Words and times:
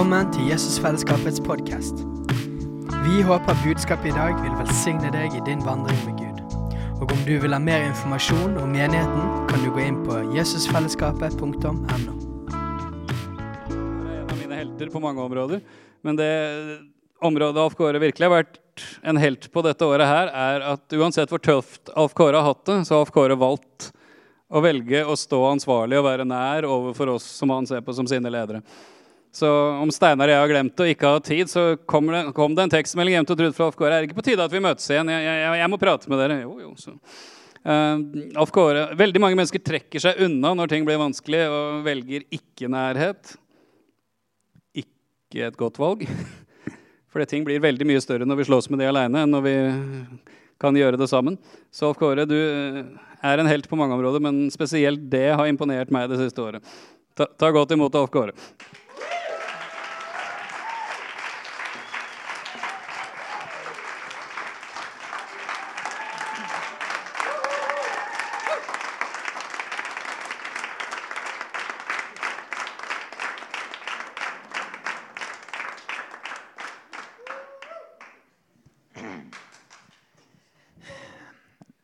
Velkommen 0.00 0.30
til 0.32 0.46
Jesusfellesskapets 0.48 1.42
podkast. 1.44 1.98
Vi 3.04 3.18
håper 3.20 3.58
budskapet 3.60 4.06
i 4.08 4.12
dag 4.16 4.32
vil 4.40 4.54
velsigne 4.56 5.10
deg 5.12 5.34
i 5.36 5.42
din 5.44 5.60
vandring 5.60 5.98
med 6.06 6.14
Gud. 6.16 6.38
Og 7.04 7.10
om 7.12 7.18
du 7.26 7.34
vil 7.42 7.52
ha 7.52 7.58
mer 7.60 7.84
informasjon 7.84 8.54
om 8.62 8.70
menigheten, 8.72 9.26
kan 9.50 9.60
du 9.60 9.66
gå 9.68 9.82
inn 9.84 9.98
på 10.06 10.22
jesusfellesskapet.no. 10.32 11.74
Det 12.48 12.54
er 14.08 14.22
en 14.22 14.32
av 14.32 14.38
mine 14.38 14.56
helter 14.62 14.88
på 14.94 15.02
mange 15.04 15.20
områder. 15.20 15.60
Men 16.00 16.16
det 16.16 16.32
området 17.20 17.60
Alf 17.60 17.76
Kåre 17.76 18.00
virkelig 18.00 18.24
har 18.24 18.32
vært 18.38 18.56
en 19.04 19.20
helt 19.20 19.50
på 19.52 19.64
dette 19.66 19.84
året 19.84 20.08
her, 20.08 20.32
er 20.32 20.64
at 20.78 20.96
uansett 20.96 21.28
hvor 21.28 21.44
tøft 21.44 21.92
Alf 21.92 22.16
Kåre 22.16 22.40
har 22.40 22.54
hatt 22.54 22.64
det, 22.70 22.78
så 22.88 22.96
har 22.96 23.04
Alf 23.04 23.12
Kåre 23.12 23.36
valgt 23.36 23.90
å 24.48 24.64
velge 24.64 25.04
å 25.04 25.12
stå 25.12 25.42
ansvarlig 25.50 26.00
og 26.00 26.08
være 26.08 26.24
nær 26.24 26.70
overfor 26.70 27.18
oss 27.18 27.28
som 27.36 27.52
han 27.52 27.68
ser 27.68 27.84
på 27.84 27.92
som 28.00 28.08
sine 28.08 28.32
ledere. 28.32 28.64
Så 29.32 29.48
om 29.78 29.90
Steinar 29.94 30.26
og 30.26 30.34
jeg 30.34 30.42
har 30.42 30.50
glemt 30.50 30.74
det 30.74 30.86
og 30.86 30.92
ikke 30.92 31.10
har 31.12 31.20
tid, 31.22 31.50
så 31.50 31.64
kommer 31.88 32.16
det, 32.16 32.22
kom 32.34 32.56
det 32.56 32.64
en 32.66 32.72
tekstmelding 32.72 33.14
hjem 33.14 33.28
til 33.28 33.38
Trude 33.38 33.54
fra 33.54 33.68
Kåre. 33.70 33.92
Er 33.94 34.02
det 34.02 34.10
ikke 34.10 34.18
på 34.18 34.26
tide 34.26 34.42
at 34.42 34.54
vi 34.54 34.62
møtes 34.62 34.88
igjen? 34.90 35.12
Jeg, 35.14 35.26
jeg, 35.28 35.60
jeg 35.60 35.70
må 35.70 35.78
prate 35.78 36.10
med 36.10 36.18
dere. 36.18 36.40
Jo, 36.42 36.56
jo, 36.64 36.72
så. 36.80 36.96
Uh, 37.60 38.00
Alf 38.40 38.50
Kåre, 38.56 38.88
Veldig 38.96 39.20
mange 39.22 39.36
mennesker 39.38 39.62
trekker 39.62 40.02
seg 40.02 40.18
unna 40.24 40.54
når 40.56 40.72
ting 40.72 40.88
blir 40.88 40.98
vanskelig, 40.98 41.44
og 41.46 41.84
velger 41.86 42.26
ikke-nærhet. 42.34 43.36
Ikke 44.82 45.46
et 45.46 45.60
godt 45.60 45.78
valg. 45.78 46.02
Fordi 47.14 47.28
ting 47.30 47.46
blir 47.46 47.62
veldig 47.62 47.86
mye 47.86 48.02
større 48.02 48.26
når 48.26 48.40
vi 48.40 48.50
slåss 48.50 48.70
med 48.72 48.82
det 48.82 48.90
aleine, 48.90 49.22
enn 49.22 49.34
når 49.34 49.46
vi 49.46 49.56
kan 50.60 50.76
gjøre 50.76 50.98
det 50.98 51.10
sammen. 51.12 51.38
Så 51.70 51.92
Alf 51.92 52.02
Kåre, 52.02 52.26
du 52.26 52.34
er 52.34 53.38
en 53.38 53.50
helt 53.50 53.70
på 53.70 53.78
mange 53.78 53.94
områder, 53.94 54.26
men 54.26 54.48
spesielt 54.50 55.06
det 55.12 55.28
har 55.38 55.46
imponert 55.46 55.94
meg 55.94 56.10
det 56.10 56.18
siste 56.18 56.42
året. 56.42 56.66
Ta, 57.14 57.30
ta 57.38 57.54
godt 57.54 57.78
imot 57.78 57.94
Alf 57.94 58.10
Kåre. 58.10 58.34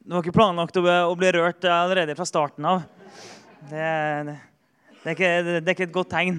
Det 0.07 0.15
var 0.15 0.23
ikke 0.23 0.37
planlagt 0.37 0.77
å 0.79 0.83
å 0.87 1.15
bli 1.19 1.33
rørt 1.35 1.65
allerede 1.67 2.15
fra 2.15 2.23
starten 2.29 2.62
av. 2.71 2.85
Det, 3.67 3.87
det, 4.29 4.35
det, 5.03 5.09
er, 5.09 5.15
ikke, 5.17 5.31
det 5.43 5.57
er 5.57 5.73
ikke 5.73 5.87
et 5.89 5.97
godt 5.97 6.12
tegn. 6.12 6.37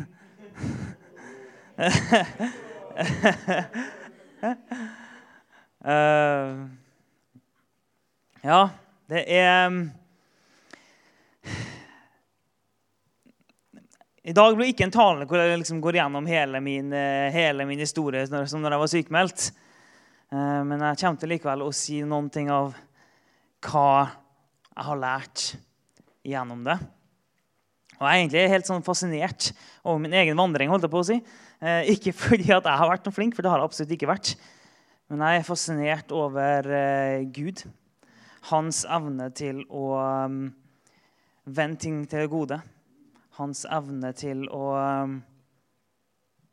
uh, 5.84 6.64
ja, 8.54 8.62
det 9.12 9.26
er 9.36 9.76
I 14.24 14.32
dag 14.32 14.56
blir 14.56 14.72
ikke 14.72 14.88
en 14.88 14.96
tale 14.96 15.28
hvor 15.28 15.44
jeg 15.44 15.60
liksom 15.60 15.84
går 15.84 16.00
gjennom 16.00 16.24
hele 16.32 16.64
min, 16.64 16.96
eh, 16.96 17.28
hele 17.36 17.68
min 17.68 17.84
historie 17.84 18.24
som 18.32 18.64
når 18.64 18.72
jeg 18.72 18.86
var 18.88 18.96
sykemeldt. 18.96 19.52
Uh, 20.32 20.64
men 20.64 20.80
jeg 20.80 21.04
kommer 21.04 21.20
til 21.20 21.36
likevel 21.36 21.68
å 21.68 21.72
si 21.76 22.00
noen 22.08 22.32
ting 22.32 22.48
av 22.48 22.87
hva 23.66 23.90
jeg 24.78 24.86
har 24.88 25.02
lært 25.02 25.48
gjennom 26.28 26.62
det. 26.68 26.78
Og 27.98 28.06
Jeg 28.06 28.12
er 28.12 28.22
egentlig 28.22 28.50
helt 28.52 28.68
sånn 28.70 28.86
fascinert 28.86 29.50
over 29.82 30.02
min 30.04 30.14
egen 30.14 30.38
vandring. 30.38 30.70
holdt 30.70 30.86
jeg 30.86 30.94
på 30.94 31.02
å 31.02 31.08
si. 31.08 31.18
Eh, 31.62 31.90
ikke 31.96 32.14
fordi 32.26 32.52
at 32.54 32.68
jeg 32.70 32.82
har 32.82 32.92
vært 32.92 33.08
noe 33.08 33.16
flink, 33.16 33.34
for 33.34 33.42
det 33.42 33.52
har 33.52 33.64
jeg 33.64 33.72
absolutt 33.72 33.96
ikke 33.98 34.12
vært. 34.12 34.36
Men 35.10 35.24
jeg 35.24 35.40
er 35.40 35.48
fascinert 35.48 36.14
over 36.14 36.70
eh, 36.78 37.26
Gud. 37.34 37.64
Hans 38.52 38.84
evne 38.86 39.32
til 39.36 39.64
å 39.74 39.98
um, 39.98 40.38
vende 41.48 41.82
ting 41.82 42.04
til 42.08 42.24
det 42.24 42.32
gode. 42.32 42.60
Hans 43.40 43.66
evne 43.66 44.14
til 44.16 44.46
å 44.54 44.64
um, 44.78 45.18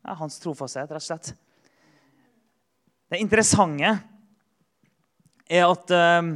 ja, 0.05 0.17
Hans 0.19 0.41
trofasthet, 0.43 0.91
rett 0.91 1.03
og 1.03 1.07
slett. 1.07 1.35
Det 3.13 3.21
interessante 3.21 3.93
er 5.45 5.69
at 5.69 5.93
um, 5.93 6.35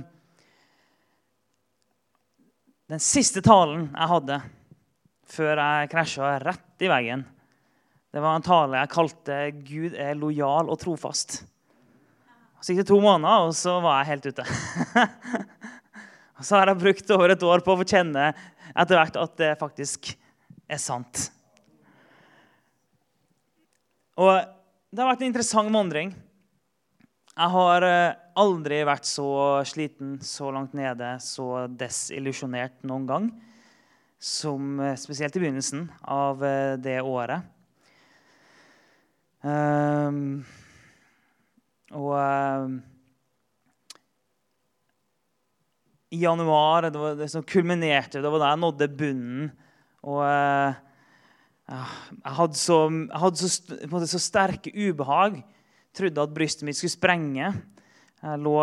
den 2.88 3.02
siste 3.04 3.42
talen 3.44 3.90
jeg 3.92 4.08
hadde 4.12 4.38
før 5.28 5.60
jeg 5.60 5.90
krasja 5.92 6.38
rett 6.40 6.84
i 6.84 6.88
veggen, 6.88 7.24
det 8.08 8.22
var 8.24 8.38
en 8.38 8.44
tale 8.44 8.80
jeg 8.80 8.92
kalte 8.94 9.38
'Gud 9.60 9.92
er 9.92 10.16
lojal 10.16 10.70
og 10.72 10.78
trofast'. 10.80 11.42
Så 12.58 12.72
gikk 12.72 12.80
det 12.80 12.88
to 12.88 12.98
måneder, 12.98 13.44
og 13.46 13.52
så 13.54 13.76
var 13.84 14.00
jeg 14.00 14.08
helt 14.08 14.30
ute. 14.32 14.46
og 16.40 16.46
så 16.48 16.56
har 16.56 16.72
jeg 16.72 16.80
brukt 16.80 17.12
over 17.14 17.34
et 17.34 17.44
år 17.44 17.62
på 17.62 17.74
å 17.74 17.78
få 17.78 17.86
kjenne 17.86 18.30
etter 18.72 18.96
hvert 18.96 19.18
at 19.20 19.36
det 19.38 19.50
faktisk 19.60 20.08
er 20.66 20.80
sant. 20.80 21.28
Og 24.18 24.32
det 24.90 25.04
har 25.04 25.12
vært 25.12 25.22
en 25.22 25.30
interessant 25.30 25.70
vandring. 25.70 26.16
Jeg 27.36 27.52
har 27.54 27.86
eh, 27.86 28.16
aldri 28.38 28.80
vært 28.86 29.08
så 29.08 29.28
sliten, 29.68 30.16
så 30.24 30.52
langt 30.54 30.74
nede, 30.78 31.16
så 31.22 31.66
desillusjonert 31.68 32.82
noen 32.86 33.06
gang 33.08 33.28
som 34.18 34.80
eh, 34.82 34.96
spesielt 34.98 35.36
i 35.36 35.42
begynnelsen 35.42 35.86
av 36.02 36.42
eh, 36.44 36.74
det 36.82 36.98
året. 37.06 37.46
Um, 39.38 40.40
og 41.94 42.10
um, 42.18 42.72
i 46.10 46.18
januar, 46.24 46.88
det 46.90 46.98
var 46.98 47.14
det 47.20 47.28
som 47.30 47.46
kulminerte, 47.46 48.18
det 48.18 48.32
var 48.32 48.42
da 48.42 48.50
jeg 48.50 48.62
nådde 48.64 48.90
bunnen. 48.98 49.48
Og 50.02 50.24
uh, 50.24 50.74
jeg 51.68 52.34
hadde 52.40 52.58
så, 52.58 52.80
jeg 52.90 53.22
hadde 53.22 53.44
så, 53.44 54.06
så 54.16 54.22
sterke 54.22 54.74
ubehag. 54.74 55.42
Trodde 55.94 56.24
at 56.24 56.34
brystet 56.34 56.66
mitt 56.66 56.78
skulle 56.78 56.96
sprenge. 56.96 57.52
Jeg 58.18 58.42
lå 58.42 58.54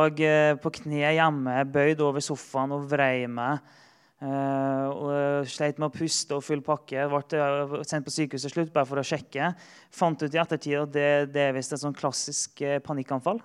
på 0.60 0.72
kne 0.82 1.14
hjemme, 1.16 1.56
bøyd 1.72 2.04
over 2.04 2.24
sofaen 2.24 2.76
og 2.76 2.88
vrei 2.92 3.26
meg. 3.32 3.64
Uh, 4.26 4.88
og 4.90 5.48
Sleit 5.52 5.78
med 5.80 5.90
å 5.90 5.96
puste 5.96 6.36
og 6.36 6.44
full 6.44 6.64
pakke. 6.66 7.08
Ble 7.12 7.84
sendt 7.88 8.08
på 8.08 8.14
sykehuset 8.16 8.52
slutt 8.52 8.74
bare 8.76 8.88
for 8.90 9.00
å 9.00 9.06
sjekke. 9.06 9.54
Fant 9.96 10.20
ut 10.24 10.36
i 10.36 10.42
ettertid 10.42 10.80
at 10.82 10.94
det, 10.96 11.10
det 11.36 11.48
er 11.48 11.56
visst 11.56 11.76
et 11.76 11.84
sånn 11.84 11.96
klassisk 11.96 12.64
panikkanfall. 12.84 13.40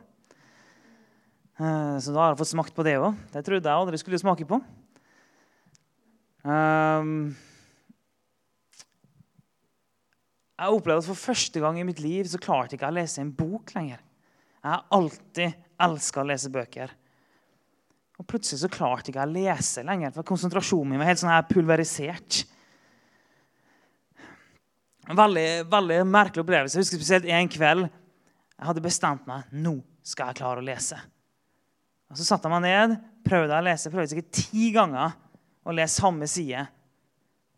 Så 1.60 2.14
da 2.14 2.22
har 2.22 2.30
jeg 2.32 2.40
fått 2.40 2.54
smakt 2.54 2.72
på 2.72 2.84
det 2.86 2.96
òg. 2.96 3.18
Det 3.34 3.42
trodde 3.44 3.68
jeg 3.68 3.82
aldri 3.84 3.98
skulle 4.00 4.22
smake 4.22 4.46
på. 4.48 4.58
Um, 6.40 7.34
jeg 10.56 10.72
opplevde 10.72 11.02
at 11.02 11.08
For 11.10 11.26
første 11.28 11.60
gang 11.60 11.76
i 11.80 11.84
mitt 11.84 12.00
liv 12.00 12.24
så 12.28 12.40
klarte 12.40 12.76
ikke 12.76 12.88
jeg 12.88 12.94
å 12.94 13.00
lese 13.00 13.20
en 13.20 13.34
bok 13.36 13.74
lenger. 13.76 14.00
Jeg 14.60 14.70
har 14.70 14.86
alltid 14.92 15.54
elska 15.80 16.20
å 16.20 16.28
lese 16.28 16.50
bøker. 16.52 16.92
Og 18.20 18.26
plutselig 18.28 18.60
så 18.60 18.68
klarte 18.72 19.08
jeg 19.08 19.14
ikke 19.14 19.24
å 19.24 19.32
lese 19.32 19.84
lenger, 19.86 20.12
for 20.12 20.28
konsentrasjonen 20.28 20.92
min 20.92 21.00
var 21.00 21.08
helt 21.08 21.22
sånn 21.22 21.32
her 21.32 21.46
pulverisert. 21.48 22.42
En 25.08 25.16
veldig, 25.18 25.46
veldig 25.72 26.02
merkelig 26.06 26.44
opplevelse. 26.44 26.76
Jeg 26.76 26.84
husker 26.84 27.00
spesielt 27.00 27.30
en 27.32 27.48
kveld 27.50 27.86
jeg 27.88 28.68
hadde 28.68 28.84
bestemt 28.84 29.24
meg 29.24 29.48
nå 29.56 29.78
skal 30.04 30.30
jeg 30.30 30.42
klare 30.42 30.60
å 30.60 30.66
lese. 30.66 30.98
Og 32.12 32.18
Så 32.18 32.26
satte 32.26 32.50
jeg 32.50 32.52
meg 32.52 32.66
ned, 32.66 32.98
prøvde 33.24 33.56
å 33.56 33.64
lese 33.64 33.92
prøvde 33.92 34.12
sikkert 34.12 34.36
ti 34.36 34.68
ganger 34.74 35.14
å 35.64 35.72
lese 35.72 36.02
samme 36.02 36.28
side. 36.28 36.66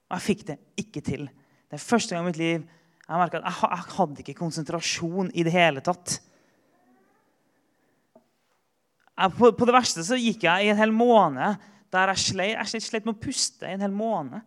Og 0.06 0.14
jeg 0.14 0.26
fikk 0.28 0.44
det 0.52 0.58
ikke 0.78 1.02
til. 1.02 1.26
Det 1.66 1.78
er 1.78 1.82
første 1.82 2.14
gang 2.14 2.22
i 2.22 2.30
mitt 2.30 2.38
liv 2.38 2.60
jeg 2.62 3.18
merka 3.18 3.40
at 3.40 3.48
jeg, 3.48 3.70
jeg 3.72 3.94
hadde 3.96 4.22
ikke 4.22 4.38
konsentrasjon 4.38 5.32
i 5.34 5.42
det 5.44 5.52
hele 5.52 5.82
tatt 5.84 6.20
på, 9.36 9.52
på, 9.52 9.68
det 9.68 9.74
verste 9.74 10.04
så 10.06 10.16
gikk 10.16 10.46
jeg 10.46 10.66
i 10.66 10.72
en 10.72 10.80
hel 10.80 10.94
måned 10.94 11.60
der 11.92 12.12
jeg 12.14 12.22
sleit, 12.22 12.72
jeg 12.72 12.84
sleit 12.84 13.04
med 13.04 13.18
å 13.18 13.20
puste. 13.20 13.68
i 13.68 13.74
en 13.74 13.84
hel 13.84 13.92
måned. 13.92 14.40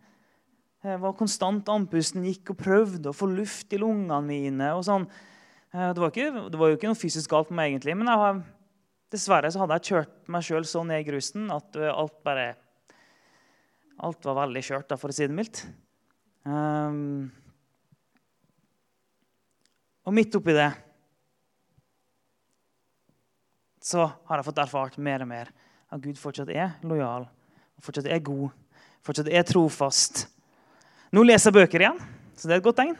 Jeg 0.85 1.01
var 1.01 1.13
konstant 1.17 1.69
andpusten, 1.69 2.25
gikk 2.25 2.53
og 2.53 2.59
prøvde 2.61 3.09
å 3.09 3.15
få 3.15 3.29
luft 3.29 3.73
i 3.73 3.79
lungene 3.81 4.21
mine. 4.25 4.71
og 4.73 4.83
sånn. 4.85 5.05
Eh, 5.73 5.91
det 5.93 6.01
var, 6.01 6.11
ikke, 6.11 6.49
det 6.49 6.59
var 6.59 6.71
jo 6.71 6.77
ikke 6.79 6.89
noe 6.89 6.99
fysisk 6.99 7.29
galt 7.29 7.51
med 7.51 7.59
meg, 7.59 7.71
egentlig, 7.73 7.95
men 7.97 8.09
jeg, 8.09 8.43
dessverre 9.13 9.49
så 9.53 9.61
hadde 9.61 9.77
jeg 9.77 9.89
kjørt 9.91 10.29
meg 10.33 10.45
sjøl 10.45 10.67
så 10.69 10.83
ned 10.85 11.03
i 11.03 11.07
grusen 11.07 11.49
at 11.53 11.79
eh, 11.79 11.91
alt 11.91 12.21
bare 12.25 12.53
Alt 14.03 14.25
var 14.27 14.35
veldig 14.41 14.59
skjørt, 14.59 14.89
for 14.99 15.07
å 15.07 15.15
si 15.15 15.23
det 15.23 15.31
mildt. 15.31 15.61
Um, 16.43 17.29
og 20.03 20.11
midt 20.17 20.35
oppi 20.35 20.51
det 20.51 20.67
så 23.85 24.07
har 24.09 24.39
jeg 24.39 24.47
fått 24.47 24.61
erfart 24.63 24.97
mer 24.97 25.21
og 25.21 25.29
mer 25.29 25.51
at 25.93 26.01
Gud 26.01 26.17
fortsatt 26.17 26.49
er 26.49 26.73
lojal, 26.85 27.27
fortsatt 27.85 28.09
er 28.09 28.23
god, 28.25 28.49
fortsatt 29.05 29.29
er 29.29 29.45
trofast. 29.45 30.25
Nå 31.13 31.23
leser 31.23 31.51
jeg 31.51 31.59
bøker 31.59 31.85
igjen, 31.85 31.99
så 32.33 32.49
det 32.49 32.55
er 32.55 32.63
et 32.63 32.65
godt 32.65 32.81
tegn. 32.81 32.95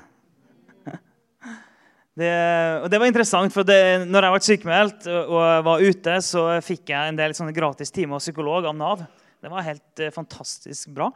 Det, 2.16 2.32
og 2.80 2.86
det 2.88 3.00
var 3.02 3.10
interessant, 3.10 3.52
for 3.52 3.68
det, 3.68 4.06
når 4.08 4.24
jeg 4.24 4.34
ble 4.34 4.46
sykemeldt 4.48 5.08
og 5.12 5.66
var 5.68 5.82
ute, 5.84 6.14
så 6.24 6.46
fikk 6.64 6.94
jeg 6.94 7.12
en 7.12 7.18
del 7.20 7.34
sånne 7.36 7.52
gratis 7.52 7.92
timer 7.92 8.16
av 8.16 8.24
psykolog 8.24 8.70
av 8.70 8.78
Nav. 8.80 9.04
Det 9.44 9.52
var 9.52 9.66
helt 9.68 10.00
uh, 10.00 10.14
fantastisk 10.16 10.94
bra. 10.96 11.10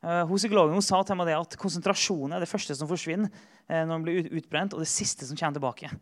Uh, 0.00 0.24
psykologen 0.32 0.78
hun 0.78 0.86
sa 0.86 1.02
til 1.04 1.18
meg 1.20 1.34
at 1.36 1.58
konsentrasjonen 1.60 2.38
er 2.38 2.40
det 2.40 2.48
første 2.48 2.72
som 2.78 2.88
forsvinner 2.88 3.28
uh, 3.28 3.82
når 3.82 3.92
man 3.92 4.06
blir 4.06 4.30
utbrent, 4.32 4.72
og 4.72 4.80
det 4.80 4.88
siste 4.88 5.28
som 5.28 5.36
kommer 5.36 5.58
tilbake. 5.58 5.92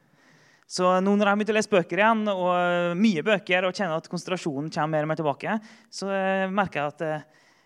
Så 0.66 0.88
nå 1.04 1.12
når 1.12 1.26
jeg 1.26 1.30
har 1.30 1.38
begynt 1.40 1.52
å 1.52 1.56
lese 1.58 1.72
bøker 1.72 2.00
igjen, 2.00 2.22
og 2.32 2.96
mye 2.98 3.24
bøker, 3.26 3.66
og 3.68 3.76
kjenner 3.76 4.00
at 4.00 4.08
konsentrasjonen 4.10 4.70
kommer 4.72 4.96
mer 4.96 5.06
og 5.06 5.12
mer 5.12 5.20
tilbake, 5.20 5.58
så 5.92 6.08
merker 6.50 6.80
jeg 6.80 6.94
at 6.94 7.04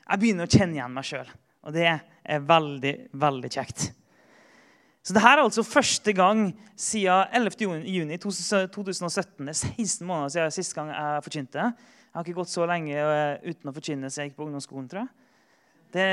jeg 0.08 0.22
begynner 0.22 0.48
å 0.48 0.52
kjenne 0.52 0.78
igjen 0.78 0.96
meg 0.96 1.06
sjøl. 1.06 1.30
Og 1.68 1.74
det 1.76 1.86
er 1.88 2.44
veldig, 2.48 2.94
veldig 3.20 3.50
kjekt. 3.54 3.90
Så 5.08 5.14
dette 5.16 5.30
er 5.30 5.40
altså 5.40 5.62
første 5.64 6.12
gang 6.12 6.50
siden 6.76 7.30
11. 7.32 7.86
juni 7.88 8.18
2017. 8.20 9.46
Det 9.46 9.54
er 9.54 9.60
16 9.78 10.04
måneder 10.04 10.34
siden 10.34 10.56
siste 10.58 10.76
gang 10.76 10.90
jeg 10.92 11.22
forkynte. 11.24 11.68
Jeg 11.72 12.16
har 12.18 12.26
ikke 12.26 12.40
gått 12.40 12.52
så 12.52 12.66
lenge 12.68 12.92
eh, 12.98 13.38
uten 13.48 13.70
å 13.70 13.74
forkynne 13.76 14.10
gikk 14.12 14.36
på 14.36 14.44
ungdomsskolen. 14.44 14.90
tror 14.90 15.06
jeg. 15.06 15.14
Det 15.96 16.04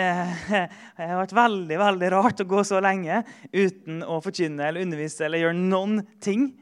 har 0.95 1.17
vært 1.19 1.35
veldig 1.35 1.77
veldig 1.81 2.09
rart 2.13 2.39
å 2.39 2.47
gå 2.47 2.61
så 2.63 2.79
lenge 2.79 3.17
uten 3.51 3.99
å 4.07 4.21
forkynne 4.23 4.69
eller 4.69 4.85
undervise 4.85 5.25
eller 5.27 5.43
gjøre 5.43 5.57
noen 5.59 5.97
ting. 6.23 6.53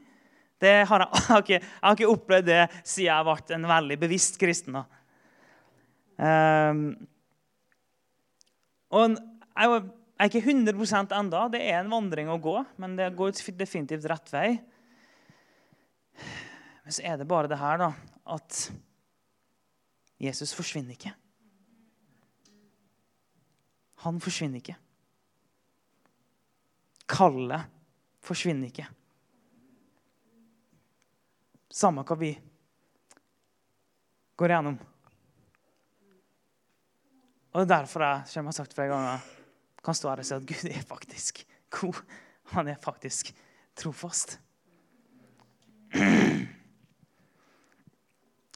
Har 0.88 1.04
jeg, 1.04 1.10
jeg, 1.14 1.26
har 1.28 1.42
ikke, 1.42 1.58
jeg, 1.58 1.72
har 1.82 1.98
ikke, 1.98 2.12
opplevd 2.12 2.48
det 2.48 2.60
siden 2.82 3.08
jeg 3.08 3.26
ble 3.28 3.56
en 3.56 3.68
veldig 3.70 3.98
bevisst 4.04 4.38
kristen. 4.40 4.78
Um, 6.14 6.86
og 8.94 9.16
jeg 9.16 9.82
er 10.22 10.30
ikke 10.30 10.44
100% 10.46 11.14
enda. 11.18 11.48
Det 11.50 11.60
er 11.64 11.80
en 11.80 11.92
vandring 11.92 12.30
å 12.30 12.38
gå, 12.42 12.56
men 12.80 12.96
det 12.98 13.12
går 13.18 13.34
definitivt 13.58 14.06
rett 14.10 14.32
vei. 14.34 14.48
Men 16.84 16.94
så 16.94 17.04
er 17.04 17.18
det 17.18 17.28
bare 17.28 17.50
det 17.50 17.58
her, 17.58 17.80
da, 17.80 17.90
at 18.36 18.64
Jesus 20.22 20.54
forsvinner 20.56 20.94
ikke. 20.94 21.14
Han 24.04 24.20
forsvinner 24.20 24.60
ikke. 24.60 24.76
Kallet 27.08 27.70
forsvinner 28.24 28.68
ikke. 28.68 28.86
Samme 31.74 32.04
hva 32.06 32.14
vi 32.14 32.28
går 34.38 34.52
gjennom. 34.54 34.76
Og 37.50 37.56
det 37.58 37.64
er 37.64 37.72
derfor 37.72 38.02
jeg, 38.04 38.28
som 38.30 38.38
jeg 38.40 38.46
har 38.46 38.56
sagt 38.60 38.76
flere 38.76 38.92
ganger, 38.92 39.18
kan 39.84 39.94
stå 39.98 40.08
her 40.10 40.20
og 40.22 40.26
si 40.28 40.34
at 40.36 40.46
Gud 40.46 40.66
er 40.70 40.86
faktisk 40.86 41.42
god. 41.74 41.98
Han 42.54 42.68
er 42.70 42.78
faktisk 42.82 43.34
trofast. 43.78 44.38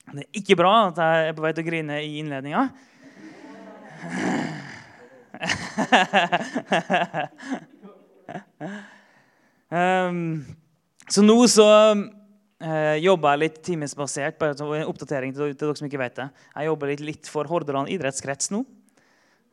Det 0.08 0.22
er 0.22 0.30
ikke 0.38 0.56
bra 0.58 0.88
at 0.88 0.98
jeg 1.02 1.28
er 1.28 1.34
på 1.36 1.42
vei 1.44 1.52
til 1.54 1.64
å 1.66 1.70
grine 1.70 1.96
i 2.06 2.18
innledninga. 2.22 2.62
um, 10.08 10.46
så 11.10 11.20
nå 11.26 11.46
så 11.50 11.66
uh, 12.64 12.96
jobber 13.00 13.38
litt 13.40 13.60
timesbasert. 13.66 14.38
bare 14.40 14.56
En 14.56 14.90
oppdatering 14.90 15.34
til, 15.34 15.54
til, 15.54 15.66
dere 15.66 15.78
som 15.78 15.88
ikke 15.88 16.02
vet 16.02 16.20
det. 16.20 16.28
Jeg 16.54 16.70
jobber 16.70 16.92
litt, 16.92 17.04
litt 17.04 17.30
for 17.30 17.50
Hordaland 17.50 17.90
idrettskrets 17.92 18.52
nå. 18.54 18.64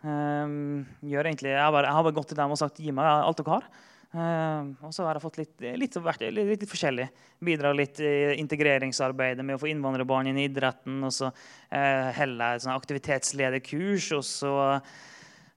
Um, 0.05 0.85
egentlig, 1.01 1.49
jeg, 1.49 1.61
har 1.61 1.73
bare, 1.73 1.89
jeg, 1.89 1.97
har 1.97 2.05
bare, 2.05 2.13
gått 2.13 2.29
til 2.29 2.37
dem 2.37 2.51
og 2.53 2.59
sagt 2.61 2.77
'gi 2.79 2.93
meg 2.93 3.09
alt 3.09 3.39
dere 3.41 3.57
har'. 3.57 3.69
Uh, 4.15 4.71
og 4.85 4.93
så 4.95 5.03
har 5.03 5.17
jeg 5.17 5.23
fått 5.25 5.37
litt, 5.41 5.55
litt, 5.75 5.97
litt, 5.97 6.61
litt 6.61 6.69
forskjellig. 6.71 7.07
Bidra 7.43 7.73
litt 7.75 7.99
i 7.99 8.37
integreringsarbeidet 8.39 9.43
med 9.43 9.57
å 9.57 9.59
få 9.59 9.67
innvandrerbarn 9.73 10.29
inn 10.29 10.39
i 10.39 10.45
idretten. 10.47 11.01
Og 11.03 11.11
så 11.11 11.31
uh, 11.33 12.11
heller 12.15 12.55
jeg 12.55 12.63
sånn 12.63 12.77
aktivitetslederkurs. 12.77 14.11
Og 14.15 14.23
så 14.23 14.53
uh, 14.77 14.79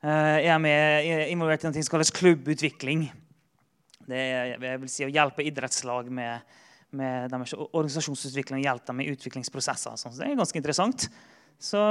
er 0.08 0.48
jeg 0.48 0.64
med, 0.64 1.06
involvert 1.30 1.62
i 1.62 1.70
noe 1.70 1.84
som 1.84 1.94
kalles 1.94 2.14
klubbutvikling. 2.18 3.06
Det 4.08 4.24
er 4.24 4.56
jeg 4.56 4.82
vil 4.82 4.90
si, 4.90 5.06
å 5.06 5.12
hjelpe 5.12 5.44
idrettslag 5.46 6.10
med, 6.10 6.58
med 6.96 7.30
deres 7.32 7.54
organisasjonsutvikling. 7.56 8.62
Hjelpe 8.64 8.90
dem 8.90 9.00
med 9.00 9.12
utviklingsprosesser. 9.12 9.96
Så 9.98 10.12
det 10.16 10.28
er 10.28 10.38
ganske 10.38 10.60
interessant. 10.60 11.08
Så 11.60 11.82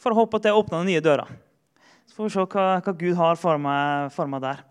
får 0.00 0.16
håpe 0.16 0.38
at 0.38 0.48
det 0.48 0.54
åpner 0.56 0.84
nye 0.86 1.02
dører. 1.04 1.30
Så 2.08 2.16
får 2.16 2.28
vi 2.28 2.34
se 2.34 2.44
hva, 2.54 2.66
hva 2.84 2.94
Gud 2.98 3.16
har 3.18 3.40
for 3.40 3.60
meg, 3.62 4.12
for 4.14 4.30
meg 4.30 4.42
der. 4.44 4.62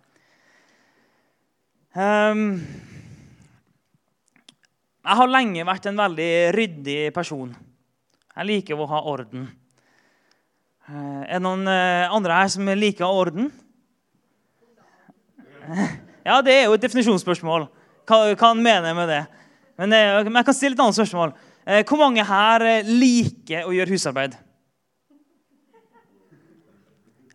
Um, 1.91 2.61
jeg 5.01 5.17
har 5.19 5.31
lenge 5.33 5.65
vært 5.67 5.89
en 5.89 5.99
veldig 5.99 6.31
ryddig 6.55 6.99
person. 7.15 7.49
Jeg 8.31 8.47
liker 8.47 8.79
å 8.79 8.87
ha 8.91 9.01
orden. 9.11 9.49
Uh, 10.87 11.23
er 11.25 11.39
det 11.39 11.43
noen 11.43 11.67
uh, 11.67 12.13
andre 12.13 12.37
her 12.39 12.53
som 12.53 12.69
liker 12.69 13.09
orden? 13.09 13.51
ja, 16.27 16.39
det 16.45 16.55
er 16.55 16.63
jo 16.67 16.77
et 16.77 16.85
definisjonsspørsmål. 16.85 17.67
Hva, 18.07 18.23
hva 18.37 18.53
mener 18.57 18.91
jeg 18.91 18.99
med 19.01 19.11
det. 19.11 19.21
Men, 19.79 19.93
uh, 19.93 20.21
men 20.27 20.41
jeg 20.41 20.49
kan 20.49 20.57
stille 20.57 20.77
et 20.77 20.83
annet 20.83 20.99
spørsmål. 20.99 21.35
hvor 21.87 21.99
mange 22.01 22.23
her 22.25 22.63
liker 22.87 23.67
å 23.69 23.73
gjøre 23.75 23.93
husarbeid? 23.93 24.33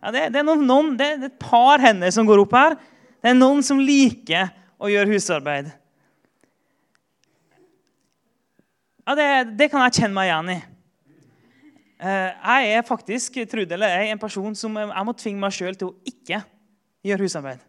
Ja, 0.01 0.11
det, 0.13 0.29
det, 0.35 0.39
er 0.39 0.45
noen, 0.45 0.93
det, 0.99 1.07
er 1.07 1.25
et 1.27 1.39
par 1.41 1.81
hender 1.81 2.11
som 2.13 2.27
går 2.27 2.43
opp 2.43 2.53
her. 2.55 2.77
Det 3.23 3.31
er 3.31 3.37
noen 3.37 3.63
som 3.65 3.79
liker 3.81 4.51
å 4.77 4.91
gjøre 4.91 5.15
husarbeid. 5.15 5.71
Ja, 9.07 9.15
det, 9.17 9.27
det 9.57 9.69
kan 9.71 9.85
jeg 9.87 10.01
kjenne 10.01 10.15
meg 10.15 10.29
igjen 10.29 10.51
i. 10.53 10.57
Eh, 11.97 12.29
jeg 12.29 12.73
er 12.77 12.85
faktisk 12.85 13.39
tro 13.49 13.63
en 13.65 14.21
person 14.21 14.55
som 14.55 14.75
jeg 14.77 15.05
må 15.07 15.15
tvinge 15.17 15.41
meg 15.41 15.55
sjøl 15.55 15.77
til 15.79 15.89
å 15.89 15.95
ikke 16.05 16.43
gjøre 17.07 17.25
husarbeid. 17.25 17.63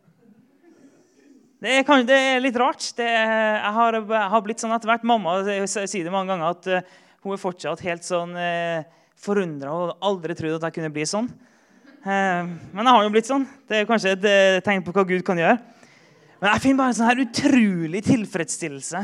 Det 1.58 1.72
er, 1.80 2.04
det 2.06 2.16
er 2.16 2.42
litt 2.42 2.58
rart. 2.60 2.84
Det, 2.94 3.06
jeg, 3.06 3.72
har, 3.74 3.98
jeg, 3.98 4.28
har, 4.34 4.42
blitt 4.46 4.62
sånn 4.62 4.74
etter 4.76 4.92
hvert. 4.92 5.06
Mamma 5.08 5.40
sier 5.66 6.06
det 6.06 6.14
mange 6.14 6.30
ganger 6.30 6.52
at 6.54 6.68
uh, 6.70 6.92
hun 7.24 7.34
er 7.34 7.42
fortsatt 7.42 7.82
helt 7.82 8.06
sånn 8.06 8.36
uh, 8.38 8.84
forundra 9.18 9.74
og 9.74 9.96
aldri 10.06 10.36
trodd 10.38 10.60
at 10.60 10.68
jeg 10.68 10.78
kunne 10.78 10.92
bli 10.94 11.06
sånn. 11.08 11.26
Uh, 12.06 12.46
men 12.46 12.84
jeg 12.84 12.94
har 12.94 13.02
jo 13.02 13.14
blitt 13.16 13.30
sånn. 13.30 13.48
Det 13.66 13.80
er 13.80 13.88
kanskje 13.90 14.14
et 14.14 14.28
uh, 14.28 14.60
tegn 14.68 14.86
på 14.86 14.94
hva 14.94 15.06
Gud 15.08 15.26
kan 15.26 15.40
gjøre. 15.40 15.58
Men 16.38 16.52
jeg 16.52 16.62
finner 16.62 16.78
bare 16.82 16.92
en 16.92 16.98
sånn 17.00 17.10
her 17.10 17.24
utrolig 17.24 18.04
tilfredsstillelse 18.06 19.02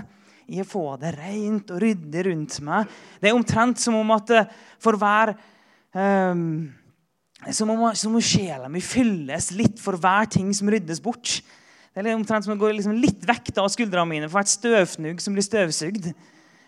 i 0.55 0.61
å 0.61 0.69
få 0.69 0.85
det 1.01 1.15
rent 1.17 1.73
og 1.75 1.83
ryddig 1.83 2.25
rundt 2.29 2.61
meg. 2.65 2.89
Det 3.19 3.31
er 3.31 3.37
omtrent 3.37 3.81
som 3.81 3.97
om 3.99 4.15
at 4.15 4.33
eh, 4.35 4.49
for 4.83 5.01
hver 5.01 5.35
um, 5.97 6.73
Som 7.53 7.71
om, 7.75 7.91
som 7.93 8.15
om 8.15 8.23
sjela 8.25 8.71
mi 8.73 8.81
fylles 8.81 9.51
litt 9.53 9.81
for 9.83 9.99
hver 10.01 10.31
ting 10.33 10.49
som 10.57 10.71
ryddes 10.71 11.03
bort. 11.03 11.43
Det 11.95 12.11
er 12.11 12.17
omtrent 12.19 12.43
som 12.43 12.57
å 12.57 12.59
gå 12.59 12.73
liksom 12.75 12.97
litt 12.99 13.23
vekk 13.23 13.53
av 13.63 13.69
skuldrene 13.71 14.11
mine 14.11 14.29
for 14.31 14.43
et 14.43 14.51
støvfnugg 14.51 15.21
som 15.23 15.37
blir 15.37 15.47
støvsugd. 15.47 16.09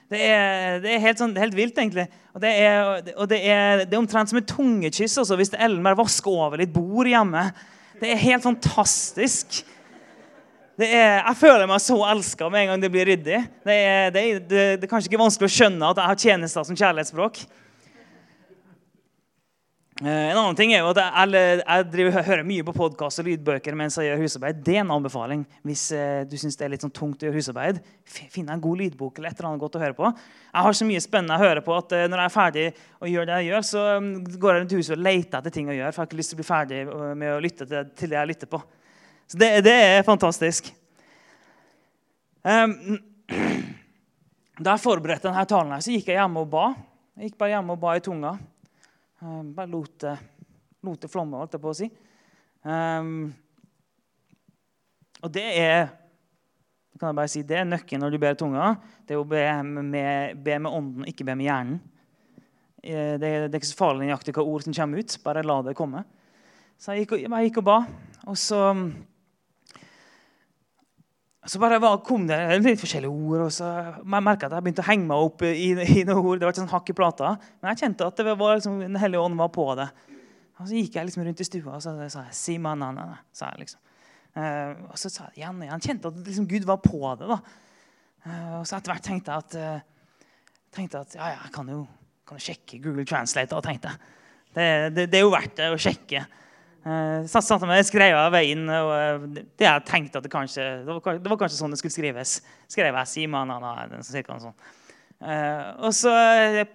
Det 0.06 0.20
er, 0.22 0.76
det 0.84 0.92
er 0.92 1.00
helt, 1.02 1.18
sånn, 1.18 1.32
helt, 1.34 1.56
vilt, 1.58 1.78
egentlig. 1.82 2.04
Og 2.30 2.42
det 2.44 2.52
er, 2.62 2.90
og 3.16 3.26
det 3.32 3.40
er, 3.42 3.82
det 3.82 3.96
er 3.96 3.98
omtrent 3.98 4.30
som 4.30 4.38
et 4.38 4.46
tungekyss 4.46 5.18
også, 5.24 5.38
hvis 5.40 5.50
Ellen 5.58 5.82
bare 5.82 5.98
vasker 5.98 6.30
over 6.30 6.62
litt 6.62 6.70
bord 6.70 7.10
hjemme. 7.10 7.42
Det 7.98 8.12
er 8.12 8.22
helt 8.22 8.46
fantastisk. 8.46 9.64
Jeg 10.78 11.36
føler 11.40 11.66
meg 11.66 11.82
så 11.82 11.96
elska 12.06 12.50
med 12.52 12.62
en 12.62 12.70
gang 12.70 12.86
det 12.86 12.92
blir 12.94 13.08
ryddig. 13.10 13.42
Det, 13.66 13.76
er, 13.82 14.86
kanskje 14.86 15.10
ikke 15.10 15.24
vanskelig 15.24 15.50
å 15.50 15.56
skjønne 15.56 15.90
at 15.90 16.02
jeg 16.02 16.12
har 16.12 16.22
tjenester 16.22 16.68
som 16.68 16.78
kjærlighetsspråk. 16.78 17.42
Eh, 20.04 20.30
en 20.30 20.36
annen 20.36 20.56
ting 20.58 20.74
er 20.76 20.82
jo 20.82 20.90
at 20.90 20.98
Jeg, 21.00 21.60
jeg 21.62 21.84
driver, 21.88 22.24
hører 22.26 22.44
mye 22.44 22.64
på 22.68 22.72
podkast 22.76 23.22
og 23.22 23.28
lydbøker 23.30 23.72
mens 23.80 23.94
jeg 23.96 24.10
gjør 24.10 24.18
husarbeid. 24.26 24.58
Det 24.60 24.74
er 24.74 24.82
en 24.82 24.90
anbefaling. 24.92 25.44
Hvis 25.64 25.86
eh, 25.96 26.26
du 26.28 26.34
syns 26.36 26.58
det 26.60 26.66
er 26.66 26.72
litt 26.74 26.82
sånn 26.84 26.92
tungt 26.92 27.22
å 27.22 27.28
gjøre 27.28 27.38
husarbeid, 27.38 27.78
finn 28.04 28.50
en 28.52 28.60
god 28.60 28.82
lydbok 28.82 29.16
eller 29.16 29.32
et 29.32 29.38
eller 29.40 29.48
annet 29.54 29.62
godt 29.62 29.78
å 29.78 29.80
høre 29.80 29.96
på. 29.96 30.10
Jeg 30.50 30.66
har 30.66 30.76
så 30.76 30.88
mye 30.88 31.00
spennende 31.00 31.38
å 31.38 31.40
høre 31.40 31.62
på 31.64 31.72
at 31.72 31.94
eh, 31.96 32.04
når 32.12 32.20
jeg 32.22 32.28
er 32.28 32.34
ferdig 32.34 32.64
å 32.76 33.08
gjøre 33.08 33.28
det 33.30 33.38
jeg 33.38 33.48
gjør, 33.48 33.64
så 33.68 33.84
um, 33.96 34.10
går 34.26 34.50
jeg 34.50 34.60
rundt 34.64 34.74
huset 34.76 34.94
og 34.98 35.00
leter 35.06 35.38
etter 35.38 35.54
ting 35.54 35.70
å 35.72 35.76
gjøre. 35.76 35.94
For 35.94 36.02
jeg 36.02 36.04
har 36.04 36.10
ikke 36.10 36.18
lyst 36.20 36.32
til 36.32 36.36
å 36.36 36.40
bli 36.42 36.48
ferdig 36.50 36.80
med 37.22 37.32
å 37.32 37.38
lytte 37.46 37.68
til 37.70 38.12
det 38.12 38.18
jeg 38.18 38.30
lytter 38.32 38.50
på. 38.52 38.60
Så 39.32 39.40
det, 39.40 39.48
det 39.64 39.74
er 39.86 40.04
fantastisk. 40.04 40.68
Um, 42.44 42.76
da 44.60 44.76
jeg 44.76 44.84
forberedte 44.84 45.30
denne 45.30 45.46
talen, 45.48 45.72
her, 45.72 45.88
så 45.88 45.96
gikk 45.96 46.12
jeg 46.12 46.20
hjemme 46.20 46.44
og 46.44 46.52
ba. 46.52 46.66
Jeg 47.16 47.30
gikk 47.30 47.40
bare 47.40 47.54
hjemme 47.54 47.78
og 47.78 47.80
ba 47.80 47.96
i 47.96 48.04
tunga. 48.04 48.34
Um, 49.26 49.50
bare 49.56 49.70
lot, 49.72 50.04
lot 50.86 51.02
det 51.02 51.10
flomme, 51.10 51.40
holdt 51.40 51.56
jeg 51.56 51.62
på 51.64 51.72
å 51.72 51.76
si. 51.76 51.88
Um, 52.62 53.32
og 55.24 55.32
det 55.34 55.46
er 55.58 55.88
kan 56.96 57.10
jeg 57.10 57.18
bare 57.18 57.28
si, 57.28 57.42
det 57.44 57.58
er 57.60 57.66
nøkkelen 57.68 58.02
når 58.06 58.14
du 58.14 58.18
ber 58.22 58.36
tunga. 58.40 58.70
Det 59.04 59.16
er 59.16 59.20
å 59.20 59.28
be 59.28 59.42
med, 59.66 60.38
be 60.40 60.54
med 60.64 60.72
ånden, 60.72 61.08
ikke 61.10 61.26
be 61.28 61.34
med 61.36 61.48
hjernen. 61.48 61.80
Eh, 62.80 63.16
det, 63.20 63.32
det 63.50 63.50
er 63.50 63.58
ikke 63.58 63.68
så 63.68 63.80
farlig 63.82 64.06
nøyaktig 64.06 64.32
hva 64.36 64.46
ord 64.46 64.64
som 64.64 64.76
kommer 64.76 65.02
ut. 65.02 65.16
Bare 65.24 65.44
la 65.44 65.58
det 65.66 65.76
komme. 65.76 66.06
Så 66.80 66.94
jeg 66.94 67.04
gikk, 67.04 67.18
jeg 67.26 67.50
gikk 67.50 67.60
og 67.60 67.66
ba. 67.68 67.76
Og 68.30 68.38
så 68.40 68.62
Så 71.46 71.60
bare 71.62 71.78
var, 71.78 72.00
kom 72.02 72.24
det 72.26 72.38
litt 72.58 72.80
forskjellige 72.80 73.12
ord, 73.12 73.44
og 73.44 73.52
så 73.54 73.68
jeg 73.70 74.24
merka 74.26 74.48
at 74.48 74.56
jeg 74.56 74.66
begynte 74.66 74.82
å 74.82 74.88
henge 74.88 75.06
meg 75.06 75.26
opp 75.28 75.44
i, 75.46 75.68
i 75.78 76.02
noen 76.08 76.24
ord. 76.24 76.40
Det 76.40 76.48
var 76.48 76.54
ikke 76.54 76.62
sånn 76.64 76.72
hakk 76.72 76.90
i 76.90 76.96
plata. 76.98 77.32
Men 77.60 77.70
jeg 77.70 77.84
kjente 77.84 78.08
at 78.10 78.22
det 78.22 78.34
var 78.34 78.58
liksom, 78.58 78.80
Den 78.82 78.98
hellige 78.98 79.22
ånd 79.22 79.38
var 79.38 79.52
på 79.54 79.66
det. 79.78 79.86
Og 80.56 80.64
så 80.64 80.78
gikk 80.78 80.96
jeg 80.96 81.06
liksom 81.06 81.26
rundt 81.26 81.42
i 81.42 81.46
stua 81.46 81.74
og 81.76 81.84
så 81.84 81.92
sa 82.08 82.24
jeg, 82.26 82.34
si 82.34 82.56
Simanana, 82.56 83.10
sa 83.36 83.52
jeg 83.52 83.66
liksom. 83.66 83.82
Uh, 84.36 84.72
og 84.90 84.98
så 85.00 85.08
sa 85.08 85.28
jeg 85.30 85.40
igjen 85.40 85.60
og 85.60 85.66
igjen. 85.66 85.84
Kjente 85.84 86.10
at 86.12 86.18
liksom, 86.28 86.48
Gud 86.50 86.66
var 86.68 86.80
på 86.84 87.00
det. 87.20 87.28
da. 87.30 87.38
Uh, 88.26 88.54
og 88.58 88.66
så 88.68 88.78
etter 88.78 88.92
hvert 88.92 89.06
tenkte 89.06 89.32
jeg 89.36 89.46
at, 89.46 89.56
uh, 89.60 90.26
tenkte 90.76 91.04
at 91.06 91.16
ja, 91.16 91.30
ja, 91.32 91.38
jeg 91.46 91.54
kan 91.54 91.70
jo, 91.72 91.78
kan 92.28 92.40
jo 92.40 92.46
sjekke 92.48 92.80
Google 92.84 93.06
Translate. 93.08 93.52
da, 93.52 93.62
tenkte 93.64 93.92
jeg. 93.92 94.12
Det, 94.56 94.66
det, 94.96 95.06
det, 95.12 95.20
er 95.20 95.24
jo 95.24 95.32
verdt 95.32 95.56
det 95.60 95.70
å 95.72 95.80
sjekke. 95.80 96.24
Satt 97.26 97.64
meg 97.66 97.82
skrev 97.88 98.14
av 98.14 98.30
veien. 98.30 98.62
og 98.70 98.90
uh, 98.94 99.24
det 99.58 99.66
jeg 99.66 99.86
tenkte 99.88 100.20
at 100.20 100.26
det 100.26 100.30
kanskje 100.30 100.66
det 100.86 100.94
var, 100.94 101.18
det 101.18 101.32
var, 101.32 101.40
kanskje 101.40 101.58
sånn 101.58 101.74
det 101.74 101.80
skulle 101.80 101.96
skrives. 101.96 102.38
Skrev 102.70 102.94
jeg 102.94 103.10
Simon, 103.10 103.54
cirka 104.06 104.38
sånn. 104.42 104.54
Og 105.82 105.92
så 105.96 106.12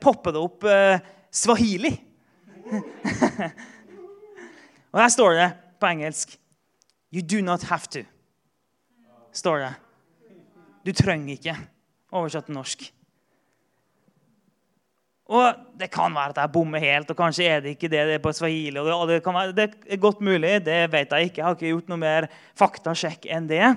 popper 0.02 0.36
det 0.36 0.42
opp 0.42 0.68
swahili. 1.32 1.94
og 4.92 5.00
der 5.00 5.12
står 5.14 5.38
det 5.38 5.50
på 5.80 5.90
engelsk 5.90 6.38
You 7.12 7.22
do 7.22 7.42
not 7.44 7.64
have 7.64 7.88
to. 7.92 8.04
Står 9.32 9.60
det. 9.60 9.74
Du 10.86 10.92
trenger 10.96 11.34
ikke. 11.34 11.56
Oversatt 12.12 12.48
til 12.48 12.56
norsk. 12.56 12.86
Og 15.32 15.68
Det 15.80 15.88
kan 15.90 16.14
være 16.14 16.36
at 16.36 16.40
jeg 16.42 16.52
bommer 16.54 16.84
helt, 16.84 17.10
og 17.10 17.18
kanskje 17.18 17.48
er 17.48 17.62
det 17.64 17.72
ikke 17.74 17.90
det, 17.90 18.04
det 18.06 18.18
er 18.18 18.22
på 18.22 18.34
swahili. 18.36 18.78
og 18.78 19.08
det, 19.08 19.24
det, 19.24 19.34
være, 19.34 19.52
det, 19.56 19.70
er 19.88 19.98
godt 19.98 20.22
mulig, 20.22 20.66
det 20.66 20.92
vet 20.92 21.12
jeg 21.12 21.30
ikke. 21.30 21.40
Jeg 21.40 21.46
har 21.46 21.56
ikke 21.56 21.72
gjort 21.72 21.90
noe 21.90 22.02
mer 22.02 22.28
faktasjekk 22.60 23.26
enn 23.32 23.48
det. 23.50 23.72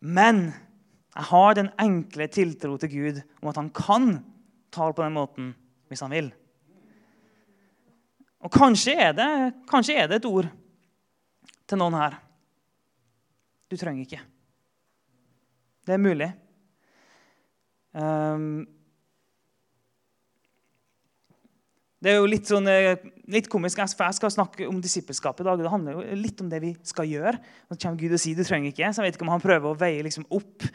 Men 0.00 0.50
jeg 1.14 1.28
har 1.30 1.54
den 1.54 1.70
enkle 1.80 2.26
tiltro 2.26 2.76
til 2.76 2.90
Gud 2.90 3.22
om 3.40 3.48
at 3.48 3.60
han 3.62 3.70
kan 3.70 4.08
tale 4.74 4.92
på 4.92 5.04
den 5.06 5.14
måten 5.14 5.54
hvis 5.88 6.02
han 6.02 6.12
vil. 6.12 6.32
Og 8.44 8.52
kanskje 8.52 8.98
er 9.00 9.16
det, 9.16 9.30
kanskje 9.70 9.96
er 10.02 10.10
det 10.10 10.20
et 10.20 10.28
ord 10.28 10.50
til 11.64 11.80
noen 11.80 11.96
her. 11.96 12.18
Du 13.70 13.78
trenger 13.80 14.04
ikke. 14.04 14.20
Det 15.86 15.94
er 15.94 16.02
mulig. 16.02 16.32
Um, 17.94 18.66
Det 22.04 22.12
er 22.12 22.18
jo 22.18 22.26
litt, 22.28 22.44
sånn, 22.44 22.66
eh, 22.68 23.00
litt 23.32 23.46
komisk, 23.48 23.78
for 23.96 24.04
Jeg 24.04 24.18
skal 24.18 24.32
snakke 24.34 24.66
om 24.68 24.76
disippelskap 24.84 25.38
i 25.40 25.44
dag. 25.46 25.56
Det 25.56 25.70
handler 25.72 25.94
jo 25.96 26.16
litt 26.20 26.40
om 26.42 26.50
det 26.50 26.60
vi 26.60 26.74
skal 26.84 27.08
gjøre. 27.08 27.38
Så 27.72 27.78
kommer 27.80 27.96
Gud 27.96 28.12
og 28.12 28.20
sier 28.20 28.36
du 28.36 28.44
trenger 28.44 28.68
ikke. 28.68 28.90
Så 28.92 29.00
jeg 29.00 29.08
vet 29.08 29.16
ikke 29.16 29.24
om 29.24 29.32
han 29.32 29.40
prøver 29.40 29.70
å 29.70 29.78
veie 29.78 30.02
liksom 30.04 30.26
opp 30.28 30.66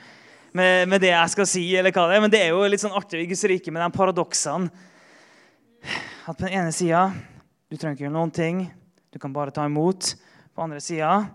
med, 0.58 0.90
med, 0.90 1.00
det 1.02 1.12
jeg 1.12 1.30
skal 1.30 1.46
si. 1.46 1.76
eller 1.78 1.94
hva 1.94 2.08
det 2.10 2.18
er. 2.18 2.24
Men 2.24 2.34
det 2.34 2.42
er 2.42 2.50
jo 2.50 2.64
litt 2.66 2.82
sånn 2.82 2.98
artig 2.98 3.22
i 3.22 3.28
Guds 3.30 3.46
rike 3.46 3.70
med 3.70 3.84
de 3.86 3.92
paradoksene. 3.94 4.72
At 6.26 6.34
på 6.34 6.48
den 6.48 6.58
ene 6.58 6.74
sida 6.74 7.12
du 7.70 7.78
trenger 7.78 7.94
ikke 7.94 8.08
gjøre 8.08 8.18
noen 8.18 8.34
ting. 8.34 8.66
Du 9.14 9.22
kan 9.22 9.36
bare 9.36 9.54
ta 9.54 9.68
imot. 9.70 10.16
På 10.50 10.64
den 10.64 10.72
andre 10.72 10.82
sida 10.82 11.30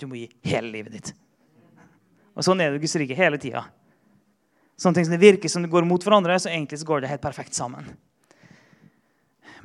du 0.00 0.08
må 0.08 0.16
gi 0.16 0.30
hele 0.48 0.72
livet 0.72 0.96
ditt. 0.96 1.12
Og 2.32 2.40
Sånn 2.40 2.64
er 2.64 2.72
det 2.72 2.80
i 2.80 2.86
Guds 2.86 2.96
rike 2.96 3.20
hele 3.20 3.36
tida. 3.36 3.66
Sånne 4.80 4.96
ting 4.96 5.04
som 5.04 5.12
det 5.12 5.20
virker 5.20 5.52
som 5.52 5.60
det 5.60 5.68
går 5.68 5.84
mot 5.84 6.00
hverandre, 6.00 6.40
så 6.40 6.48
egentlig 6.48 6.80
så 6.80 6.88
går 6.88 7.04
det 7.04 7.12
helt 7.12 7.22
perfekt 7.22 7.52
sammen. 7.52 7.92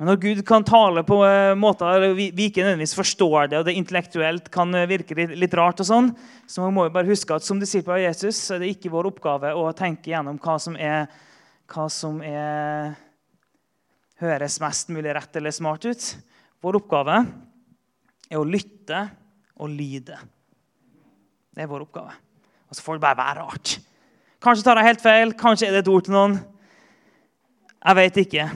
Men 0.00 0.08
når 0.08 0.16
Gud 0.22 0.38
kan 0.48 0.64
tale 0.64 1.02
på 1.04 1.18
eh, 1.26 1.52
måter 1.60 2.06
vi, 2.16 2.30
vi 2.32 2.46
ikke 2.48 2.62
nødvendigvis 2.64 2.96
forstår 2.96 3.50
det, 3.52 3.58
og 3.60 3.66
det 3.68 3.74
intellektuelt 3.76 4.46
kan 4.48 4.72
eh, 4.72 4.86
virke 4.88 5.12
litt, 5.12 5.56
rart, 5.58 5.82
og 5.84 5.88
sånn, 5.90 6.08
så 6.48 6.70
må 6.72 6.86
vi 6.86 6.94
bare 6.94 7.10
huske 7.10 7.36
at 7.36 7.44
som 7.44 7.60
disipler 7.60 7.98
av 7.98 8.06
Jesus 8.06 8.38
så 8.46 8.56
er 8.56 8.62
det 8.64 8.70
ikke 8.72 8.94
vår 8.94 9.10
oppgave 9.10 9.50
å 9.52 9.66
tenke 9.76 10.08
gjennom 10.14 10.38
hva 10.40 10.54
som 10.64 10.78
er, 10.80 11.04
hva 11.68 11.84
som 11.92 12.16
er 12.24 12.96
høres 14.24 14.56
mest 14.64 14.88
mulig 14.88 15.12
rett 15.18 15.36
eller 15.36 15.52
smart 15.52 15.84
ut. 15.84 16.08
Vår 16.64 16.80
oppgave 16.80 17.20
er 18.32 18.40
å 18.40 18.48
lytte 18.48 19.04
og 19.60 19.68
lyde. 19.68 20.16
Det 21.52 21.60
er 21.60 21.68
vår 21.68 21.84
oppgave. 21.90 22.16
Og 22.72 22.80
så 22.80 22.88
får 22.88 22.96
det 22.96 23.04
bare 23.04 23.20
være 23.20 23.44
rart. 23.44 23.76
Kanskje 24.40 24.64
tar 24.64 24.80
jeg 24.80 24.94
helt 24.94 25.04
feil, 25.04 25.36
kanskje 25.36 25.68
er 25.68 25.76
det 25.76 25.84
et 25.84 25.92
ord 25.92 26.08
til 26.08 26.16
noen. 26.16 26.40
Jeg 27.84 28.00
vet 28.00 28.24
ikke. 28.24 28.52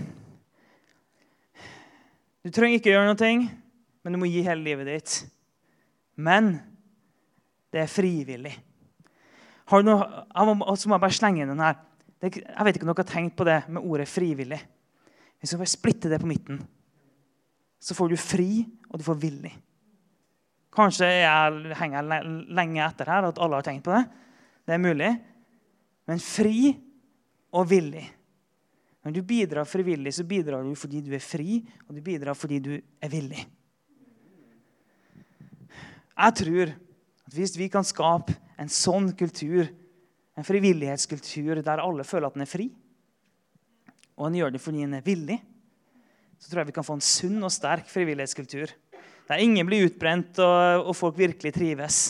Du 2.44 2.52
trenger 2.52 2.76
ikke 2.76 2.92
gjøre 2.92 3.08
noe, 3.08 3.32
men 4.04 4.12
du 4.12 4.20
må 4.20 4.28
gi 4.28 4.42
hele 4.44 4.60
livet 4.66 4.90
ditt. 4.90 5.16
Men 6.20 6.58
det 7.72 7.80
er 7.82 7.90
frivillig. 7.90 8.52
Har 9.72 9.80
du 9.80 9.88
noe, 9.88 10.76
så 10.76 10.90
må 10.90 10.98
jeg 10.98 11.04
bare 11.06 11.16
slenge 11.16 11.40
inn 11.42 11.52
den 11.54 11.64
her. 11.64 11.78
Jeg 12.20 12.66
vet 12.66 12.76
ikke 12.76 12.84
om 12.84 12.92
dere 12.92 13.00
har 13.00 13.08
tenkt 13.08 13.36
på 13.36 13.46
det 13.48 13.62
med 13.68 13.82
ordet 13.82 14.08
'frivillig'. 14.08 14.60
Hvis 15.40 15.52
vi 15.52 15.60
bare 15.60 15.72
splitter 15.72 16.08
det 16.08 16.20
på 16.20 16.28
midten, 16.28 16.60
så 17.80 17.94
får 17.94 18.08
du 18.08 18.16
fri, 18.16 18.64
og 18.90 18.98
du 18.98 19.04
får 19.04 19.20
villig. 19.20 19.52
Kanskje 20.72 21.06
jeg 21.06 21.76
henger 21.76 22.02
lenge 22.48 22.80
etter 22.84 23.10
her 23.10 23.28
at 23.28 23.38
alle 23.38 23.56
har 23.60 23.66
tenkt 23.66 23.84
på 23.84 23.92
det. 23.92 24.04
Det 24.66 24.74
er 24.74 24.80
mulig. 24.80 25.10
Men 26.06 26.18
fri 26.18 26.72
og 27.52 27.68
villig. 27.70 28.04
Når 29.04 29.12
du 29.12 29.20
bidrar 29.26 29.68
frivillig, 29.68 30.14
så 30.16 30.24
bidrar 30.24 30.64
du 30.64 30.72
fordi 30.78 31.02
du 31.04 31.12
er 31.12 31.22
fri, 31.22 31.60
og 31.84 31.96
du 31.96 32.00
bidrar 32.04 32.36
fordi 32.38 32.60
du 32.64 32.72
er 32.74 33.12
villig. 33.12 33.42
Jeg 36.14 36.36
tror 36.40 36.72
at 36.72 37.34
hvis 37.36 37.56
vi 37.58 37.68
kan 37.68 37.84
skape 37.84 38.36
en 38.60 38.70
sånn 38.70 39.10
kultur, 39.18 39.68
en 40.34 40.46
frivillighetskultur 40.46 41.60
der 41.66 41.82
alle 41.82 42.06
føler 42.06 42.30
at 42.30 42.38
den 42.38 42.46
er 42.46 42.50
fri, 42.50 42.70
og 44.14 44.28
en 44.28 44.38
gjør 44.38 44.54
det 44.54 44.62
fordi 44.62 44.86
en 44.86 44.96
er 44.96 45.04
villig, 45.04 45.40
så 46.38 46.48
tror 46.48 46.62
jeg 46.62 46.70
vi 46.70 46.76
kan 46.76 46.86
få 46.86 46.96
en 46.98 47.04
sunn 47.04 47.44
og 47.44 47.52
sterk 47.52 47.88
frivillighetskultur. 47.90 48.72
Der 49.28 49.40
ingen 49.40 49.66
blir 49.68 49.86
utbrent, 49.88 50.38
og, 50.42 50.88
og 50.88 50.96
folk 50.96 51.18
virkelig 51.18 51.54
trives. 51.56 52.00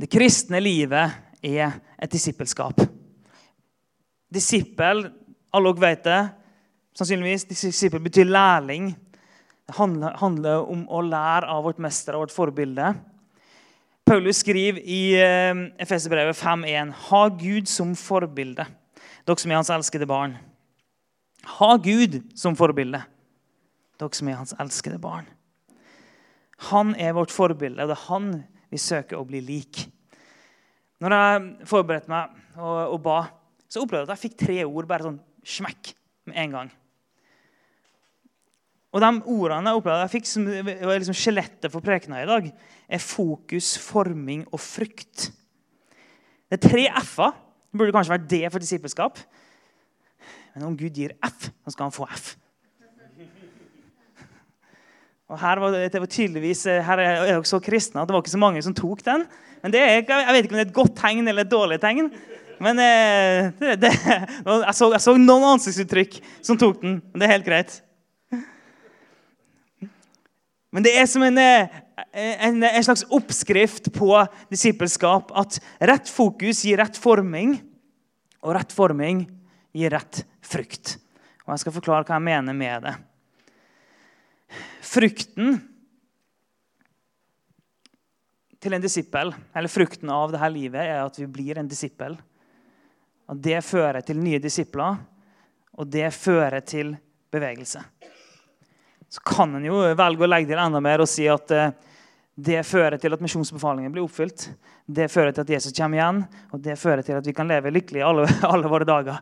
Det 0.00 0.08
kristne 0.08 0.56
livet 0.62 1.12
er 1.44 1.74
et 2.00 2.12
disippelskap. 2.12 2.78
Disippel, 4.32 5.02
alle 5.52 5.72
dere 5.74 5.82
vet 5.82 6.04
det, 6.06 6.20
sannsynligvis, 6.96 7.44
disippel 7.50 8.00
betyr 8.06 8.30
lærling. 8.30 8.94
Det 9.68 9.74
handler, 9.76 10.62
om 10.64 10.86
å 10.88 11.02
lære 11.04 11.50
av 11.52 11.66
vårt 11.66 11.82
mester 11.84 12.16
og 12.16 12.24
vårt 12.24 12.32
forbilde. 12.32 12.94
Paulus 14.08 14.40
skriver 14.40 14.80
i 14.80 15.02
eh, 15.20 15.60
Efeserbrevet 15.84 16.38
5.1.: 16.38 16.94
Ha 17.10 17.20
Gud 17.28 17.68
som 17.68 17.92
forbilde, 17.94 18.64
dere 19.28 19.42
som 19.42 19.52
er 19.52 19.60
hans 19.60 19.72
elskede 19.74 20.08
barn. 20.08 20.38
Ha 21.58 21.74
Gud 21.76 22.22
som 22.40 22.56
forbilde, 22.56 23.02
dere 24.00 24.16
som 24.16 24.32
er 24.32 24.40
hans 24.40 24.56
elskede 24.56 24.98
barn. 25.02 25.28
Han 26.70 26.96
er 26.96 27.12
vårt 27.18 27.36
forbilde, 27.36 27.84
og 27.84 27.92
det 27.92 27.98
er 27.98 28.08
han 28.08 28.32
vi 28.70 28.80
søker 28.80 29.18
å 29.18 29.26
bli 29.26 29.40
lik. 29.44 29.84
Når 31.00 31.16
jeg 31.16 31.68
forberedte 31.70 32.12
meg 32.12 32.36
og, 32.60 32.94
og, 32.94 32.98
ba, 33.04 33.20
så 33.70 33.82
opplevde 33.84 34.04
jeg 34.04 34.10
at 34.10 34.16
jeg 34.16 34.24
fikk 34.28 34.38
tre 34.42 34.58
ord 34.66 34.88
bare 34.90 35.08
sånn 35.08 35.20
smekk 35.46 35.92
med 36.28 36.38
en 36.42 36.56
gang. 36.56 36.72
Og 38.90 39.02
de 39.02 39.10
ordene 39.30 39.70
jeg 39.70 39.80
opplevde 39.80 40.04
jeg 40.04 40.14
fikk 40.16 40.28
som 40.28 40.48
var 40.50 40.96
liksom 40.98 41.16
skjelettet 41.16 41.70
for 41.72 41.84
prekena 41.84 42.22
i 42.22 42.28
dag, 42.28 42.48
er 42.90 43.02
fokus, 43.02 43.76
forming 43.78 44.42
og 44.50 44.60
frykt. 44.62 45.30
Det 46.50 46.58
er 46.58 46.66
tre 46.66 46.86
f-er. 47.04 47.36
Det 47.70 47.78
burde 47.78 47.94
kanskje 47.94 48.16
vært 48.16 48.26
D 48.26 48.40
for 48.50 48.62
disippelskap. 48.62 49.20
Men 50.56 50.66
om 50.66 50.76
Gud 50.78 50.96
gir 50.98 51.14
F, 51.22 51.46
så 51.62 51.70
skal 51.70 51.86
han 51.86 51.94
få 51.94 52.08
F. 52.10 52.32
Og 55.30 55.38
her 55.38 55.60
var 55.62 55.74
det, 55.74 55.84
det 55.94 56.00
var 56.02 56.10
tydeligvis, 56.10 56.64
her 56.66 56.98
er 56.98 57.28
jeg 57.28 57.46
så 57.46 57.60
kristne 57.62 58.02
at 58.02 58.10
det 58.10 58.16
var 58.16 58.22
ikke 58.24 58.32
så 58.32 58.42
mange 58.42 58.62
som 58.66 58.74
tok 58.74 59.04
den. 59.06 59.22
Men 59.62 59.74
er, 59.78 60.00
Jeg 60.00 60.34
vet 60.34 60.44
ikke 60.44 60.56
om 60.56 60.58
det 60.58 60.64
er 60.64 60.70
et 60.70 60.78
godt 60.80 60.96
tegn 60.98 61.28
eller 61.30 61.46
et 61.46 61.52
dårlig 61.52 61.78
tegn. 61.82 62.08
Men 62.60 62.80
eh, 62.82 63.52
det, 63.60 63.76
det, 63.80 63.92
jeg, 63.94 64.74
så, 64.76 64.90
jeg, 64.90 65.00
så, 65.00 65.14
noen 65.16 65.46
ansiktsuttrykk 65.54 66.18
som 66.44 66.58
tok 66.60 66.82
den. 66.82 66.98
Men 67.12 67.22
det 67.22 67.28
er 67.28 67.34
helt 67.36 67.46
greit. 67.46 67.76
Men 70.70 70.86
det 70.86 70.92
er 70.98 71.06
som 71.10 71.22
en, 71.26 71.38
eh, 71.40 71.78
en, 72.46 72.60
en 72.66 72.86
slags 72.86 73.06
oppskrift 73.10 73.88
på 73.94 74.12
disippelskap 74.52 75.32
at 75.38 75.60
rett 75.92 76.10
fokus 76.10 76.64
gir 76.66 76.82
rett 76.82 76.98
forming, 77.00 77.56
og 78.42 78.56
rett 78.58 78.74
forming 78.74 79.24
gir 79.76 79.94
rett 79.94 80.24
frukt. 80.42 80.98
Og 81.46 81.54
Jeg 81.54 81.64
skal 81.64 81.78
forklare 81.78 82.06
hva 82.06 82.18
jeg 82.18 82.28
mener 82.28 82.56
med 82.56 82.86
det. 82.86 82.96
Frukten 84.84 85.58
til 88.60 88.76
en 88.76 88.82
disippel, 88.82 89.32
eller 89.56 89.72
frukten 89.72 90.10
av 90.12 90.34
dette 90.34 90.50
livet, 90.52 90.82
er 90.82 91.04
at 91.04 91.16
vi 91.18 91.28
blir 91.30 91.58
en 91.60 91.68
disippel. 91.68 92.18
Og 93.30 93.38
Det 93.38 93.60
fører 93.64 94.02
til 94.04 94.18
nye 94.20 94.40
disipler, 94.42 94.98
og 95.78 95.86
det 95.88 96.10
fører 96.12 96.60
til 96.60 96.96
bevegelse. 97.30 97.80
så 99.10 99.20
kan 99.26 99.54
en 99.56 99.64
jo 99.64 99.74
velge 99.98 100.22
å 100.22 100.28
legge 100.28 100.52
til 100.52 100.58
enda 100.62 100.78
mer 100.80 101.02
og 101.02 101.08
si 101.10 101.24
at 101.26 101.50
eh, 101.50 101.72
det 102.38 102.60
fører 102.62 102.94
til 103.00 103.12
at 103.12 103.20
misjonsbefalingen 103.20 103.90
blir 103.90 104.04
oppfylt. 104.04 104.44
Det 104.86 105.08
fører 105.10 105.34
til 105.34 105.42
at 105.42 105.50
Jesus 105.50 105.74
kommer 105.74 105.98
igjen, 105.98 106.20
og 106.54 106.62
det 106.62 106.78
fører 106.78 107.02
til 107.02 107.18
at 107.18 107.26
vi 107.26 107.34
kan 107.34 107.50
leve 107.50 107.72
lykkelig 107.74 108.04
alle, 108.06 108.28
alle 108.52 108.70
våre 108.70 108.86
dager. 108.86 109.18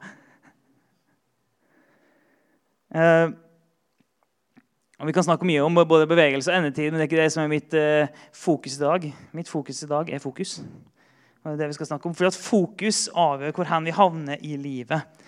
Og 4.99 5.07
Vi 5.07 5.14
kan 5.14 5.23
snakke 5.23 5.47
mye 5.47 5.62
om 5.62 5.76
både 5.87 6.09
bevegelse 6.11 6.50
og 6.50 6.59
endetid, 6.59 6.90
men 6.90 6.99
det 6.99 7.05
er 7.05 7.11
ikke 7.11 7.23
det 7.23 7.33
som 7.33 7.45
er 7.45 7.50
mitt 7.52 7.75
eh, 7.78 8.23
fokus 8.35 8.75
i 8.75 8.83
dag. 8.83 9.05
Mitt 9.37 9.50
fokus 9.50 9.83
i 9.85 9.90
dag 9.90 10.09
er 10.11 10.23
fokus. 10.23 10.57
Og 10.59 11.50
det 11.50 11.52
er 11.55 11.61
det 11.61 11.69
vi 11.71 11.76
skal 11.76 11.93
snakke 11.93 12.09
om, 12.11 12.17
Fordi 12.19 12.33
at 12.33 12.40
fokus 12.43 13.05
avgjør 13.14 13.55
hvor 13.55 13.69
hen 13.71 13.87
vi 13.87 13.95
havner 13.95 14.43
i 14.43 14.57
livet. 14.59 15.23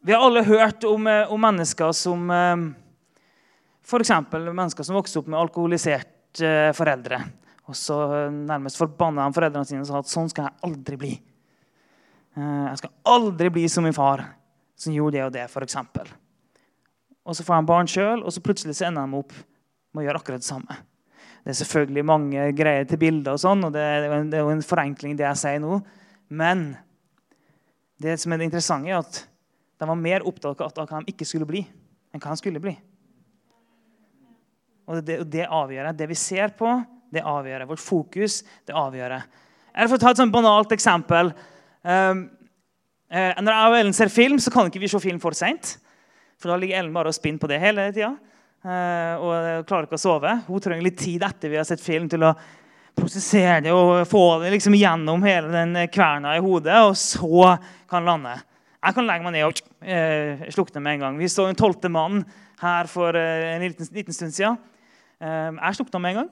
Vi 0.00 0.14
har 0.16 0.24
alle 0.24 0.46
hørt 0.48 0.84
om, 0.88 1.06
eh, 1.06 1.28
om 1.28 1.44
mennesker 1.44 1.92
som 1.92 2.30
eh, 2.32 2.70
F.eks. 3.84 4.14
mennesker 4.32 4.86
som 4.86 4.96
vokste 4.96 5.20
opp 5.20 5.28
med 5.28 5.40
alkoholiserte 5.40 6.46
eh, 6.46 6.72
foreldre. 6.72 7.20
Og 7.68 7.76
så 7.76 8.00
eh, 8.16 8.32
nærmest 8.32 8.80
forbanna 8.80 9.28
de 9.28 9.36
foreldrene 9.36 9.68
sine 9.68 9.84
og 9.84 9.90
sa 9.90 10.00
at 10.00 10.10
sånn 10.10 10.32
skal 10.32 10.48
jeg 10.48 10.70
aldri 10.70 11.00
bli. 11.04 11.12
Eh, 12.38 12.64
jeg 12.70 12.80
skal 12.80 12.96
aldri 13.12 13.52
bli 13.52 13.68
som 13.68 13.84
min 13.84 13.96
far, 13.96 14.24
som 14.78 14.96
gjorde 14.96 15.18
det 15.18 15.26
og 15.26 15.36
det, 15.36 15.46
f.eks. 15.50 15.76
Og 17.28 17.36
så 17.36 17.44
får 17.46 17.58
han 17.58 17.68
barn 17.68 17.90
sjøl, 17.90 18.22
og 18.24 18.32
så 18.32 18.42
plutselig 18.44 18.78
så 18.78 18.88
ender 18.88 19.06
de 19.06 19.20
opp 19.20 19.34
med 19.92 20.02
å 20.02 20.06
gjøre 20.06 20.22
akkurat 20.22 20.42
det 20.42 20.48
samme. 20.48 20.76
Det 21.40 21.52
er 21.52 21.58
selvfølgelig 21.62 22.04
mange 22.04 22.46
greier 22.56 22.86
til 22.88 23.00
bilder, 23.00 23.36
og 23.36 23.42
sånn, 23.42 23.64
og 23.66 23.74
det 23.74 23.82
er, 23.82 24.06
en, 24.12 24.30
det 24.32 24.38
er 24.40 24.44
jo 24.44 24.52
en 24.52 24.64
forenkling, 24.64 25.16
det 25.16 25.26
jeg 25.26 25.40
sier 25.40 25.62
nå. 25.62 25.80
Men 26.28 26.70
det 28.00 28.16
som 28.20 28.32
er 28.32 28.40
det 28.40 28.50
interessante, 28.50 28.92
er 28.92 29.00
at 29.00 29.22
de 29.80 29.88
var 29.88 29.96
mer 29.96 30.24
opptatt 30.28 30.60
av 30.60 30.88
hva 30.88 31.00
de 31.00 31.12
ikke 31.12 31.28
skulle 31.28 31.48
bli, 31.48 31.64
enn 32.12 32.22
hva 32.22 32.34
de 32.34 32.40
skulle 32.40 32.62
bli. 32.62 32.74
Og 34.90 35.04
det, 35.06 35.20
det 35.30 35.46
avgjør 35.46 35.92
det 35.96 36.08
vi 36.10 36.18
ser 36.18 36.52
på, 36.58 36.74
det 37.10 37.22
avgjør 37.26 37.66
vårt 37.70 37.82
fokus. 37.82 38.42
det 38.66 38.74
avgjør 38.76 39.16
Eller 39.18 39.88
For 39.88 39.98
ta 39.98 40.10
et 40.10 40.20
sånn 40.20 40.30
banalt 40.30 40.72
eksempel 40.74 41.32
um, 41.82 42.20
eh, 43.10 43.34
Når 43.38 43.50
jeg 43.54 43.70
og 43.70 43.78
Ellen 43.78 43.96
ser 43.96 44.12
film, 44.14 44.38
så 44.38 44.50
kan 44.54 44.70
ikke 44.70 44.82
vi 44.82 44.90
se 44.90 45.00
film 45.02 45.18
for 45.22 45.34
seint. 45.34 45.78
For 46.40 46.52
da 46.52 46.56
ligger 46.56 46.80
Ellen 46.80 46.94
bare 46.94 47.12
og 47.12 47.16
spinner 47.16 47.42
på 47.42 47.50
det 47.50 47.60
hele 47.60 47.90
tida. 47.92 48.14
Uh, 48.60 49.14
og 49.24 49.66
klarer 49.68 49.88
ikke 49.88 49.96
å 49.96 50.00
sove. 50.00 50.32
Hun 50.46 50.60
trenger 50.60 50.84
litt 50.84 50.98
tid 51.00 51.22
etter 51.24 51.52
vi 51.52 51.56
har 51.60 51.68
sett 51.68 51.80
film, 51.80 52.08
til 52.12 52.24
å 52.28 52.34
prosessere 52.96 53.60
det 53.64 53.72
og 53.72 54.02
få 54.10 54.24
det 54.42 54.50
liksom 54.52 54.74
gjennom 54.76 55.22
hele 55.24 55.48
den 55.52 55.78
kverna 55.92 56.34
i 56.36 56.42
hodet, 56.44 56.76
og 56.84 56.96
så 56.98 57.54
kan 57.88 58.08
lande. 58.08 58.34
Jeg 58.80 58.96
kan 58.96 59.08
legge 59.08 59.24
meg 59.24 59.36
ned 59.36 59.46
og 59.48 59.62
uh, 59.84 60.44
slukne 60.52 60.84
med 60.84 60.98
en 60.98 61.06
gang. 61.06 61.20
Vi 61.20 61.30
så 61.32 61.48
en 61.48 61.56
tolvte 61.56 61.92
mann 61.92 62.24
her 62.60 62.90
for 62.92 63.16
uh, 63.16 63.54
en 63.54 63.64
liten, 63.64 63.88
liten, 63.96 64.16
stund 64.16 64.36
siden. 64.36 64.60
jeg 65.20 65.76
slukna 65.76 66.00
med 66.00 66.10
en 66.10 66.18
gang. 66.22 66.28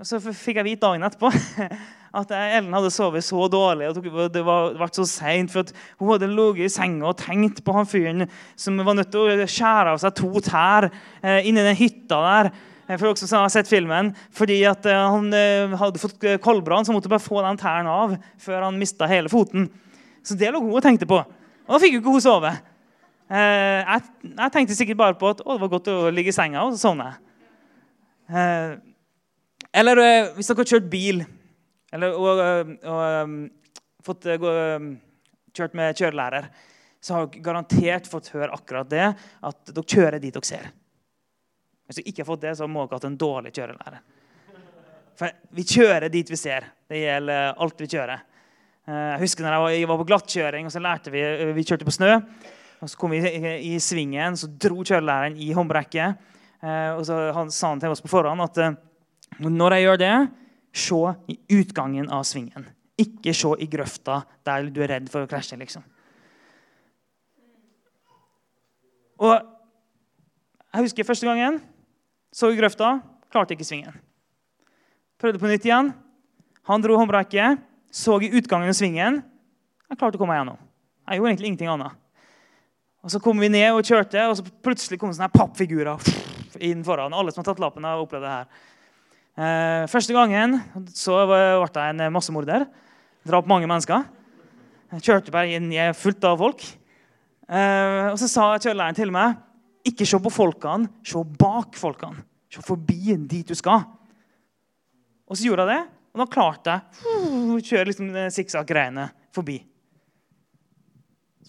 og 0.00 0.06
så 0.08 0.20
fikk 0.20 0.56
jeg 0.56 0.64
vite 0.64 0.80
dagen 0.80 1.04
etterpå 1.04 1.28
at 2.14 2.32
Ellen 2.34 2.74
hadde 2.74 2.92
sovet 2.94 3.24
så 3.26 3.46
dårlig 3.50 3.88
og 3.90 4.28
det 4.32 4.42
var, 4.46 4.74
vært 4.78 4.98
så 4.98 5.06
seint. 5.08 5.52
For 5.52 5.66
hun 6.00 6.12
hadde 6.12 6.30
ligget 6.30 6.68
i 6.68 6.72
senga 6.72 7.10
og 7.10 7.18
tenkt 7.20 7.62
på 7.66 7.74
han 7.74 7.88
fyren 7.88 8.26
som 8.60 8.78
var 8.86 8.98
nødt 8.98 9.10
til 9.14 9.32
å 9.34 9.48
skjære 9.50 9.94
av 9.94 10.02
seg 10.02 10.14
to 10.20 10.30
tær 10.44 10.88
eh, 10.90 11.40
inni 11.48 11.64
den 11.64 11.78
hytta 11.78 12.20
der. 12.26 12.50
Eh, 12.86 12.96
for 12.96 13.08
dere 13.08 13.18
som 13.20 13.42
har 13.42 13.52
sett 13.52 13.70
filmen, 13.70 14.12
fordi 14.34 14.60
at 14.70 14.86
eh, 14.86 15.06
Han 15.16 15.32
hadde 15.80 16.02
fått 16.02 16.28
koldbrann, 16.44 16.86
så 16.86 16.94
måtte 16.94 17.10
bare 17.10 17.24
få 17.24 17.42
den 17.42 17.60
tærne 17.60 17.90
av 17.90 18.16
før 18.42 18.68
han 18.68 18.78
mista 18.78 19.10
hele 19.10 19.32
foten. 19.32 19.68
Så 20.24 20.38
det 20.38 20.52
lå 20.54 20.62
hun 20.62 20.78
og 20.78 20.84
tenkte 20.84 21.10
på. 21.10 21.20
Og 21.64 21.76
da 21.76 21.82
fikk 21.82 21.98
jo 21.98 22.04
ikke 22.04 22.16
hun 22.16 22.24
sove. 22.24 22.54
Jeg, 23.34 24.50
tenkte 24.52 24.76
sikkert 24.76 24.98
bare 25.00 25.16
på 25.18 25.30
at 25.32 25.40
å, 25.40 25.54
det 25.56 25.62
var 25.62 25.70
godt 25.72 25.88
å 25.90 26.10
ligge 26.12 26.30
i 26.30 26.36
senga, 26.36 26.62
og 26.62 26.74
så 26.74 26.86
sovna 26.86 27.14
jeg. 27.14 28.76
Eller 29.74 30.00
hvis 30.36 30.48
dere 30.48 30.60
har 30.60 30.70
kjørt 30.76 30.92
bil 30.92 31.24
eller 31.94 32.16
og, 32.18 32.40
og, 32.90 33.34
fått 34.04 34.26
gå, 34.40 34.54
kjørt 35.54 35.76
med 35.78 35.96
kjørelærer, 35.96 36.48
så 37.04 37.14
har 37.14 37.28
dere 37.28 37.44
garantert 37.44 38.08
fått 38.10 38.32
høre 38.34 38.52
akkurat 38.52 38.90
det, 38.90 39.06
at 39.44 39.70
dere 39.70 39.94
kjører 39.94 40.20
dit 40.20 40.34
dere 40.34 40.48
ser. 40.48 40.66
Hvis 41.86 42.00
dere 42.00 42.10
ikke 42.10 42.24
har 42.24 42.30
fått 42.32 42.44
det, 42.44 42.54
så 42.58 42.68
må 42.68 42.84
dere 42.84 42.96
ha 42.96 43.00
hatt 43.00 43.08
en 43.10 43.18
dårlig 43.20 43.54
kjørelærer. 43.54 44.02
For 45.14 45.30
vi 45.54 45.66
kjører 45.68 46.10
dit 46.10 46.30
vi 46.30 46.38
ser. 46.38 46.66
Det 46.90 46.98
gjelder 46.98 47.60
alt 47.62 47.80
vi 47.80 47.90
kjører. 47.92 48.24
Jeg 48.84 49.20
husker 49.22 49.46
når 49.46 49.68
jeg 49.72 49.88
var 49.88 50.00
på 50.00 50.06
glattkjøring, 50.08 50.66
og 50.66 50.74
så 50.74 50.82
lærte 50.82 51.12
vi 51.14 51.22
Vi 51.56 51.64
kjørte 51.64 51.86
på 51.86 51.94
snø. 51.94 52.16
og 52.82 52.90
Så 52.90 52.98
kom 52.98 53.14
vi 53.14 53.22
i 53.22 53.78
svingen, 53.80 54.36
så 54.36 54.48
dro 54.48 54.82
kjørelæreren 54.82 55.38
i 55.38 55.52
håndbrekket. 55.54 56.18
Og 56.98 57.04
så 57.06 57.20
sa 57.52 57.70
han 57.70 57.80
til 57.80 57.94
oss 57.94 58.02
på 58.02 58.10
forhånd 58.10 58.42
at 58.42 58.80
når 59.40 59.76
jeg 59.76 59.86
gjør 59.86 60.00
det, 60.02 60.16
se 60.74 61.00
i 61.30 61.38
utgangen 61.54 62.10
av 62.10 62.24
svingen. 62.26 62.66
Ikke 62.98 63.34
se 63.34 63.52
i 63.62 63.68
grøfta 63.70 64.22
der 64.46 64.68
du 64.70 64.82
er 64.82 64.96
redd 64.96 65.10
for 65.10 65.24
å 65.24 65.30
krasje. 65.30 65.58
liksom. 65.58 65.84
Og 69.18 69.50
Jeg 70.74 70.82
husker 70.82 71.06
første 71.06 71.26
gangen. 71.26 71.60
Så 72.34 72.48
i 72.50 72.56
grøfta, 72.58 72.96
klarte 73.30 73.54
ikke 73.54 73.62
svingen. 73.62 73.94
Prøvde 75.22 75.38
på 75.38 75.46
nytt 75.46 75.62
igjen. 75.62 75.92
Han 76.66 76.82
dro 76.82 76.96
håndbrekket, 76.98 77.60
så 77.94 78.16
i 78.18 78.32
utgangen 78.34 78.72
av 78.72 78.74
svingen. 78.74 79.20
Jeg 79.86 80.00
klarte 80.00 80.18
å 80.18 80.18
komme 80.18 80.34
meg 80.34 80.40
gjennom. 80.40 80.58
Jeg 81.06 81.20
gjorde 81.20 81.30
egentlig 81.30 81.50
ingenting 81.52 81.70
annet. 81.70 82.00
Og 83.04 83.12
Så 83.12 83.20
kom 83.20 83.38
vi 83.38 83.52
ned 83.52 83.70
og 83.70 83.84
kjørte, 83.84 84.26
og 84.26 84.34
så 84.38 84.44
plutselig 84.64 84.98
kom 84.98 85.12
sånne 85.12 85.30
pappfigurer 85.30 86.00
inn 86.58 86.82
foran. 86.82 87.14
Alle 87.14 87.30
som 87.30 87.44
har 87.44 87.52
tatt 87.52 87.62
lappen, 87.62 87.84
har 87.84 88.00
opplevd 88.02 88.24
det 88.24 88.32
her. 88.32 88.62
Eh, 89.34 89.84
første 89.90 90.14
gangen 90.14 90.60
så 90.94 91.24
ble 91.26 91.40
jeg 91.42 91.90
en 91.90 92.04
massemorder. 92.14 92.68
Drap 93.26 93.48
mange 93.50 93.66
mennesker. 93.66 94.04
Jeg 94.94 95.06
kjørte 95.08 95.34
bare 95.34 95.56
inn 95.56 95.72
i 95.74 95.80
fullt 95.96 96.22
av 96.28 96.38
folk. 96.38 96.62
Eh, 97.48 98.12
og 98.12 98.18
så 98.20 98.28
sa 98.30 98.52
kjørelæreren 98.54 98.96
til 98.96 99.10
meg 99.14 99.40
ikke 99.84 100.06
se 100.08 100.20
på 100.22 100.32
folkene, 100.32 100.88
se 101.04 101.20
bak 101.40 101.74
folkene. 101.76 102.22
Se 102.48 102.62
forbi 102.62 103.16
dit 103.26 103.48
du 103.48 103.56
skal. 103.58 103.82
Og 105.26 105.36
så 105.36 105.48
gjorde 105.48 105.66
jeg 105.66 105.74
det, 105.74 105.82
og 106.14 106.20
da 106.22 106.26
klarte 106.30 106.74
jeg 106.76 107.50
å 107.50 107.58
kjøre 107.58 107.88
liksom 107.90 108.12
sikksakk-greiene 108.32 109.08
forbi. 109.34 109.58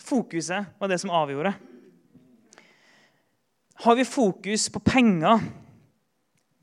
Fokuset 0.01 0.73
var 0.79 0.89
det 0.89 0.97
som 1.03 1.13
avgjorde. 1.13 1.53
Har 3.85 3.99
vi 3.99 4.07
fokus 4.07 4.69
på 4.73 4.81
penger, 4.83 5.43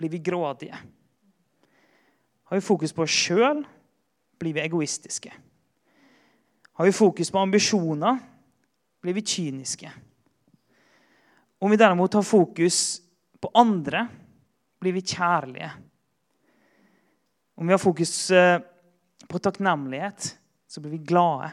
blir 0.00 0.10
vi 0.12 0.20
grådige. 0.24 0.80
Har 2.52 2.56
vi 2.56 2.60
fokus 2.60 2.92
på 2.92 3.00
oss 3.02 3.14
sjøl, 3.16 3.62
blir 4.36 4.52
vi 4.52 4.60
egoistiske. 4.60 5.30
Har 6.76 6.84
vi 6.84 6.92
fokus 6.92 7.30
på 7.32 7.40
ambisjoner, 7.40 8.18
blir 9.00 9.16
vi 9.16 9.22
kyniske. 9.24 9.92
Om 11.58 11.72
vi 11.72 11.78
derimot 11.80 12.12
har 12.12 12.22
fokus 12.22 13.00
på 13.40 13.50
andre, 13.56 14.04
blir 14.84 14.92
vi 14.92 15.00
kjærlige. 15.00 15.70
Om 17.56 17.66
vi 17.66 17.72
har 17.72 17.80
fokus 17.80 18.30
eh, 18.30 18.60
på 19.28 19.40
takknemlighet, 19.40 20.36
så 20.68 20.84
blir 20.84 20.98
vi 20.98 21.02
glade. 21.08 21.50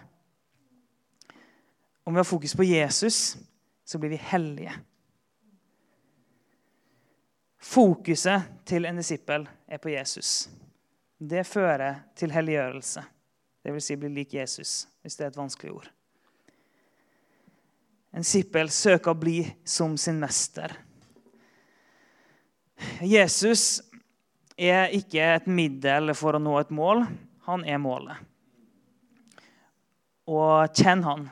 Om 2.03 2.13
vi 2.13 2.19
har 2.19 2.27
fokus 2.35 2.59
på 2.59 2.67
Jesus, 2.67 3.37
så 3.85 4.03
blir 4.03 4.17
vi 4.17 4.23
hellige. 4.35 4.75
Fokuset 7.63 8.51
til 8.67 8.83
en 8.83 8.99
disippel 8.99 9.47
er 9.63 9.79
på 9.79 9.95
Jesus 9.95 10.49
det 11.19 11.43
fører 11.47 12.03
til 12.15 12.31
helliggjørelse. 12.31 13.03
Dvs. 13.65 13.85
Si 13.85 13.97
bli 13.99 14.09
lik 14.13 14.33
Jesus, 14.33 14.87
hvis 15.03 15.17
det 15.19 15.25
er 15.25 15.33
et 15.33 15.39
vanskelig 15.39 15.73
ord. 15.75 15.89
En 18.15 18.25
sippel 18.25 18.71
søker 18.73 19.13
å 19.13 19.19
bli 19.19 19.43
som 19.67 19.97
sin 19.99 20.17
mester. 20.21 20.71
Jesus 23.03 23.81
er 24.57 24.95
ikke 24.95 25.35
et 25.35 25.49
middel 25.51 26.15
for 26.17 26.35
å 26.35 26.41
nå 26.41 26.55
et 26.59 26.71
mål. 26.73 27.03
Han 27.49 27.65
er 27.67 27.81
målet. 27.83 28.17
Og 30.29 30.71
kjenn 30.77 31.03
han. 31.05 31.27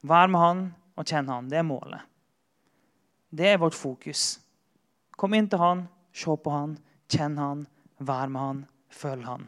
Vær 0.00 0.30
med 0.32 0.40
han 0.40 0.62
og 0.96 1.06
kjenn 1.06 1.28
han. 1.28 1.50
Det 1.50 1.60
er 1.60 1.66
målet. 1.68 2.06
Det 3.30 3.52
er 3.52 3.60
vårt 3.62 3.76
fokus. 3.78 4.40
Kom 5.20 5.36
inn 5.36 5.46
til 5.50 5.60
han, 5.60 5.84
se 6.16 6.32
på 6.34 6.50
han, 6.50 6.74
kjenn 7.12 7.36
han, 7.38 7.66
Vær 8.00 8.30
med 8.32 8.40
han, 8.40 8.60
følg 8.90 9.26
han. 9.28 9.46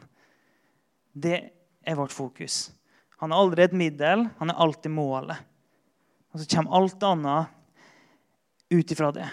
Det 1.13 1.39
er 1.83 1.97
vårt 1.97 2.13
fokus. 2.13 2.67
Han 3.21 3.33
er 3.33 3.41
aldri 3.41 3.65
et 3.65 3.75
middel, 3.77 4.27
han 4.37 4.51
er 4.51 4.61
alltid 4.61 4.93
målet. 4.93 5.41
Og 6.33 6.41
så 6.41 6.49
kommer 6.55 6.77
alt 6.77 7.05
annet 7.07 7.53
ut 8.73 8.91
ifra 8.93 9.11
det. 9.15 9.25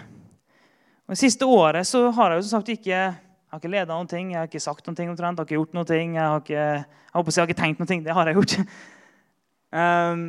Og 1.08 1.16
Det 1.16 1.20
siste 1.20 1.48
året 1.48 1.88
så 1.88 2.06
har 2.14 2.30
jeg 2.30 2.40
jo 2.40 2.46
som 2.46 2.60
sagt 2.60 2.72
ikke 2.76 2.94
jeg 3.50 3.56
har 3.56 3.58
ikke 3.58 3.72
leda 3.72 3.96
noen 3.96 4.06
ting, 4.06 4.28
jeg 4.30 4.38
har 4.38 4.46
ikke 4.46 4.62
sagt 4.62 4.86
noen 4.86 4.94
ting 4.94 5.08
omtrent, 5.10 5.34
jeg 5.34 5.42
har 5.42 5.48
ikke 5.48 5.56
gjort 5.56 5.72
noen 5.74 5.88
ting, 5.88 6.12
jeg 6.14 6.22
har 6.22 6.42
ikke, 6.44 6.66
jeg 6.78 7.16
håper 7.16 7.34
jeg 7.34 7.42
har 7.42 7.48
ikke 7.50 7.58
tenkt 7.58 7.80
noen 7.80 7.88
ting. 7.90 8.04
Det 8.06 8.14
har 8.14 8.30
jeg 8.30 8.36
gjort. 8.38 8.52
Um, 9.74 10.20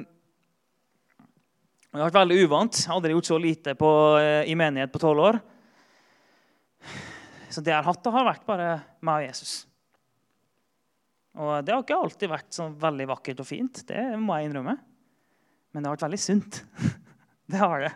Det 1.92 2.00
har 2.00 2.08
vært 2.08 2.18
veldig 2.22 2.36
uvant. 2.48 2.78
Jeg 2.80 2.88
har 2.88 2.98
aldri 2.98 3.14
gjort 3.14 3.30
så 3.30 3.38
lite 3.42 3.76
på, 3.76 3.92
eh, 4.24 4.50
i 4.50 4.56
menighet 4.56 4.94
på 4.94 5.02
tolv 5.04 5.26
år. 5.28 5.40
Så 7.52 7.64
det 7.64 7.74
jeg 7.74 7.80
har 7.82 7.88
hatt, 7.88 8.08
har 8.16 8.28
vært 8.28 8.48
bare 8.48 8.70
meg 9.04 9.26
og 9.26 9.28
Jesus. 9.28 9.54
Og 11.36 11.52
det 11.64 11.74
har 11.74 11.84
ikke 11.84 12.00
alltid 12.00 12.32
vært 12.32 12.56
sånn 12.56 12.74
veldig 12.80 13.08
vakkert 13.12 13.44
og 13.44 13.48
fint. 13.48 13.84
Det 13.88 14.00
må 14.20 14.38
jeg 14.40 14.50
innrømme. 14.50 14.76
Men 15.72 15.84
det 15.84 15.88
har 15.88 15.96
vært 15.96 16.08
veldig 16.10 16.24
sunt. 16.26 16.64
Det 17.52 17.60
har 17.60 17.82
det. 17.84 17.90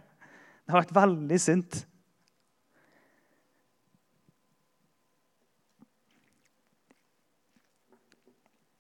Det 0.66 0.74
har 0.74 0.82
vært 0.82 0.98
veldig 0.98 1.38
sunt. 1.40 1.78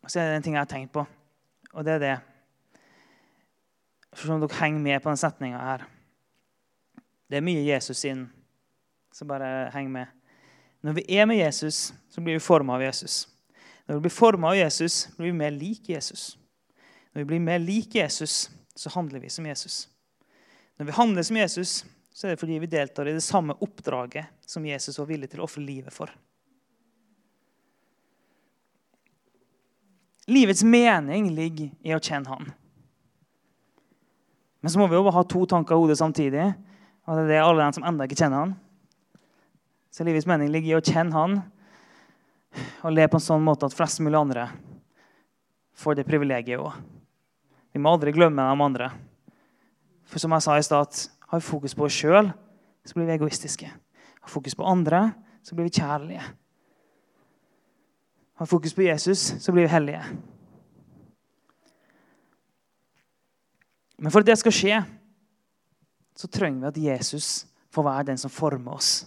Og 0.03 0.11
så 0.11 0.19
er 0.19 0.29
det 0.29 0.39
en 0.39 0.45
ting 0.45 0.57
jeg 0.57 0.61
har 0.61 0.69
tenkt 0.69 0.91
på, 0.93 1.05
og 1.73 1.85
det 1.87 1.95
er 1.95 2.03
det 2.03 2.15
For 4.13 4.35
om 4.35 4.43
dere 4.43 4.59
henger 4.59 4.83
med 4.83 5.01
på 5.01 5.09
den 5.09 5.17
setninga 5.17 5.63
her 5.63 5.87
Det 7.25 7.39
er 7.39 7.47
mye 7.47 7.63
Jesus 7.65 8.03
sin, 8.03 8.27
som 9.15 9.31
bare 9.31 9.71
henger 9.73 9.95
med. 9.95 10.14
Når 10.85 10.99
vi 10.99 11.05
er 11.17 11.25
med 11.25 11.39
Jesus, 11.39 11.93
så 12.09 12.21
blir 12.21 12.37
vi 12.37 12.43
forma 12.45 12.75
av 12.75 12.83
Jesus. 12.83 13.23
Når 13.87 13.97
vi 13.97 14.05
blir 14.05 14.13
forma 14.13 14.51
av 14.51 14.57
Jesus, 14.57 15.07
blir 15.17 15.31
vi 15.31 15.37
mer 15.39 15.53
lik 15.53 15.89
Jesus. 15.89 16.35
Når 17.13 17.23
vi 17.23 17.29
blir 17.31 17.41
mer 17.41 17.59
lik 17.59 17.95
Jesus, 17.95 18.51
så 18.75 18.91
handler 18.93 19.23
vi 19.23 19.31
som 19.33 19.45
Jesus. 19.45 19.87
Når 20.77 20.85
vi 20.85 20.97
handler 20.97 21.25
som 21.25 21.37
Jesus, 21.37 21.73
så 22.13 22.27
er 22.27 22.35
det 22.35 22.41
fordi 22.43 22.59
vi 22.61 22.69
deltar 22.69 23.09
i 23.09 23.15
det 23.15 23.23
samme 23.25 23.55
oppdraget 23.65 24.29
som 24.45 24.65
Jesus 24.65 24.99
var 24.99 25.09
villig 25.09 25.31
til 25.31 25.41
å 25.41 25.47
ofre 25.47 25.63
livet 25.63 25.93
for. 25.95 26.11
Livets 30.29 30.63
mening 30.63 31.31
ligger 31.33 31.73
i 31.85 31.95
å 31.95 32.01
kjenne 32.01 32.29
Han. 32.29 32.53
Men 34.61 34.73
så 34.73 34.81
må 34.81 34.89
vi 34.89 34.97
jo 34.97 35.13
ha 35.13 35.25
to 35.25 35.43
tanker 35.49 35.73
i 35.73 35.81
hodet 35.81 35.97
samtidig. 35.97 36.45
Og 37.05 37.25
det 37.25 37.37
er 37.37 37.45
alle 37.45 37.65
de 37.65 37.77
som 37.77 37.85
enda 37.85 38.05
ikke 38.05 38.17
kjenner 38.21 38.41
Han. 38.41 38.55
Så 39.95 40.03
livets 40.03 40.27
mening 40.27 40.51
ligger 40.51 40.73
i 40.73 40.77
å 40.79 40.83
kjenne 40.83 41.15
Han 41.15 41.37
og 42.83 42.93
le 42.95 43.07
på 43.07 43.19
en 43.19 43.23
sånn 43.23 43.43
måte 43.43 43.67
at 43.67 43.75
flest 43.75 43.99
mulig 44.03 44.19
andre 44.19 44.45
får 45.75 45.97
det 45.97 46.05
privilegiet 46.07 46.59
òg. 46.59 46.75
Vi 47.75 47.81
må 47.83 47.91
aldri 47.91 48.13
glemme 48.15 48.43
de 48.43 48.63
andre. 48.63 48.87
For 50.07 50.23
som 50.23 50.31
jeg 50.35 50.45
sa 50.45 50.55
i 50.55 50.63
stad, 50.63 51.01
har 51.27 51.41
vi 51.41 51.43
fokus 51.43 51.75
på 51.75 51.87
oss 51.87 51.97
sjøl, 51.97 52.31
så 52.87 52.95
blir 52.95 53.09
vi 53.09 53.15
egoistiske. 53.17 53.67
Har 53.67 54.29
vi 54.29 54.31
fokus 54.31 54.55
på 54.55 54.67
andre, 54.67 55.09
så 55.43 55.57
blir 55.57 55.67
vi 55.67 55.75
kjærlige 55.81 56.23
har 58.35 58.45
vi 58.45 58.49
fokus 58.49 58.73
på 58.73 58.81
Jesus, 58.81 59.19
så 59.39 59.51
blir 59.51 59.63
vi 59.63 59.67
hellige. 59.67 60.03
Men 63.97 64.11
for 64.11 64.19
at 64.19 64.27
det 64.27 64.35
skal 64.37 64.51
skje, 64.51 64.79
så 66.15 66.27
trenger 66.27 66.59
vi 66.59 66.67
at 66.67 66.99
Jesus 66.99 67.45
får 67.71 67.83
være 67.83 68.07
den 68.11 68.19
som 68.19 68.31
former 68.31 68.75
oss. 68.75 69.05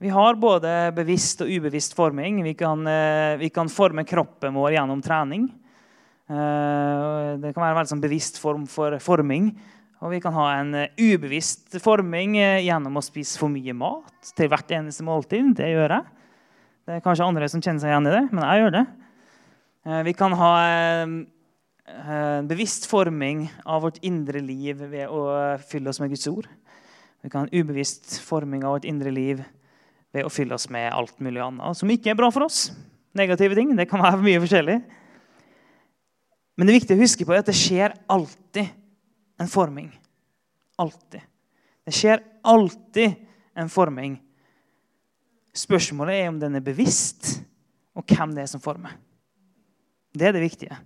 Vi 0.00 0.08
har 0.08 0.38
både 0.40 0.70
bevisst 0.96 1.42
og 1.44 1.50
ubevisst 1.52 1.92
forming. 1.92 2.38
Vi 2.40 2.54
kan, 2.56 2.86
eh, 2.88 3.36
vi 3.36 3.50
kan 3.52 3.68
forme 3.68 4.00
kroppen 4.08 4.54
vår 4.54 4.72
gjennom 4.72 5.02
trening. 5.04 5.42
Eh, 6.26 7.36
det 7.36 7.52
kan 7.52 7.60
være 7.60 7.74
en 7.74 7.76
veldig 7.76 7.90
sånn 7.90 8.00
bevisst 8.00 8.38
form 8.40 8.66
for 8.66 8.96
forming. 8.98 9.50
Og 10.00 10.10
vi 10.12 10.20
kan 10.20 10.32
ha 10.32 10.54
en 10.54 10.74
eh, 10.74 10.88
ubevisst 10.96 11.76
forming 11.82 12.32
gjennom 12.64 12.96
å 12.96 13.04
spise 13.04 13.36
for 13.36 13.50
mye 13.50 13.74
mat 13.74 14.32
til 14.34 14.48
hvert 14.48 14.72
eneste 14.72 15.04
måltid. 15.04 15.54
Det 15.54 15.68
gjør 15.68 15.90
jeg. 15.90 16.04
Det 16.86 16.96
er 16.96 17.04
kanskje 17.04 17.28
andre 17.28 17.50
som 17.50 17.60
kjenner 17.60 17.80
seg 17.80 17.92
igjen 17.92 18.08
i 18.08 18.16
det, 18.16 18.32
men 18.32 18.42
jeg 18.48 18.64
gjør 18.64 18.72
det. 18.78 18.86
Vi 20.04 20.12
kan 20.14 20.32
ha 20.32 20.54
en 20.64 21.26
bevisst 22.48 22.88
forming 22.88 23.50
av 23.66 23.82
vårt 23.82 24.00
indre 24.00 24.40
liv 24.40 24.80
ved 24.80 25.08
å 25.08 25.58
fylle 25.60 25.92
oss 25.92 26.00
med 26.00 26.08
Guds 26.08 26.26
ord. 26.26 26.48
Vi 27.20 27.28
kan 27.28 27.44
ha 27.44 27.48
en 27.50 27.60
ubevisst 27.60 28.18
forming 28.24 28.64
av 28.64 28.78
vårt 28.78 28.88
indre 28.88 29.12
liv 29.12 29.44
ved 30.14 30.26
å 30.26 30.32
fylle 30.32 30.56
oss 30.56 30.68
med 30.72 30.90
alt 30.92 31.18
mulig 31.22 31.42
annet 31.44 31.78
som 31.78 31.90
ikke 31.92 32.12
er 32.12 32.18
bra 32.18 32.30
for 32.34 32.46
oss. 32.46 32.70
Negative 33.16 33.56
ting. 33.58 33.74
Det 33.78 33.88
kan 33.90 34.02
være 34.02 34.22
mye 34.22 34.42
forskjellig. 34.42 34.78
Men 36.58 36.68
det 36.68 36.76
viktige 36.76 36.98
å 36.98 37.02
huske 37.02 37.26
på 37.26 37.34
er 37.34 37.42
at 37.42 37.50
det 37.50 37.58
skjer 37.58 37.94
alltid 38.10 38.72
en 39.40 39.50
forming. 39.50 39.90
Alltid. 40.80 41.22
Det 41.86 41.94
skjer 41.96 42.22
alltid 42.46 43.16
en 43.58 43.70
forming 43.72 44.18
Spørsmålet 45.56 46.14
er 46.14 46.28
om 46.30 46.38
den 46.38 46.54
er 46.54 46.62
bevisst, 46.62 47.40
og 47.98 48.06
hvem 48.06 48.34
det 48.36 48.44
er 48.44 48.50
som 48.52 48.62
former. 48.62 48.94
Det 50.14 50.28
er 50.28 50.36
det 50.36 50.44
viktige. 50.44 50.76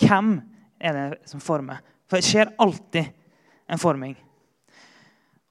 Hvem 0.00 0.38
er 0.80 0.96
det 0.96 1.28
som 1.28 1.42
former? 1.44 1.82
For 2.08 2.16
det 2.16 2.24
skjer 2.28 2.54
alltid 2.62 3.10
en 3.68 3.80
forming. 3.80 4.16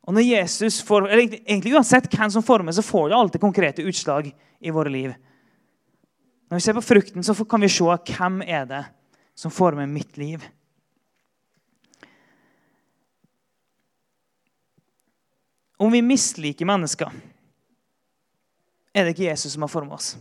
Og 0.05 0.13
når 0.13 0.21
Jesus 0.21 0.83
får, 0.85 1.07
eller 1.09 1.39
egentlig 1.39 1.73
Uansett 1.73 2.09
hvem 2.13 2.29
som 2.31 2.43
former, 2.45 2.71
så 2.71 2.85
får 2.85 3.09
det 3.09 3.17
alltid 3.17 3.41
konkrete 3.41 3.85
utslag 3.89 4.29
i 4.59 4.73
våre 4.73 4.89
liv. 4.89 5.13
Når 6.49 6.59
vi 6.59 6.61
ser 6.61 6.77
på 6.77 6.85
frukten, 6.85 7.23
så 7.25 7.33
kan 7.45 7.61
vi 7.61 7.69
se 7.73 7.87
hvem 8.11 8.43
er 8.45 8.67
det 8.69 8.83
som 9.35 9.51
former 9.51 9.89
mitt 9.89 10.17
liv. 10.17 10.45
Om 15.77 15.91
vi 15.91 16.03
misliker 16.05 16.69
mennesker 16.69 17.09
er 18.95 19.03
det 19.03 19.15
ikke 19.15 19.27
Jesus 19.27 19.57
som 19.57 19.65
har 19.65 19.73
formet 19.73 19.97
oss. 19.97 20.13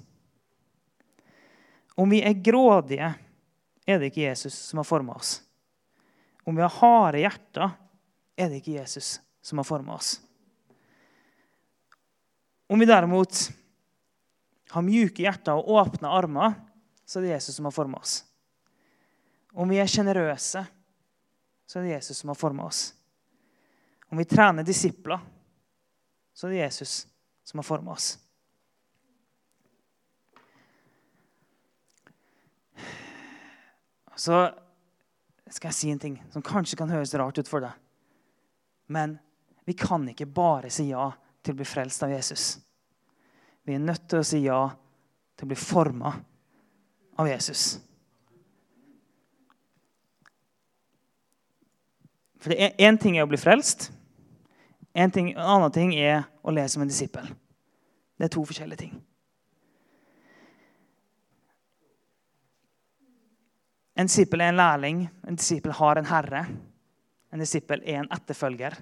Om 1.95 2.11
vi 2.11 2.25
er 2.27 2.41
grådige, 2.43 3.13
er 3.87 4.01
det 4.01 4.09
ikke 4.11 4.25
Jesus 4.25 4.57
som 4.57 4.81
har 4.81 4.89
formet 4.89 5.21
oss. 5.21 5.37
Om 6.43 6.57
vi 6.57 6.65
har 6.65 6.75
harde 6.81 7.21
hjerter, 7.21 7.77
er 8.35 8.51
det 8.51 8.65
ikke 8.65 8.81
Jesus 8.81 9.21
som 9.45 9.61
har 9.61 9.69
formet 9.69 9.95
oss. 9.95 10.17
Om 12.67 12.81
vi 12.81 12.89
derimot 12.89 13.51
har 14.73 14.83
mjuke 14.83 15.23
hjerter 15.23 15.61
og 15.61 15.69
åpne 15.77 16.09
armer, 16.11 16.57
så 17.05 17.21
er 17.21 17.27
det 17.27 17.35
Jesus 17.35 17.59
som 17.59 17.69
har 17.69 17.77
formet 17.77 18.01
oss. 18.01 18.17
Om 19.53 19.69
vi 19.71 19.79
er 19.79 19.91
sjenerøse, 19.91 20.65
så 21.69 21.79
er 21.79 21.85
det 21.85 21.95
Jesus 21.99 22.25
som 22.25 22.33
har 22.33 22.41
formet 22.41 22.67
oss. 22.67 22.83
Om 24.09 24.19
vi 24.19 24.27
trener 24.29 24.67
disipler, 24.67 25.21
så 26.35 26.49
er 26.49 26.57
det 26.57 26.65
Jesus 26.65 27.05
som 27.45 27.61
har 27.61 27.69
formet 27.69 27.95
oss. 27.95 28.15
så 34.17 34.49
skal 35.51 35.71
jeg 35.71 35.77
si 35.77 35.91
en 35.93 36.01
ting 36.01 36.17
som 36.33 36.45
kanskje 36.45 36.79
kan 36.79 36.91
høres 36.91 37.15
rart 37.19 37.39
ut 37.39 37.51
for 37.51 37.65
deg. 37.65 37.75
Men 38.87 39.19
vi 39.65 39.73
kan 39.73 40.09
ikke 40.09 40.27
bare 40.27 40.71
si 40.73 40.89
ja 40.91 41.09
til 41.45 41.55
å 41.55 41.59
bli 41.61 41.67
frelst 41.69 42.03
av 42.05 42.13
Jesus. 42.13 42.59
Vi 43.65 43.77
er 43.77 43.83
nødt 43.83 44.09
til 44.09 44.21
å 44.21 44.27
si 44.27 44.43
ja 44.45 44.61
til 45.35 45.47
å 45.47 45.51
bli 45.53 45.59
forma 45.59 46.13
av 47.17 47.29
Jesus. 47.29 47.79
For 52.45 52.53
Én 52.53 52.99
ting 53.01 53.17
er 53.17 53.25
å 53.25 53.31
bli 53.31 53.41
frelst. 53.41 53.89
En, 54.93 55.11
ting, 55.11 55.33
en 55.33 55.41
annen 55.57 55.73
ting 55.73 55.95
er 55.97 56.27
å 56.45 56.53
lese 56.53 56.77
som 56.77 56.85
en 56.85 56.91
disippel. 56.91 57.31
Det 58.15 58.29
er 58.29 58.35
to 58.35 58.45
forskjellige 58.47 58.85
ting. 58.85 58.93
En 63.95 64.11
disippel 64.11 64.43
er 64.43 64.53
en 64.53 64.59
lærling, 64.59 65.01
en 65.27 65.39
disippel 65.39 65.73
har 65.79 65.99
en 65.99 66.11
herre. 66.11 66.45
En 67.33 67.43
disippel 67.43 67.83
er 67.83 68.03
en 68.03 68.13
etterfølger. 68.15 68.77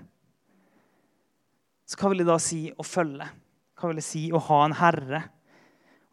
Så 1.93 2.01
hva 2.01 2.13
vil 2.13 2.23
det 2.23 2.29
da 2.31 2.39
si 2.41 2.65
å 2.73 2.87
følge? 2.87 3.27
Hva 3.77 3.91
vil 3.91 4.01
det 4.01 4.07
si 4.07 4.25
å 4.33 4.41
ha 4.49 4.63
en 4.65 4.77
herre? 4.79 5.21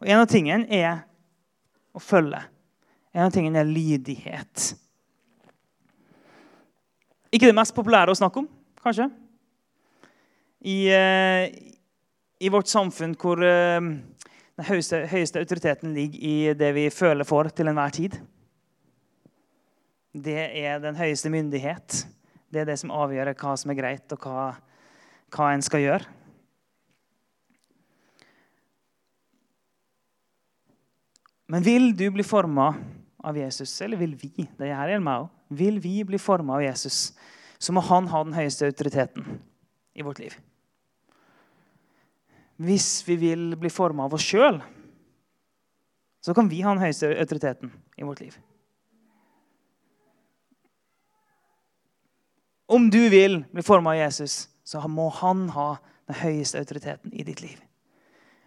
Og 0.00 0.08
En 0.08 0.20
av 0.20 0.28
tingene 0.28 0.68
er 0.68 1.02
å 1.96 2.02
følge. 2.02 2.42
En 3.16 3.26
av 3.26 3.32
tingene 3.34 3.62
er 3.62 3.68
lydighet. 3.68 4.70
Ikke 7.32 7.48
det 7.48 7.56
mest 7.56 7.74
populære 7.74 8.12
å 8.12 8.18
snakke 8.18 8.42
om, 8.42 8.48
kanskje. 8.82 9.08
I, 10.60 10.78
uh, 10.92 11.46
i 12.42 12.50
vårt 12.52 12.68
samfunn 12.68 13.14
hvor 13.16 13.40
uh, 13.40 13.80
den 13.80 14.68
høyeste, 14.68 15.06
høyeste 15.08 15.40
autoriteten 15.40 15.94
ligger 15.96 16.20
i 16.20 16.34
det 16.58 16.74
vi 16.76 16.90
føler 16.92 17.24
for 17.24 17.48
til 17.54 17.72
enhver 17.72 17.96
tid 17.96 18.18
det 20.12 20.58
er 20.58 20.80
den 20.82 20.96
høyeste 20.98 21.30
myndighet. 21.30 22.06
Det 22.50 22.62
er 22.62 22.66
det 22.66 22.78
som 22.80 22.90
avgjør 22.90 23.32
hva 23.38 23.54
som 23.58 23.70
er 23.70 23.78
greit, 23.78 24.12
og 24.12 24.26
hva, 24.26 24.46
hva 25.34 25.52
en 25.54 25.62
skal 25.64 25.84
gjøre. 25.84 26.16
Men 31.50 31.64
vil 31.66 31.90
du 31.98 32.06
bli 32.14 32.22
forma 32.22 32.70
av 33.26 33.36
Jesus, 33.36 33.72
eller 33.82 33.98
vil 33.98 34.14
vi 34.14 34.30
det 34.58 34.70
her 34.70 34.92
gjelder 34.92 35.06
meg 35.06 35.24
også, 35.24 35.36
vil 35.50 35.80
vi 35.82 35.96
bli 36.06 36.18
forma 36.22 36.54
av 36.56 36.62
Jesus, 36.62 36.98
så 37.58 37.74
må 37.74 37.82
han 37.82 38.06
ha 38.12 38.20
den 38.22 38.36
høyeste 38.36 38.68
autoriteten 38.70 39.26
i 39.98 40.04
vårt 40.06 40.20
liv. 40.22 40.36
Hvis 42.60 43.00
vi 43.08 43.16
vil 43.18 43.56
bli 43.58 43.70
forma 43.72 44.06
av 44.06 44.14
oss 44.14 44.24
sjøl, 44.24 44.60
så 46.20 46.36
kan 46.36 46.48
vi 46.52 46.60
ha 46.62 46.74
den 46.74 46.84
høyeste 46.84 47.10
autoriteten 47.18 47.72
i 47.98 48.06
vårt 48.06 48.20
liv. 48.22 48.36
Om 52.70 52.86
du 52.92 53.00
vil 53.10 53.40
bli 53.50 53.64
forma 53.66 53.96
av 53.96 53.98
Jesus, 54.04 54.44
så 54.70 54.82
må 54.86 55.08
han 55.18 55.48
ha 55.56 55.72
den 56.06 56.18
høyeste 56.20 56.60
autoriteten 56.60 57.10
i 57.10 57.24
ditt 57.26 57.42
liv. 57.42 57.58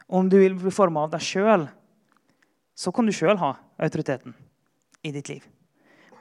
Om 0.08 0.30
du 0.32 0.38
vil 0.40 0.56
bli 0.56 0.72
forma 0.72 1.04
av 1.04 1.12
deg 1.12 1.24
sjøl, 1.26 1.66
så 2.76 2.94
kan 2.96 3.08
du 3.08 3.14
sjøl 3.16 3.40
ha 3.42 3.54
autoriteten 3.84 4.36
i 5.04 5.12
ditt 5.12 5.32
liv. 5.32 5.44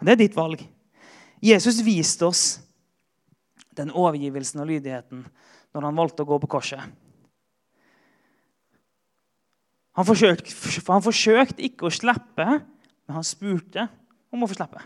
Det 0.02 0.14
er 0.14 0.18
ditt 0.18 0.36
valg. 0.36 0.64
Jesus 1.42 1.78
viste 1.86 2.26
oss 2.26 2.42
den 3.78 3.92
overgivelsen 3.94 4.62
og 4.62 4.68
lydigheten 4.72 5.22
når 5.72 5.86
han 5.86 5.98
valgte 5.98 6.24
å 6.24 6.28
gå 6.28 6.38
på 6.42 6.50
korset. 6.56 6.82
Han 9.92 10.08
forsøkte, 10.08 10.50
han 10.88 11.04
forsøkte 11.04 11.64
ikke 11.68 11.86
å 11.86 11.92
slippe, 11.92 12.46
men 12.48 13.16
han 13.16 13.26
spurte 13.26 13.86
om 14.32 14.42
å 14.42 14.48
få 14.48 14.56
slippe. 14.56 14.82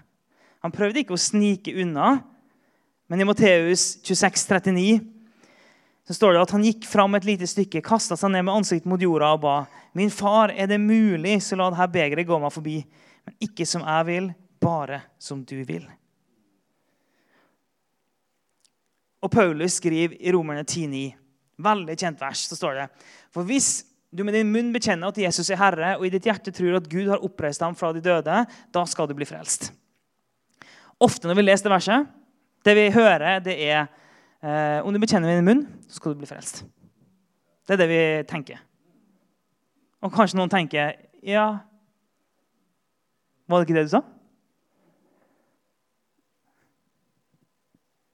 Han 0.65 0.75
prøvde 0.75 1.03
ikke 1.03 1.15
å 1.15 1.21
snike 1.21 1.75
unna, 1.79 2.19
men 3.07 3.23
i 3.23 3.27
Matteus 3.29 3.97
26, 4.03 4.47
39 4.51 5.01
så 6.07 6.15
står 6.15 6.37
det 6.37 6.43
at 6.45 6.53
han 6.55 6.65
gikk 6.65 6.87
fram 6.87 7.17
et 7.19 7.27
lite 7.27 7.49
stykke, 7.51 7.83
kasta 7.83 8.15
seg 8.19 8.31
ned 8.31 8.45
med 8.47 8.61
ansiktet 8.61 8.87
mot 8.87 9.03
jorda 9.03 9.33
og 9.35 9.43
ba. 9.43 9.55
Min 9.99 10.13
far, 10.15 10.53
er 10.55 10.69
det 10.71 10.79
mulig, 10.79 11.41
så 11.43 11.59
la 11.59 11.67
dette 11.73 11.89
begeret 11.91 12.29
gå 12.29 12.39
meg 12.39 12.55
forbi. 12.55 12.77
Men 13.27 13.39
ikke 13.43 13.67
som 13.67 13.83
jeg 13.83 14.07
vil, 14.07 14.29
bare 14.63 15.01
som 15.19 15.41
du 15.43 15.57
vil. 15.67 15.83
Og 19.27 19.33
Paulus 19.33 19.81
skriver 19.81 20.15
i 20.21 20.31
Romerne 20.35 20.63
10,9, 20.63 21.09
veldig 21.59 21.97
kjent 21.99 22.23
vers, 22.23 22.45
så 22.47 22.59
står 22.59 22.79
det 22.79 22.87
For 23.35 23.47
hvis 23.49 23.81
du 24.15 24.23
med 24.23 24.37
din 24.37 24.53
munn 24.53 24.71
bekjenner 24.75 25.11
at 25.11 25.19
Jesus 25.19 25.51
er 25.51 25.59
Herre, 25.59 25.97
og 25.99 26.07
i 26.07 26.13
ditt 26.15 26.29
hjerte 26.29 26.55
tror 26.55 26.79
at 26.79 26.87
Gud 26.93 27.11
har 27.11 27.25
oppreist 27.27 27.65
ham 27.67 27.75
fra 27.75 27.91
de 27.97 28.05
døde, 28.05 28.45
da 28.47 28.85
skal 28.87 29.11
du 29.11 29.17
bli 29.19 29.27
frelst. 29.27 29.73
Ofte 31.03 31.27
når 31.27 31.41
vi 31.41 31.49
leser 31.49 31.67
det 31.67 31.75
verset, 31.75 32.15
det 32.67 32.75
vi 32.77 32.91
hører, 32.95 33.39
det 33.45 33.57
er 33.65 33.87
Eh, 34.47 34.87
om 34.87 34.93
du 34.93 35.01
bekjenner 35.01 35.27
med 35.29 35.39
din 35.41 35.47
munn, 35.49 35.63
så 35.89 35.99
skal 35.99 36.13
du 36.13 36.21
bli 36.21 36.29
frelst. 36.29 36.63
Det 37.67 37.75
er 37.75 37.81
det 37.81 37.89
vi 37.91 38.03
tenker. 38.31 38.61
Og 40.05 40.13
kanskje 40.15 40.39
noen 40.39 40.53
tenker 40.53 40.95
Ja, 41.27 41.47
var 43.49 43.59
det 43.59 43.67
ikke 43.67 43.79
det 43.79 43.87
du 43.89 43.95
sa? 43.97 44.03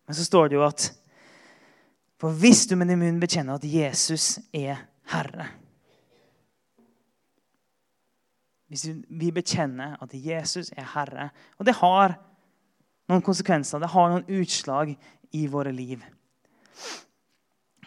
Men 0.07 0.17
så 0.17 0.25
står 0.25 0.49
det 0.49 0.57
jo 0.57 0.65
at 0.65 0.87
For 2.23 2.33
hvis 2.38 2.65
du 2.71 2.77
med 2.79 2.88
din 2.88 3.03
munn 3.03 3.21
bekjenner 3.21 3.59
at 3.59 3.67
Jesus 3.67 4.38
er 4.55 4.87
Herre 5.12 5.51
Hvis 8.73 8.87
vi 9.11 9.33
bekjenner 9.35 9.99
at 10.01 10.15
Jesus 10.15 10.71
er 10.73 10.87
Herre 10.95 11.29
Og 11.59 11.67
det 11.69 11.77
har 11.83 12.17
noen 13.12 13.25
konsekvenser, 13.25 13.83
det 13.83 13.92
har 13.92 14.11
noen 14.12 14.40
utslag 14.40 14.94
i 15.33 15.46
våre 15.51 15.72
liv. 15.75 16.03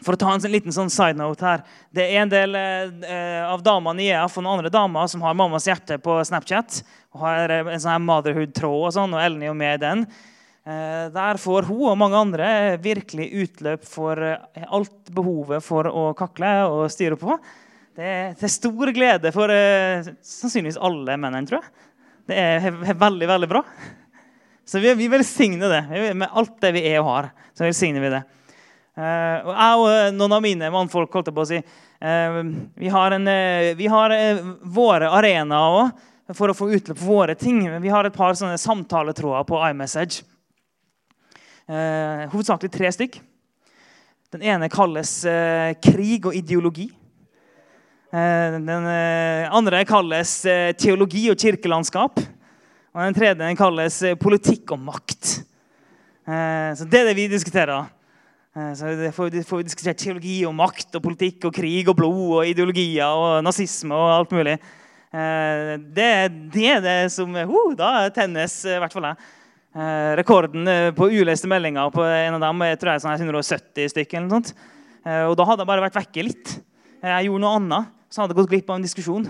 For 0.06 0.14
å 0.14 0.20
ta 0.20 0.34
en 0.34 0.44
sånn 0.44 0.54
liten 0.54 0.76
sånn 0.76 0.92
side 0.92 1.18
note 1.18 1.46
her. 1.46 1.64
Det 1.94 2.04
er 2.04 2.22
en 2.22 2.32
del 2.32 2.58
eh, 2.60 3.42
av 3.48 3.64
damene 3.66 4.04
i 4.04 4.12
EF 4.14 4.38
og 4.38 4.44
noen 4.44 4.60
andre 4.60 4.74
damer 4.74 5.10
som 5.10 5.24
har 5.26 5.38
mammas 5.38 5.66
hjerte 5.70 5.98
på 6.04 6.20
Snapchat. 6.28 6.84
og 7.16 7.24
har 7.24 7.54
eh, 7.54 7.66
en 7.74 7.82
sånn 7.82 7.96
her 7.96 8.04
motherhood-tråd, 8.04 8.80
og 8.90 8.94
sånn, 8.94 9.16
og 9.16 9.24
Ellen 9.24 9.44
er 9.44 9.50
jo 9.50 9.58
med 9.58 9.78
i 9.78 9.84
den. 9.86 10.06
Eh, 10.66 11.12
der 11.14 11.38
får 11.38 11.68
hun 11.70 11.84
og 11.92 11.98
mange 12.02 12.18
andre 12.18 12.48
virkelig 12.82 13.28
utløp 13.44 13.84
for 13.86 14.18
eh, 14.18 14.66
alt 14.66 15.12
behovet 15.14 15.62
for 15.62 15.86
å 15.86 16.08
kakle 16.18 16.54
og 16.66 16.88
styre 16.90 17.18
på. 17.22 17.38
Det 17.96 18.08
er 18.12 18.34
til 18.40 18.52
stor 18.52 18.92
glede 18.96 19.32
for 19.32 19.54
eh, 19.54 20.08
sannsynligvis 20.26 20.82
alle 20.82 21.20
mennene, 21.22 21.46
tror 21.46 21.62
jeg. 21.62 21.92
Det 22.26 22.40
er, 22.42 22.66
veldig, 22.98 23.28
veldig 23.30 23.50
bra. 23.52 23.62
Så 24.66 24.80
vi, 24.80 24.94
vi 24.98 25.08
velsigner 25.08 25.70
det. 25.70 26.14
Med 26.14 26.30
alt 26.32 26.58
det 26.62 26.72
vi 26.74 26.88
er 26.90 27.00
og 27.04 27.10
har, 27.10 27.30
så 27.54 27.68
velsigner 27.68 28.02
vi 28.02 28.14
det. 28.16 28.24
Uh, 28.96 29.52
jeg 29.52 29.76
og 29.76 29.86
eh, 29.92 30.12
noen 30.16 30.34
av 30.38 30.44
mine 30.44 30.70
mannfolk 30.72 31.18
holdt 31.18 31.34
på 31.36 31.44
å 31.44 31.48
si, 31.50 31.58
uh, 31.60 32.38
vi 32.80 32.92
har, 32.94 33.12
en, 33.18 33.28
uh, 33.28 33.74
vi 33.76 33.90
har 33.92 34.14
våre 34.64 35.10
arenaer 35.18 35.80
òg 35.82 36.36
for 36.38 36.48
å 36.48 36.56
få 36.56 36.70
utløp 36.72 36.96
for 36.96 37.12
våre 37.12 37.36
ting. 37.36 37.60
Vi 37.84 37.92
har 37.92 38.08
et 38.08 38.16
par 38.16 38.34
sånne 38.40 38.58
samtaletråder 38.58 39.44
på 39.46 39.60
iMessage. 39.68 40.24
hovedsakelig 41.68 42.72
tre 42.74 42.90
stykk. 42.94 43.20
Den 44.34 44.42
ene 44.42 44.70
kalles 44.74 45.12
krig 45.86 46.26
og 46.26 46.34
ideologi. 46.34 46.88
den 48.10 48.88
andre 48.90 49.84
kalles 49.86 50.34
teologi 50.82 51.28
og 51.30 51.38
kirkelandskap. 51.38 52.18
Og 52.96 53.04
den 53.04 53.16
tredje 53.18 53.56
kalles 53.60 53.98
eh, 54.08 54.16
politikk 54.16 54.72
og 54.72 54.80
makt. 54.80 55.42
Eh, 56.24 56.72
så 56.80 56.86
Det 56.88 57.02
er 57.02 57.10
det 57.10 57.18
vi 57.18 57.28
diskuterer. 57.28 57.90
Eh, 58.56 58.72
så 58.72 58.94
det 58.96 59.10
får, 59.12 59.34
får 59.44 59.60
vi 59.60 59.66
diskutert 59.68 60.00
teologi 60.00 60.36
og 60.48 60.56
makt 60.56 60.96
og 60.96 61.04
politikk 61.04 61.50
og 61.50 61.58
krig 61.58 61.90
og 61.92 61.98
blod 62.00 62.22
og 62.38 62.48
ideologier 62.48 63.20
og 63.20 63.44
nazisme 63.44 63.92
og 63.92 64.14
alt 64.14 64.36
mulig. 64.36 64.58
Det, 65.16 66.08
det 66.52 66.66
er 66.68 66.82
det 66.84 66.96
som 67.14 67.30
uh, 67.32 67.52
Da 67.78 68.10
tennes 68.12 68.52
i 68.68 68.74
hvert 68.82 68.92
fall 68.92 69.06
jeg. 69.08 69.28
Rekorden 70.20 70.68
på 70.98 71.08
uleste 71.08 71.48
meldinger 71.48 71.94
på 71.94 72.04
en 72.04 72.36
av 72.36 72.44
dem 72.44 72.64
jeg 72.66 72.80
tror 72.82 72.92
jeg 72.92 73.00
er 73.00 73.04
sånn 73.06 73.24
170 73.24 73.94
stykker. 73.94 74.18
eller 74.18 74.28
noe 74.28 74.42
sånt. 74.42 74.52
Og 75.30 75.38
da 75.40 75.46
hadde 75.48 75.64
jeg 75.64 75.70
bare 75.72 75.86
vært 75.86 76.00
vekke 76.02 76.26
litt. 76.28 76.52
Jeg 77.00 77.30
gjorde 77.30 77.44
noe 77.46 77.56
annet, 77.62 77.96
så 78.12 78.24
hadde 78.24 78.36
jeg 78.36 78.42
gått 78.42 78.52
glipp 78.52 78.74
av 78.74 78.82
en 78.82 78.88
diskusjon. 78.88 79.30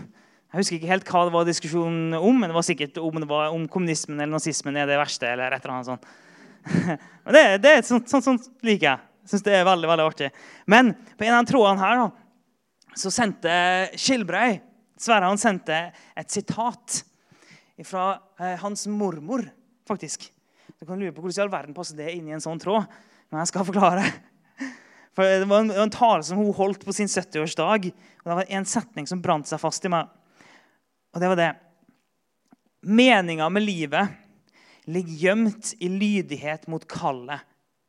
Jeg 0.55 0.61
husker 0.61 0.77
ikke 0.77 0.87
helt 0.87 1.09
hva 1.11 1.21
det 1.27 1.33
var 1.33 1.47
diskusjonen 1.49 2.13
om, 2.15 2.37
men 2.39 2.47
det 2.47 2.55
var 2.55 2.63
sikkert 2.63 2.97
om, 3.03 3.17
var 3.27 3.49
om 3.51 3.65
kommunismen 3.67 4.21
eller 4.21 4.37
nazismen 4.37 4.77
er 4.79 4.87
det 4.87 4.95
verste. 4.95 5.27
eller 5.27 5.51
et 5.51 5.65
eller 5.65 5.73
annet 5.73 5.89
sånt. 5.89 6.05
Men 7.25 7.35
det, 7.35 7.41
det 7.59 7.73
er 7.73 7.83
sånt, 7.83 8.07
sånt, 8.07 8.23
sånt 8.23 8.47
liker 8.63 8.87
jeg. 8.87 9.03
Syns 9.27 9.43
det 9.43 9.51
er 9.57 9.67
veldig, 9.67 9.89
veldig 9.91 10.05
artig. 10.07 10.31
Men 10.71 10.93
på 11.19 11.27
en 11.27 11.35
av 11.35 11.49
trådene 11.49 11.83
her 11.83 11.99
da, 11.99 12.07
så 12.95 13.11
sendte 13.11 13.51
Skilbrei 13.99 14.61
Sverre 14.95 15.27
han 15.27 15.43
sendte 15.43 15.75
et 16.15 16.31
sitat 16.31 17.01
fra 17.83 18.07
eh, 18.39 18.55
hans 18.61 18.87
mormor, 18.87 19.43
faktisk. 19.83 20.29
Du 20.79 20.87
kan 20.87 20.95
lure 20.95 21.11
på 21.11 21.19
hvordan 21.19 21.35
i 21.35 21.43
all 21.43 21.51
verden 21.51 21.75
passer 21.75 21.99
det 21.99 22.13
inn 22.15 22.29
i 22.31 22.37
en 22.37 22.43
sånn 22.43 22.63
tråd. 22.63 22.87
Men 23.27 23.43
jeg 23.43 23.51
skal 23.51 23.67
forklare. 23.67 24.07
For 25.19 25.27
Det 25.27 25.51
var 25.51 25.65
en, 25.65 25.75
en 25.83 25.91
tale 25.91 26.23
som 26.23 26.39
hun 26.39 26.55
holdt 26.55 26.87
på 26.87 26.95
sin 26.95 27.11
70-årsdag. 27.11 27.91
og 27.91 28.23
Det 28.23 28.39
var 28.39 28.55
en 28.55 28.69
setning 28.71 29.11
som 29.11 29.19
brant 29.19 29.51
seg 29.51 29.59
fast 29.59 29.83
i 29.83 29.91
meg. 29.91 30.07
Og 31.15 31.21
det 31.21 31.28
var 31.32 31.39
det. 31.39 31.54
Meninga 32.82 33.47
med 33.49 33.63
livet 33.63 34.08
ligger 34.84 35.13
gjemt 35.13 35.73
i 35.80 35.88
lydighet 35.89 36.67
mot 36.67 36.84
kallet 36.88 37.39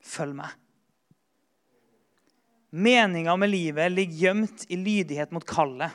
'følg 0.01 0.37
meg'. 0.39 0.55
Meninga 2.71 3.37
med 3.37 3.51
livet 3.51 3.93
ligger 3.93 4.15
gjemt 4.15 4.65
i 4.69 4.77
lydighet 4.77 5.33
mot 5.35 5.45
kallet 5.45 5.91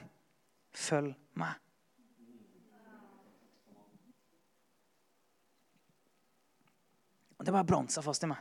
'følg 0.75 1.15
meg'. 1.33 1.55
Og 7.39 7.45
Det 7.45 7.51
bare 7.51 7.63
brant 7.63 7.91
seg 7.91 8.03
fast 8.03 8.23
i 8.23 8.27
meg. 8.27 8.37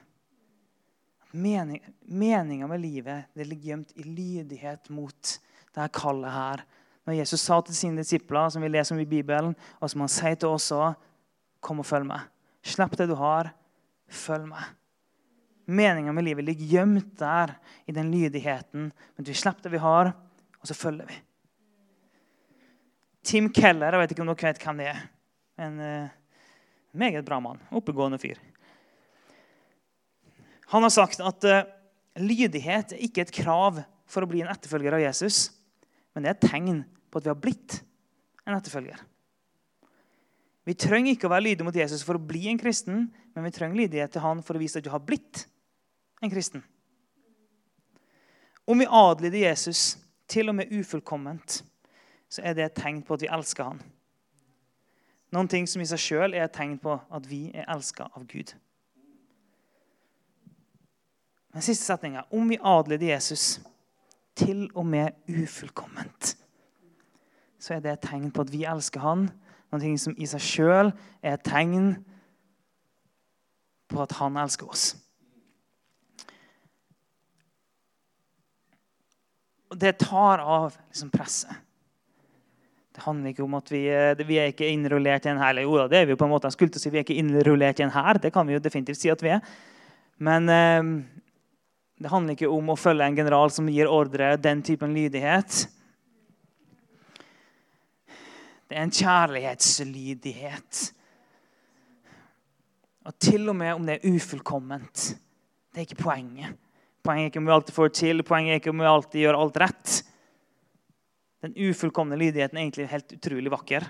Mening, 1.33 1.81
meninga 2.03 2.67
med 2.67 2.81
livet 2.81 3.31
det 3.35 3.47
ligger 3.47 3.71
gjemt 3.71 3.93
i 3.95 4.03
lydighet 4.03 4.91
mot 4.91 5.39
dette 5.71 5.89
kallet 5.95 6.35
her 6.35 6.65
når 7.09 7.17
Jesus 7.17 7.43
sa 7.43 7.61
til 7.65 7.77
sine 7.77 8.03
disipler, 8.03 8.51
som 8.53 8.63
vi 8.63 8.71
leser 8.71 8.95
om 8.95 9.01
i 9.03 9.09
Bibelen, 9.09 9.55
og 9.81 9.91
som 9.91 10.05
han 10.05 10.13
sier 10.13 10.37
til 10.39 10.53
oss 10.53 10.69
òg, 10.77 10.99
kom 11.65 11.81
og 11.83 11.89
følg 11.89 12.09
meg. 12.09 12.29
Slipp 12.65 12.97
det 12.99 13.09
du 13.11 13.17
har, 13.19 13.51
følg 14.11 14.47
meg. 14.51 14.69
Meninga 15.71 16.13
med 16.13 16.27
livet 16.27 16.45
ligger 16.49 16.73
gjemt 16.75 17.13
der 17.21 17.55
i 17.87 17.95
den 17.95 18.11
lydigheten. 18.13 18.91
Men 18.91 19.27
vi 19.27 19.37
slipper 19.37 19.69
det 19.69 19.75
vi 19.77 19.83
har, 19.83 20.13
og 20.61 20.69
så 20.69 20.77
følger 20.77 21.09
vi. 21.09 21.19
Tim 23.31 23.51
Keller, 23.53 23.95
jeg 23.95 24.03
vet 24.03 24.15
ikke 24.15 24.25
om 24.25 24.33
dere 24.33 24.51
vet 24.51 24.65
hvem 24.65 24.81
det 24.81 24.89
er. 24.91 25.03
En 25.61 25.77
uh, 25.79 26.09
meget 26.97 27.25
bra 27.27 27.39
mann. 27.43 27.61
Oppegående 27.77 28.19
fyr. 28.21 28.41
Han 30.73 30.87
har 30.87 30.93
sagt 30.95 31.23
at 31.23 31.47
uh, 31.47 31.63
lydighet 32.19 32.97
er 32.97 33.07
ikke 33.07 33.27
et 33.27 33.35
krav 33.35 33.83
for 34.11 34.25
å 34.25 34.31
bli 34.31 34.43
en 34.43 34.51
etterfølger 34.51 34.97
av 34.97 35.05
Jesus 35.05 35.49
men 36.15 36.25
det 36.25 36.31
er 36.31 36.37
et 36.39 36.51
tegn 36.51 36.83
på 37.11 37.21
at 37.21 37.27
vi 37.27 37.33
har 37.33 37.39
blitt 37.39 37.81
en 38.47 38.57
etterfølger. 38.57 38.99
Vi 40.69 40.77
trenger 40.79 41.15
ikke 41.15 41.29
å 41.29 41.33
være 41.33 41.47
lydige 41.49 41.67
mot 41.67 41.77
Jesus 41.77 42.05
for 42.07 42.19
å 42.19 42.23
bli 42.23 42.45
en 42.51 42.61
kristen, 42.61 43.07
men 43.35 43.47
vi 43.47 43.55
trenger 43.55 43.81
lydighet 43.81 44.13
til 44.15 44.25
han 44.25 44.43
for 44.45 44.59
å 44.59 44.63
vise 44.63 44.79
at 44.81 44.87
du 44.87 44.93
har 44.93 45.03
blitt 45.03 45.47
en 46.23 46.33
kristen. 46.33 46.63
Om 48.71 48.83
vi 48.83 48.87
adlyder 48.87 49.49
Jesus 49.49 49.97
til 50.31 50.53
og 50.53 50.59
med 50.61 50.71
ufullkomment, 50.71 51.63
så 52.31 52.45
er 52.47 52.55
det 52.55 52.67
et 52.69 52.77
tegn 52.79 53.01
på 53.03 53.17
at 53.17 53.25
vi 53.25 53.31
elsker 53.33 53.67
han. 53.67 53.81
Noen 55.35 55.49
ting 55.51 55.67
som 55.71 55.83
i 55.83 55.89
seg 55.89 56.03
sjøl 56.03 56.35
er 56.35 56.47
et 56.47 56.55
tegn 56.55 56.77
på 56.83 56.95
at 56.99 57.27
vi 57.31 57.49
er 57.55 57.67
elska 57.71 58.09
av 58.15 58.27
Gud. 58.31 58.53
Den 61.51 61.67
siste 61.67 61.87
setninga. 61.87 62.27
Om 62.31 62.51
vi 62.51 62.61
adlyder 62.63 63.13
Jesus 63.15 63.59
til 64.41 64.65
og 64.75 64.87
med 64.89 65.17
ufullkomment, 65.29 66.35
så 67.61 67.77
er 67.77 67.85
det 67.85 67.93
et 67.93 68.07
tegn 68.09 68.31
på 68.33 68.47
at 68.47 68.53
vi 68.53 68.65
elsker 68.69 69.05
han. 69.05 69.29
Noe 69.71 69.97
som 70.01 70.17
i 70.19 70.27
seg 70.27 70.43
sjøl 70.43 70.93
er 71.23 71.37
et 71.37 71.45
tegn 71.47 71.93
på 73.91 74.01
at 74.03 74.15
han 74.19 74.39
elsker 74.41 74.71
oss. 74.71 74.93
Og 79.71 79.79
det 79.79 79.99
tar 80.03 80.43
av 80.43 80.73
liksom, 80.89 81.13
presset. 81.15 81.67
Det 82.91 83.05
handler 83.05 83.31
ikke 83.31 83.45
om 83.47 83.55
at 83.55 83.69
vi, 83.71 83.85
eh, 83.87 84.27
vi 84.27 84.41
er 84.43 84.51
ikke 84.51 84.67
innrullert 84.67 85.27
i 85.27 85.31
en 85.31 85.39
hær. 85.39 85.61
Jo 85.63 85.77
da, 85.79 85.87
det 85.89 86.01
er 86.01 86.09
vi 86.09 86.17
jo 86.17 86.19
på 86.19 86.27
en 86.27 86.33
måte. 86.33 86.51
Jeg 86.51 86.57
skulle 86.57 86.75
til 86.75 86.81
å 86.81 86.83
si 86.83 86.91
vi 86.91 86.99
er 86.99 87.07
ikke 87.07 87.21
innrullert 87.21 87.79
i 87.79 87.87
en 87.87 87.95
hær. 87.95 88.19
Det 88.19 88.33
kan 88.35 88.49
vi 88.49 88.57
jo 88.57 88.63
definitivt 88.63 88.99
si 88.99 89.13
at 89.13 89.23
vi 89.23 89.31
er. 89.37 89.45
Men 90.19 90.51
eh, 90.51 90.91
det 92.01 92.09
handler 92.09 92.33
ikke 92.33 92.49
om 92.49 92.73
å 92.73 92.79
følge 92.81 93.05
en 93.11 93.19
general 93.19 93.51
som 93.53 93.69
gir 93.69 93.91
ordre, 93.91 94.33
den 94.41 94.63
typen 94.65 94.95
lydighet. 94.97 95.67
Det 98.71 98.79
er 98.79 98.87
en 98.87 98.95
kjærlighetslydighet. 98.95 100.81
Og 103.05 103.17
til 103.21 103.53
og 103.53 103.59
med 103.59 103.75
om 103.75 103.85
det 103.85 103.99
er 103.99 104.17
ufullkomment. 104.17 105.11
Det 105.69 105.83
er 105.83 105.89
ikke 105.89 106.01
poenget. 106.01 106.57
Poenget 107.05 107.27
er 107.27 107.33
ikke 107.33 107.43
om 107.43 107.51
vi 107.51 107.55
alltid 107.59 107.77
får 107.77 107.93
til, 108.01 108.25
poenget 108.25 108.55
er 108.55 108.63
ikke 108.63 108.73
om 108.73 108.81
vi 108.81 108.89
alltid 108.89 109.25
gjør 109.27 109.41
alt 109.43 109.61
rett. 109.61 110.01
Den 111.45 111.57
ufullkomne 111.69 112.17
lydigheten 112.21 112.57
er 112.57 112.65
egentlig 112.65 112.89
helt 112.95 113.13
utrolig 113.17 113.53
vakker. 113.53 113.89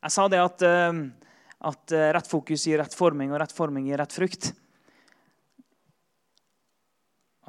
Jeg 0.00 0.14
sa 0.14 0.26
det 0.32 0.40
at, 0.40 0.62
eh, 0.64 1.00
at 1.68 1.92
eh, 1.92 2.10
rett 2.16 2.28
fokus 2.28 2.64
gir 2.64 2.80
rett 2.80 2.96
forming, 2.96 3.32
og 3.34 3.40
rett 3.42 3.52
forming 3.52 3.88
gir 3.90 4.00
rett 4.00 4.14
frukt. 4.16 4.50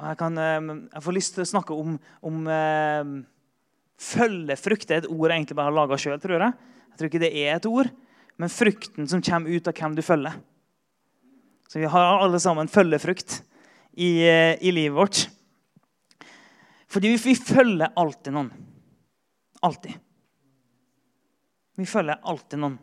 Jeg, 0.02 0.18
kan, 0.20 0.36
eh, 0.36 0.60
jeg 0.92 1.04
får 1.06 1.16
lyst 1.16 1.36
til 1.38 1.46
å 1.46 1.50
snakke 1.54 1.76
om, 1.78 1.96
om 2.20 2.44
følgefrukt. 4.02 4.88
Det 4.88 4.98
er 4.98 5.04
et 5.04 5.12
ord 5.12 5.30
jeg 5.30 5.38
egentlig 5.38 5.58
bare 5.62 5.70
har 5.70 5.78
laga 5.78 6.00
sjøl, 6.00 6.20
tror 6.20 6.44
jeg. 6.44 6.70
Jeg 6.92 7.00
tror 7.00 7.08
ikke 7.08 7.22
det 7.24 7.32
er 7.40 7.56
et 7.56 7.70
ord, 7.70 7.92
men 8.36 8.52
frukten 8.52 9.08
som 9.08 9.24
kommer 9.24 9.54
ut 9.54 9.70
av 9.70 9.78
hvem 9.78 9.96
du 9.96 10.04
følger. 10.04 10.36
Så 11.72 11.80
vi 11.80 11.88
har 11.88 12.20
alle 12.20 12.40
sammen 12.42 12.68
følgefrukt 12.68 13.38
i, 13.96 14.28
i 14.28 14.74
livet 14.74 14.98
vårt. 14.98 15.24
Fordi 16.92 17.14
vi 17.16 17.32
følger 17.32 17.94
alltid 17.96 18.34
noen. 18.36 18.50
Alltid. 19.64 19.96
Vi 21.78 21.88
følger 21.88 22.20
alltid 22.28 22.60
noen. 22.60 22.78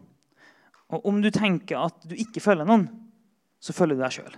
Og 0.90 1.06
om 1.06 1.20
du 1.22 1.30
tenker 1.34 1.78
at 1.78 2.06
du 2.10 2.16
ikke 2.18 2.42
følger 2.42 2.66
noen, 2.66 2.88
så 3.62 3.76
følger 3.76 4.00
du 4.00 4.04
deg 4.04 4.16
sjøl. 4.16 4.38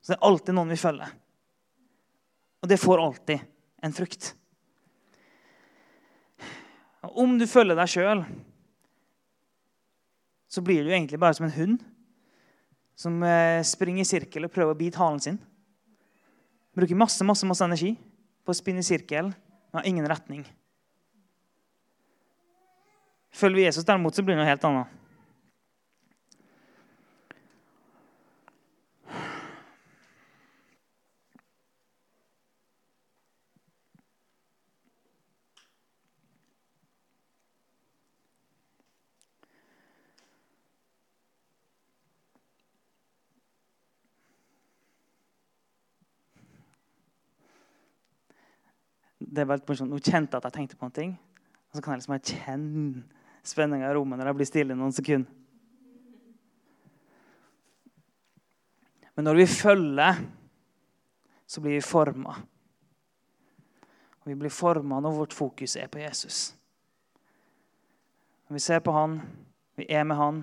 Så 0.00 0.12
det 0.12 0.18
er 0.20 0.28
alltid 0.28 0.54
noen 0.54 0.70
vi 0.70 0.78
følger. 0.78 1.14
Og 2.62 2.70
det 2.70 2.78
får 2.78 3.02
alltid 3.02 3.42
en 3.86 3.96
frukt. 3.96 4.28
Og 7.06 7.18
om 7.22 7.34
du 7.38 7.46
følger 7.50 7.78
deg 7.78 7.90
sjøl, 7.90 8.22
så 10.46 10.62
blir 10.64 10.86
du 10.86 10.92
egentlig 10.92 11.18
bare 11.20 11.36
som 11.36 11.48
en 11.48 11.56
hund 11.56 11.82
som 12.96 13.18
eh, 13.26 13.60
springer 13.66 14.06
i 14.06 14.08
sirkel 14.08 14.46
og 14.46 14.54
prøver 14.54 14.72
å 14.72 14.78
bite 14.78 15.00
halen 15.02 15.20
sin. 15.20 15.40
Bruker 16.76 16.98
masse, 16.98 17.24
masse, 17.26 17.46
masse 17.48 17.66
energi 17.66 17.92
på 18.46 18.54
å 18.54 18.56
spinne 18.56 18.80
i 18.80 18.86
sirkel, 18.86 19.32
men 19.32 19.80
har 19.80 19.88
ingen 19.90 20.08
retning. 20.08 20.46
Følger 23.36 23.60
vi 23.60 23.66
Jesus 23.66 23.84
derimot, 23.84 24.16
så 24.16 24.24
blir 24.24 24.36
det 24.36 24.40
noe 24.40 24.48
helt 24.48 24.64
annet. 24.64 24.96
det 49.36 49.44
var 49.44 49.60
litt 49.60 49.68
morsomt. 49.68 49.92
Nå 49.92 50.00
kjente 50.00 50.36
jeg 50.36 50.40
at 50.40 50.48
jeg 50.48 50.56
tenkte 50.60 50.80
på 50.80 50.88
ting. 50.94 51.14
Og 51.70 51.76
så 51.76 51.84
kan 51.84 51.94
jeg 51.94 52.02
liksom 52.02 52.18
kjenne 52.32 53.25
spenninga 53.48 53.90
i 53.90 53.94
rommet 53.96 54.18
når 54.18 54.30
jeg 54.30 54.38
blir 54.40 54.48
stille 54.50 54.76
noen 54.78 54.94
sekunder. 54.94 55.30
Men 59.16 59.24
når 59.24 59.38
vi 59.40 59.46
følger, 59.48 60.18
så 61.46 61.62
blir 61.64 61.78
vi 61.78 61.84
forma. 61.84 62.34
Vi 64.26 64.34
blir 64.34 64.52
forma 64.52 64.98
når 65.00 65.14
vårt 65.16 65.32
fokus 65.32 65.76
er 65.80 65.88
på 65.88 66.02
Jesus. 66.02 66.50
Når 68.48 68.58
vi 68.58 68.60
ser 68.60 68.82
på 68.84 68.92
han, 68.92 69.20
vi 69.78 69.86
er 69.88 70.04
med 70.04 70.18
han, 70.18 70.42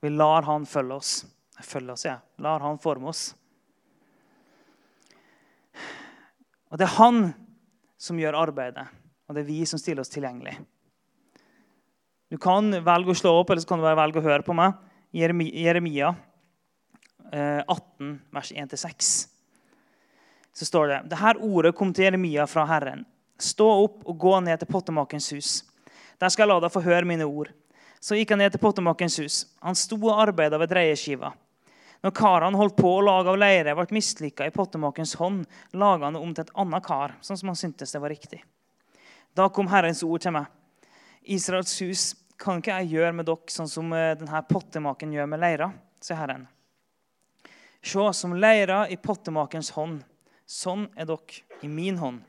vi 0.00 0.08
lar 0.08 0.48
han 0.48 0.64
følge 0.66 0.96
oss. 0.96 1.12
Følge 1.60 1.92
oss, 1.92 2.06
ja. 2.08 2.16
Lar 2.40 2.64
han 2.64 2.80
forme 2.80 3.10
oss. 3.12 3.34
Og 6.70 6.78
det 6.78 6.86
er 6.86 6.96
han 6.96 7.32
som 8.00 8.18
gjør 8.18 8.38
arbeidet, 8.46 8.86
og 9.28 9.36
det 9.36 9.42
er 9.42 9.50
vi 9.50 9.64
som 9.68 9.80
stiller 9.82 10.00
oss 10.06 10.12
tilgjengelig. 10.14 10.54
Du 12.30 12.38
kan 12.38 12.70
velge 12.70 13.10
å 13.10 13.18
slå 13.18 13.32
opp, 13.40 13.50
eller 13.50 13.62
så 13.62 13.68
kan 13.72 13.80
du 13.80 13.84
bare 13.88 13.98
velge 13.98 14.20
å 14.20 14.24
høre 14.24 14.46
på 14.46 14.54
meg. 14.54 14.76
Jeremia 15.10 16.12
18, 17.30 18.12
eh, 18.12 18.18
vers 18.30 18.52
1-6. 18.54 19.10
Så 20.54 20.66
står 20.68 20.88
det 20.88 20.98
det 21.10 21.18
her 21.18 21.40
ordet 21.42 21.74
kom 21.74 21.92
til 21.94 22.06
Jeremia 22.06 22.46
fra 22.46 22.66
Herren. 22.70 23.04
Stå 23.40 23.66
opp 23.84 24.04
og 24.04 24.18
gå 24.18 24.36
ned 24.44 24.60
til 24.60 24.70
pottemakens 24.70 25.30
hus. 25.34 25.50
Der 26.20 26.28
skal 26.28 26.44
jeg 26.44 26.52
la 26.52 26.60
deg 26.60 26.74
få 26.74 26.84
høre 26.84 27.08
mine 27.08 27.26
ord. 27.26 27.50
Så 28.00 28.14
gikk 28.16 28.34
han 28.34 28.42
ned 28.44 28.54
til 28.54 28.62
pottemakens 28.62 29.18
hus. 29.20 29.38
Han 29.64 29.74
sto 29.74 29.98
og 29.98 30.20
arbeida 30.22 30.58
ved 30.60 30.70
dreieskiva. 30.70 31.32
Når 32.00 32.14
karene 32.16 32.56
holdt 32.56 32.78
på 32.78 32.94
å 32.94 33.02
lage 33.04 33.28
av 33.28 33.40
leire, 33.40 33.74
ble 33.76 33.96
mislykka 33.98 34.46
i 34.46 34.54
pottemakens 34.54 35.16
hånd, 35.20 35.42
laga 35.76 36.08
han 36.08 36.16
om 36.16 36.30
til 36.32 36.46
et 36.46 36.54
annet 36.56 36.84
kar, 36.86 37.18
sånn 37.20 37.36
som 37.36 37.50
han 37.52 37.58
syntes 37.60 37.92
det 37.92 38.00
var 38.00 38.12
riktig. 38.12 38.40
Da 39.36 39.50
kom 39.52 39.68
Herrens 39.68 40.00
ord 40.06 40.22
til 40.24 40.32
meg. 40.38 40.48
Israels 41.22 41.74
hus, 41.82 42.04
kan 42.40 42.60
ikke 42.60 42.78
jeg 42.80 42.94
gjøre 42.96 43.12
med 43.18 43.28
dere 43.28 43.52
sånn 43.52 43.68
som 43.68 43.92
eh, 43.92 44.14
denne 44.18 44.40
pottemaken 44.48 45.12
gjør 45.12 45.28
med 45.28 45.42
leira? 45.42 45.70
sier 46.00 46.16
Herren. 46.16 46.46
Se, 47.82 48.04
som 48.16 48.36
leira 48.36 48.86
i 48.88 48.96
pottemakens 48.96 49.72
hånd, 49.76 50.00
sånn 50.48 50.86
er 50.96 51.08
dere 51.10 51.64
i 51.64 51.68
min 51.68 51.98
hånd, 52.00 52.22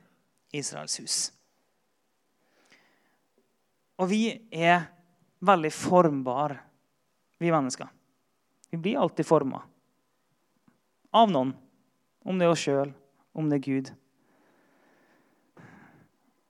Israels 0.51 0.97
hus. 0.99 1.19
Og 4.01 4.09
vi 4.11 4.25
er 4.51 4.89
veldig 5.39 5.71
formbare, 5.71 6.59
vi 7.39 7.51
mennesker. 7.51 7.87
Vi 8.71 8.79
blir 8.79 8.99
alltid 8.99 9.27
forma 9.27 9.61
av 11.11 11.31
noen. 11.31 11.53
Om 12.23 12.37
det 12.37 12.45
er 12.45 12.53
oss 12.53 12.61
sjøl, 12.61 12.91
om 13.33 13.49
det 13.49 13.59
er 13.59 13.65
Gud. 13.65 13.89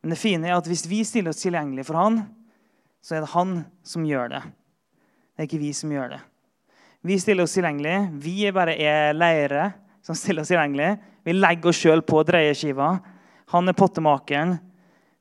Men 0.01 0.13
det 0.13 0.21
fine 0.21 0.49
er 0.49 0.57
at 0.57 0.67
hvis 0.69 0.87
vi 0.89 1.03
stiller 1.05 1.33
oss 1.33 1.43
tilgjengelig 1.43 1.85
for 1.87 1.99
Han, 1.99 2.23
så 3.01 3.17
er 3.17 3.23
det 3.23 3.33
Han 3.35 3.55
som 3.85 4.05
gjør 4.05 4.33
det. 4.33 4.41
Det 5.31 5.43
er 5.43 5.49
ikke 5.49 5.61
vi 5.61 5.71
som 5.77 5.93
gjør 5.93 6.15
det. 6.15 6.21
Vi 7.01 7.17
stiller 7.21 7.45
oss 7.45 7.55
tilgjengelig. 7.57 7.95
Vi 8.21 8.35
er 8.45 8.53
bare 8.53 8.77
er 8.77 9.15
leire 9.17 9.71
som 10.05 10.17
stiller 10.17 10.43
oss 10.43 10.51
tilgjengelig. 10.51 10.95
Vi 11.25 11.33
legger 11.37 11.71
oss 11.71 11.81
sjøl 11.81 12.03
på 12.05 12.21
dreieskiva. 12.25 12.93
Han 13.53 13.69
er 13.69 13.77
pottemakeren 13.77 14.57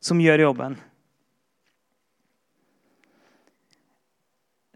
som 0.01 0.21
gjør 0.21 0.47
jobben. 0.47 0.77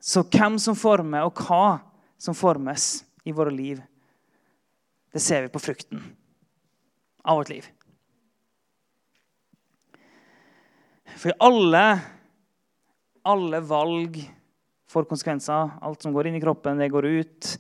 Så 0.05 0.21
hvem 0.29 0.59
som 0.61 0.77
former, 0.77 1.25
og 1.25 1.41
hva 1.47 1.79
som 2.21 2.37
formes 2.37 3.05
i 3.25 3.33
våre 3.33 3.53
liv, 3.53 3.81
det 5.15 5.23
ser 5.23 5.47
vi 5.47 5.53
på 5.55 5.63
frukten 5.63 6.03
av 7.25 7.41
vårt 7.41 7.53
liv. 7.55 7.69
For 11.21 11.35
alle, 11.43 11.85
alle 13.23 13.61
valg 13.65 14.19
får 14.91 15.07
konsekvenser. 15.11 15.79
Alt 15.83 16.03
som 16.03 16.15
går 16.15 16.29
inn 16.29 16.39
i 16.39 16.43
kroppen, 16.43 16.79
det 16.81 16.91
går 16.93 17.07
ut. 17.07 17.51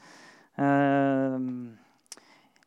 Uh, 0.58 1.38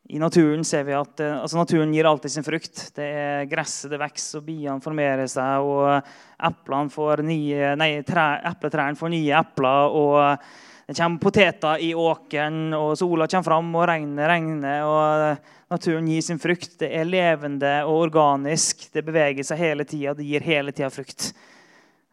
I 0.08 0.20
naturen 0.20 0.64
ser 0.68 0.86
vi 0.88 0.96
at 0.96 1.24
uh, 1.24 1.42
altså 1.44 1.60
naturen 1.60 1.94
gir 1.96 2.08
alltid 2.08 2.34
sin 2.34 2.48
frukt. 2.48 2.88
Det 2.96 3.08
er 3.08 3.50
Gresset 3.52 3.92
det 3.94 4.02
vokser, 4.02 4.42
og 4.42 4.48
biene 4.48 4.84
formerer 4.84 5.28
seg. 5.32 5.68
og 5.68 6.94
får 6.94 7.24
nye, 7.28 7.76
nei, 7.80 7.92
tre, 8.08 8.30
Epletrærne 8.52 9.00
får 9.00 9.14
nye 9.14 9.44
epler. 9.44 9.92
og 9.92 10.40
det 10.88 10.96
kommer 10.96 11.20
poteter 11.20 11.82
i 11.84 11.90
åkeren, 11.92 12.72
og 12.72 12.94
sola 12.96 13.26
kommer 13.28 13.44
fram, 13.44 13.76
og 13.76 13.88
regnet 13.90 14.30
regner. 14.30 14.86
og 14.88 15.57
Naturen 15.68 16.08
gir 16.08 16.22
sin 16.22 16.40
frukt. 16.40 16.80
Det 16.80 16.88
er 16.96 17.08
levende 17.08 17.72
og 17.84 18.06
organisk. 18.08 18.88
Det 18.94 19.04
beveger 19.04 19.44
seg 19.44 19.60
hele 19.60 19.86
tida. 19.88 20.14
Det 20.16 20.24
gir 20.24 20.46
hele 20.46 20.72
tida 20.72 20.88
frukt. 20.94 21.34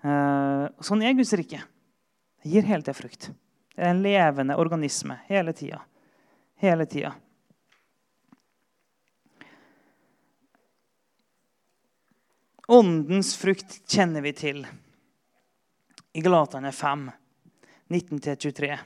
Eh, 0.03 0.65
sånn 0.83 1.05
er 1.07 1.15
Guds 1.15 1.33
rike. 1.39 1.61
Det 2.43 2.51
gir 2.51 2.67
hele 2.67 2.83
tida 2.83 2.97
frukt. 2.99 3.31
Det 3.75 3.83
er 3.83 3.93
en 3.93 4.03
levende 4.03 4.59
organisme 4.59 5.21
hele 5.29 5.55
tida. 5.55 5.79
Hele 6.59 6.87
tida. 6.91 7.15
Åndens 12.75 13.37
frukt 13.37 13.83
kjenner 13.93 14.25
vi 14.25 14.33
til 14.33 14.63
i 16.17 16.23
Galaterne 16.25 16.73
5. 16.73 17.11
19-23. 17.93 18.79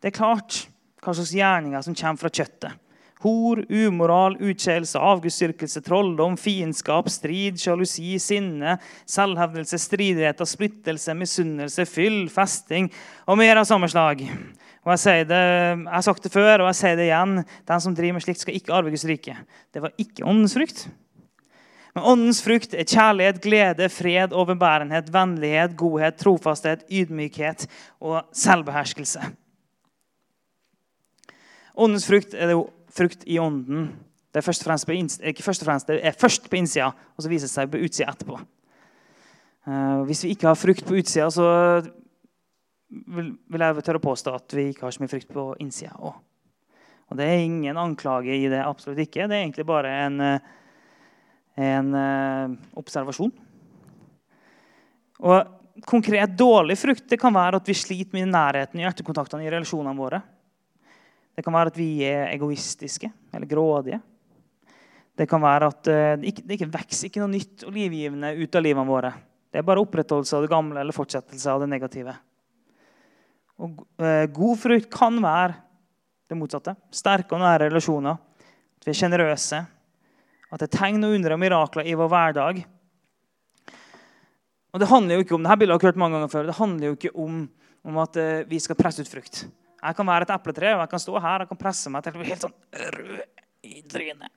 Det 0.00 0.08
er 0.08 0.16
klart 0.16 0.64
hva 1.02 1.12
slags 1.14 1.34
gjerninger 1.36 1.84
som 1.84 1.94
kommer 1.98 2.22
fra 2.22 2.30
kjøttet. 2.32 2.81
Hor, 3.22 3.60
umoral, 3.70 4.34
utskeielse, 4.42 4.98
avgudsdyrkelse, 4.98 5.82
trolldom, 5.86 6.34
fiendskap, 6.40 7.06
strid, 7.12 7.60
sjalusi, 7.62 8.16
sinne, 8.22 8.76
selvhevdelse, 9.06 9.78
stridigheter, 9.78 10.48
splittelse, 10.48 11.14
misunnelse, 11.14 11.86
fyll, 11.86 12.24
festing 12.32 12.90
og 13.28 13.38
mer 13.38 13.60
av 13.60 13.68
samme 13.68 13.86
slag. 13.92 14.24
Og 14.82 14.96
jeg, 14.96 15.28
det, 15.30 15.38
jeg 15.38 15.92
har 15.92 16.02
sagt 16.02 16.26
det 16.26 16.32
før, 16.34 16.64
og 16.64 16.72
jeg 16.72 16.80
sier 16.80 16.98
det 16.98 17.06
igjen. 17.06 17.36
Den 17.70 17.84
som 17.84 17.94
driver 17.94 18.18
med 18.18 18.24
slikt, 18.24 18.42
skal 18.42 18.58
ikke 18.58 18.74
arve 18.74 18.90
Guds 18.90 19.06
rike. 19.06 19.36
Det 19.70 19.84
var 19.84 19.94
ikke 20.02 20.26
åndens 20.26 20.56
frukt. 20.58 20.88
Men 21.92 22.08
åndens 22.08 22.40
frukt 22.42 22.74
er 22.74 22.88
kjærlighet, 22.88 23.38
glede, 23.44 23.88
fred, 23.92 24.34
overbærenhet, 24.34 25.12
vennlighet, 25.12 25.76
godhet, 25.78 26.18
trofasthet, 26.18 26.86
ydmykhet 26.90 27.68
og 28.00 28.24
selvbeherskelse. 28.34 29.28
Åndens 31.76 32.08
frukt 32.08 32.34
er 32.34 32.50
det 32.50 32.56
jo 32.56 32.66
frukt 32.92 33.26
i 33.26 33.38
ånden. 33.42 33.90
Det 34.32 34.40
er 34.40 34.46
først 34.46 34.64
og 34.64 34.70
fremst 34.70 34.88
på, 34.88 34.96
ikke 34.96 35.44
først 35.44 35.64
og 35.64 35.68
fremst, 35.68 35.88
det 35.90 36.00
er 36.06 36.16
først 36.16 36.48
på 36.48 36.56
innsida, 36.56 36.90
og 36.92 37.24
så 37.24 37.30
viser 37.32 37.48
det 37.48 37.54
seg 37.54 37.72
på 37.72 37.80
utsida 37.84 38.12
etterpå. 38.12 38.38
Uh, 39.62 40.02
hvis 40.08 40.24
vi 40.24 40.32
ikke 40.34 40.48
har 40.48 40.58
frukt 40.58 40.86
på 40.88 40.96
utsida, 40.98 41.28
så 41.30 41.46
vil, 42.88 43.28
vil 43.52 43.64
jeg 43.64 43.84
tørre 43.86 44.00
å 44.00 44.08
påstå 44.08 44.34
at 44.34 44.56
vi 44.56 44.70
ikke 44.72 44.86
har 44.86 44.94
så 44.94 45.02
mye 45.02 45.12
frukt 45.12 45.30
på 45.32 45.46
innsida 45.62 45.94
òg. 46.00 46.16
Og 47.12 47.18
det 47.20 47.28
er 47.28 47.44
ingen 47.44 47.76
anklage 47.76 48.32
i 48.32 48.48
det. 48.48 48.62
Absolutt 48.64 49.02
ikke. 49.04 49.26
Det 49.28 49.36
er 49.36 49.42
egentlig 49.42 49.66
bare 49.68 49.90
en, 50.06 50.14
en 51.60 51.90
uh, 51.92 52.54
observasjon. 52.80 53.34
Og 55.20 55.84
konkret 55.88 56.32
dårlig 56.38 56.78
frukt 56.80 57.04
det 57.12 57.20
kan 57.20 57.34
være 57.36 57.60
at 57.60 57.68
vi 57.68 57.76
sliter 57.76 58.16
med 58.16 58.32
nærheten 58.32 58.80
i 58.80 58.86
hjertekontaktene 58.86 59.44
i 59.44 59.52
relasjonene 59.52 59.98
våre. 59.98 60.22
Det 61.32 61.44
kan 61.44 61.54
være 61.54 61.72
at 61.72 61.78
vi 61.80 61.90
er 62.04 62.30
egoistiske 62.32 63.08
eller 63.32 63.48
grådige. 63.48 64.00
Det 65.16 65.26
kan 65.28 65.42
være 65.42 65.68
at 65.72 65.88
eh, 65.92 66.14
det 66.20 66.32
ikke, 66.32 66.44
det 66.46 66.58
ikke 66.58 66.72
vokser 66.72 67.08
ikke 67.08 67.22
noe 67.22 67.32
nytt 67.32 67.64
og 67.68 67.76
livgivende 67.76 68.32
ut 68.38 68.58
av 68.58 68.64
livene 68.64 68.88
våre. 68.88 69.12
Det 69.52 69.60
er 69.60 69.66
bare 69.68 69.82
opprettholdelse 69.84 70.38
av 70.38 70.44
det 70.44 70.52
gamle 70.52 70.80
eller 70.80 70.96
fortsettelse 70.96 71.52
av 71.52 71.60
det 71.60 71.68
negative. 71.72 72.14
Og 73.60 73.82
eh, 74.00 74.24
God 74.32 74.60
frukt 74.60 74.88
kan 74.92 75.18
være 75.22 75.56
det 76.32 76.38
motsatte. 76.40 76.74
Sterke 76.94 77.36
og 77.36 77.42
nære 77.44 77.68
relasjoner. 77.68 78.16
At 78.80 78.88
vi 78.88 78.94
er 78.94 78.98
sjenerøse. 78.98 79.60
At 80.52 80.60
det 80.62 80.68
er 80.68 80.78
tegn 80.78 81.04
og 81.04 81.16
under 81.16 81.36
og 81.36 81.42
mirakler 81.42 81.88
i 81.88 81.96
vår 81.96 82.12
hverdag. 82.12 82.62
Og 84.72 84.80
Det 84.80 84.88
handler 84.88 85.18
jo 85.18 85.24
ikke 85.26 85.36
om, 85.36 85.42
det 85.44 85.52
her 85.52 85.60
bildet 85.60 85.74
har 85.74 85.82
jeg 85.82 85.92
hørt 85.92 86.00
mange 86.00 86.16
ganger 86.16 86.32
før, 86.32 86.46
det 86.48 86.56
handler 86.56 86.86
jo 86.86 86.96
ikke 86.96 87.16
om, 87.20 87.42
om 87.84 87.98
at 88.00 88.16
eh, 88.16 88.44
vi 88.48 88.60
skal 88.60 88.78
presse 88.78 89.04
ut 89.04 89.10
frukt. 89.10 89.44
Jeg 89.82 89.98
kan 89.98 90.06
være 90.06 90.28
et 90.28 90.34
epletre, 90.36 90.74
og 90.76 90.84
jeg 90.84 90.90
kan 90.92 91.02
stå 91.02 91.20
her 91.24 91.44
og 91.48 91.58
presse 91.58 91.90
meg 91.90 92.04
til 92.04 92.14
å 92.14 92.20
bli 92.20 92.30
helt 92.30 92.44
sånn 92.44 92.54
rød 92.94 93.22
i 93.66 93.80
trynet. 93.90 94.30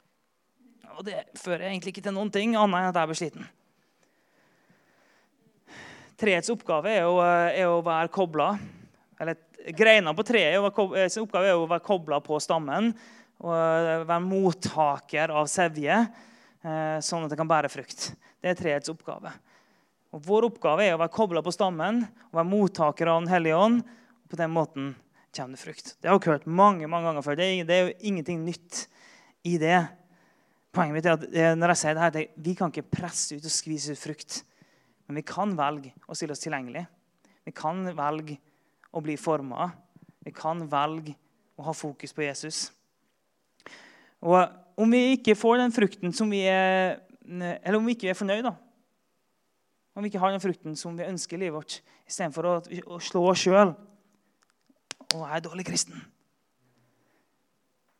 Og 0.95 1.03
det 1.05 1.19
fører 1.37 1.67
egentlig 1.67 1.93
ikke 1.93 2.05
til 2.07 2.15
noen 2.15 2.31
ting 2.33 2.55
annet 2.55 2.79
enn 2.79 2.89
at 2.89 2.97
jeg 2.97 3.11
blir 3.11 3.19
sliten. 3.19 3.49
Treets 6.15 6.49
oppgave 6.53 6.93
er 6.95 7.05
å, 7.05 7.19
er 7.51 7.67
å 7.67 7.81
være 7.83 8.07
kobla 8.07 8.53
Eller 9.19 9.35
greina 9.75 10.13
på 10.15 10.23
treet 10.23 11.11
sin 11.11 11.25
oppgave 11.25 11.49
er 11.51 11.59
å 11.59 11.67
være 11.67 11.83
kobla 11.83 12.21
på 12.23 12.39
stammen 12.39 12.93
og 13.43 13.51
være 14.07 14.23
mottaker 14.23 15.33
av 15.35 15.49
sevje, 15.51 15.95
eh, 16.63 16.97
sånn 17.03 17.25
at 17.25 17.33
det 17.33 17.37
kan 17.41 17.49
bære 17.49 17.67
frukt. 17.67 18.13
Det 18.39 18.53
er 18.53 18.55
treets 18.55 18.91
oppgave. 18.93 19.33
Og 20.15 20.21
Vår 20.23 20.47
oppgave 20.47 20.85
er 20.85 20.95
å 20.95 21.01
være 21.01 21.11
kobla 21.11 21.43
på 21.43 21.51
stammen 21.51 21.99
og 22.29 22.37
være 22.39 22.47
mottaker 22.47 23.11
av 23.11 23.19
Den 23.19 23.33
hellige 23.33 23.59
ånd. 23.59 23.83
på 24.25 24.39
den 24.39 24.49
måten 24.49 24.95
kommer 25.35 25.57
det 25.57 25.61
frukt. 25.61 25.93
Det 26.01 26.09
har 26.09 26.19
dere 26.19 26.37
hørt 26.37 26.47
mange 26.47 26.87
mange 26.87 27.09
ganger 27.09 27.25
før. 27.25 27.37
Det 27.39 27.45
er, 27.45 27.67
det 27.67 27.75
er, 27.75 27.87
jo 27.87 28.09
ingenting 28.09 28.43
nytt 28.45 28.85
i 29.45 29.57
det. 29.61 29.77
Poenget 30.75 30.97
mitt 30.97 31.07
er 31.07 31.17
at 31.17 31.25
eh, 31.29 31.53
når 31.55 31.73
jeg 31.73 31.81
sier 31.81 31.95
det 31.95 32.03
her, 32.03 32.13
det, 32.15 32.25
vi 32.47 32.55
kan 32.57 32.73
ikke 32.73 32.97
presse 32.97 33.37
ut 33.37 33.45
og 33.45 33.53
skvise 33.53 33.95
ut 33.95 34.01
frukt. 34.01 34.41
Men 35.07 35.19
vi 35.19 35.25
kan 35.27 35.53
velge 35.57 35.93
å 36.07 36.17
stille 36.17 36.35
oss 36.35 36.43
tilgjengelig. 36.43 36.85
Vi 37.45 37.53
kan 37.55 37.83
velge 37.95 38.39
å 38.95 39.01
bli 39.05 39.15
forma. 39.19 39.69
Vi 40.25 40.33
kan 40.35 40.63
velge 40.71 41.13
å 41.55 41.67
ha 41.67 41.73
fokus 41.77 42.15
på 42.15 42.25
Jesus. 42.25 42.67
Og 44.25 44.39
om 44.81 44.91
vi 44.91 45.15
ikke 45.15 45.37
får 45.37 45.61
den 45.61 45.75
frukten 45.75 46.15
som 46.15 46.31
vi 46.31 46.41
er 46.49 47.01
Eller 47.25 47.77
om 47.79 47.85
vi 47.87 47.95
ikke 47.95 48.11
er 48.11 48.17
fornøyd, 48.17 48.43
da. 48.45 48.51
Om 49.97 50.03
vi 50.03 50.11
ikke 50.11 50.19
har 50.21 50.29
den 50.29 50.43
frukten 50.43 50.75
som 50.77 50.93
vi 50.93 51.07
ønsker 51.07 51.39
i 51.39 51.39
livet 51.41 51.55
vårt, 51.55 51.77
istedenfor 52.05 52.45
å, 52.45 52.51
å 52.93 52.99
slå 53.01 53.23
oss 53.31 53.41
sjøl 53.41 53.71
og 55.15 55.23
jeg 55.23 55.37
er 55.37 55.43
dårlig 55.47 55.65
kristen. 55.67 55.99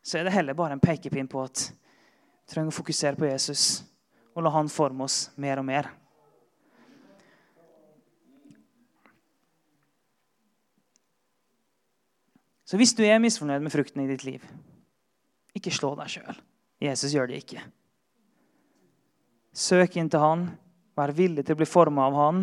Så 0.06 0.18
er 0.18 0.26
det 0.26 0.36
heller 0.36 0.54
bare 0.54 0.76
en 0.76 0.82
pekepinn 0.82 1.28
på 1.30 1.42
at 1.42 1.68
vi 1.72 2.52
trenger 2.52 2.70
å 2.70 2.76
fokusere 2.76 3.18
på 3.18 3.26
Jesus 3.26 3.82
og 4.36 4.44
la 4.44 4.52
han 4.54 4.68
forme 4.70 5.06
oss 5.08 5.30
mer 5.40 5.58
og 5.58 5.66
mer. 5.66 5.88
Så 12.66 12.78
hvis 12.78 12.94
du 12.98 13.04
er 13.06 13.22
misfornøyd 13.22 13.62
med 13.62 13.72
frukten 13.72 14.02
i 14.02 14.08
ditt 14.10 14.24
liv, 14.26 14.44
ikke 15.56 15.72
slå 15.72 15.94
deg 15.98 16.10
sjøl. 16.12 16.38
Jesus 16.82 17.14
gjør 17.14 17.30
det 17.30 17.40
ikke. 17.40 17.62
Søk 19.56 19.96
inn 19.96 20.10
til 20.12 20.20
han, 20.20 20.48
vær 20.98 21.14
villig 21.16 21.46
til 21.46 21.56
å 21.56 21.60
bli 21.62 21.68
forma 21.68 22.08
av 22.10 22.18
han, 22.18 22.42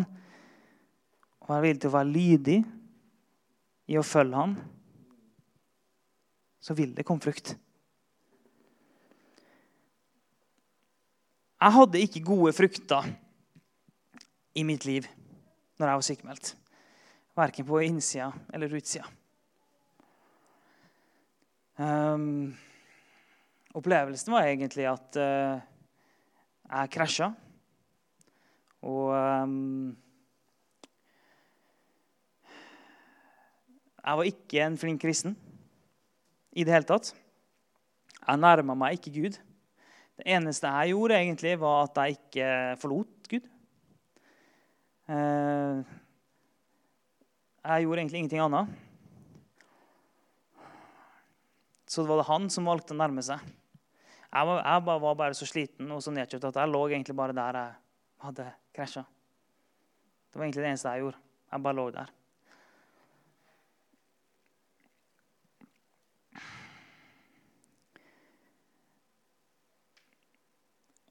og 1.44 1.52
vær 1.52 1.62
villig 1.62 1.84
til 1.84 1.92
å 1.92 1.96
være 1.98 2.10
lydig 2.10 2.58
i 3.90 3.98
å 4.00 4.06
følge 4.06 4.38
ham, 4.38 4.54
så 6.64 6.76
vil 6.76 6.94
det 6.96 7.04
komme 7.04 7.20
frukt. 7.24 7.54
Jeg 11.64 11.72
hadde 11.78 12.00
ikke 12.04 12.24
gode 12.24 12.52
frukter 12.56 13.06
i 14.54 14.64
mitt 14.66 14.84
liv 14.88 15.06
når 15.80 15.88
jeg 15.88 15.98
var 15.98 16.06
sykemeldt. 16.08 16.54
Verken 17.34 17.66
på 17.66 17.80
innsida 17.84 18.30
eller 18.54 18.76
utsida. 18.78 19.06
Um, 21.74 22.52
opplevelsen 23.74 24.30
var 24.36 24.46
egentlig 24.46 24.86
at 24.86 25.18
uh, 25.18 25.56
jeg 26.68 26.92
krasja. 26.94 27.32
Og 28.84 29.10
um, 29.16 29.96
Jeg 34.04 34.20
var 34.20 34.28
ikke 34.28 34.60
en 34.66 34.76
flink 34.76 35.00
kristen 35.00 35.32
i 36.52 36.64
det 36.64 36.74
hele 36.74 36.88
tatt. 36.88 37.14
Jeg 38.20 38.40
nærma 38.40 38.76
meg 38.76 38.98
ikke 38.98 39.12
Gud. 39.16 39.38
Det 40.14 40.26
eneste 40.36 40.70
jeg 40.70 40.92
gjorde, 40.92 41.16
egentlig, 41.18 41.54
var 41.60 41.86
at 41.86 42.00
jeg 42.02 42.18
ikke 42.18 42.48
forlot 42.82 43.28
Gud. 43.32 43.46
Eh, 45.08 45.80
jeg 47.64 47.86
gjorde 47.86 48.04
egentlig 48.04 48.20
ingenting 48.22 48.44
annet. 48.44 48.68
Så 51.88 52.02
det 52.02 52.10
var 52.10 52.20
det 52.20 52.28
han 52.28 52.50
som 52.52 52.68
valgte 52.68 52.94
å 52.94 52.98
nærme 52.98 53.24
seg. 53.24 53.40
Jeg 54.34 54.48
var, 54.50 54.60
jeg 54.66 54.84
var 54.84 55.16
bare 55.16 55.38
så 55.38 55.46
sliten 55.46 55.92
og 55.94 56.02
så 56.02 56.12
nedkjørt 56.12 56.48
at 56.50 56.60
jeg 56.60 56.72
lå 56.72 56.82
egentlig 56.88 57.16
bare 57.16 57.36
der 57.36 57.58
jeg 57.60 57.74
hadde 58.24 58.46
krasja. 58.74 59.04
Det 60.28 60.40
var 60.40 60.46
egentlig 60.46 60.64
det 60.64 60.70
eneste 60.72 60.92
jeg 60.92 61.04
gjorde. 61.04 61.20
Jeg 61.52 61.64
bare 61.66 61.78
lå 61.78 61.88
der. 61.94 62.14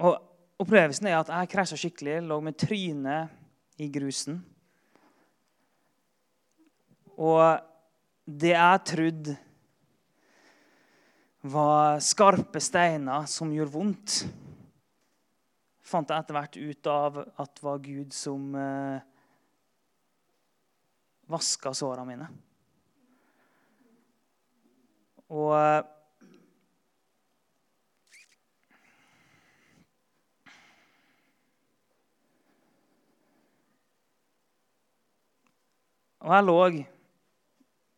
Og 0.04 0.20
Opplevelsen 0.64 1.08
er 1.10 1.18
at 1.18 1.32
jeg 1.32 1.50
krasja 1.52 1.78
skikkelig, 1.80 2.20
lå 2.28 2.38
med 2.44 2.56
trynet 2.60 3.32
i 3.82 3.88
grusen. 3.92 4.38
Og 7.18 7.58
det 8.24 8.54
jeg 8.54 8.84
trodde 8.88 9.36
var 11.44 12.00
skarpe 12.04 12.62
steiner 12.64 13.26
som 13.28 13.52
gjorde 13.52 13.74
vondt, 13.74 14.20
fant 15.84 16.14
jeg 16.14 16.24
etter 16.24 16.38
hvert 16.38 16.60
ut 16.60 16.92
av 16.94 17.20
at 17.26 17.52
det 17.58 17.66
var 17.66 17.84
Gud 17.84 18.16
som 18.16 18.54
eh, 18.56 19.04
vaska 21.34 21.74
sårene 21.76 22.08
mine. 22.08 22.30
Og 25.34 25.58
Og 36.24 36.32
jeg 36.32 36.44
lå 36.48 36.60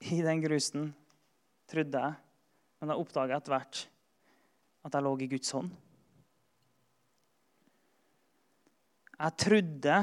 i 0.09 0.21
den 0.25 0.39
grusen, 0.41 0.87
trodde 1.69 1.99
jeg. 2.01 2.21
Men 2.81 2.91
jeg 2.91 3.03
oppdaga 3.03 3.37
etter 3.37 3.53
hvert 3.53 3.81
at 4.85 4.97
jeg 4.97 5.05
lå 5.05 5.11
i 5.21 5.27
Guds 5.29 5.53
hånd. 5.53 5.69
Jeg 9.15 9.37
trodde 9.45 9.99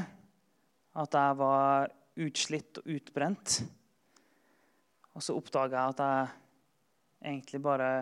at 1.02 1.18
jeg 1.18 1.36
var 1.42 1.92
utslitt 2.22 2.78
og 2.78 2.94
utbrent. 2.94 3.58
Og 5.12 5.26
så 5.26 5.34
oppdaga 5.36 5.82
jeg 5.82 5.96
at 5.96 6.06
jeg 6.06 7.32
egentlig 7.34 7.62
bare 7.66 7.92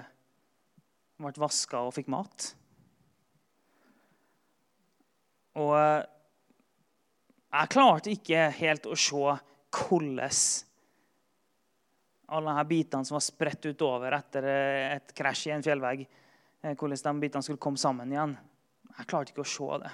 ble 1.20 1.36
vaska 1.40 1.80
og 1.88 1.96
fikk 1.96 2.12
mat. 2.12 2.52
Og 5.60 5.76
jeg 7.50 7.72
klarte 7.72 8.12
ikke 8.12 8.50
helt 8.60 8.84
å 8.86 8.96
se 9.08 9.40
hvordan 9.70 10.66
alle 12.30 12.54
disse 12.54 12.68
bitene 12.70 13.06
som 13.06 13.16
var 13.16 13.24
spredt 13.26 13.66
utover 13.72 14.14
etter 14.14 14.46
eh, 14.46 14.96
et 14.98 15.14
krasj 15.16 15.48
i 15.48 15.54
en 15.56 15.64
fjellvegg, 15.66 16.04
eh, 16.62 16.76
hvordan 16.78 17.18
de 17.18 17.26
bitene 17.26 17.42
skulle 17.46 17.62
komme 17.62 17.80
sammen 17.80 18.12
igjen. 18.12 18.36
Jeg 18.98 19.08
klarte 19.10 19.34
ikke 19.34 19.42
å 19.42 19.50
se 19.50 19.82
det. 19.82 19.90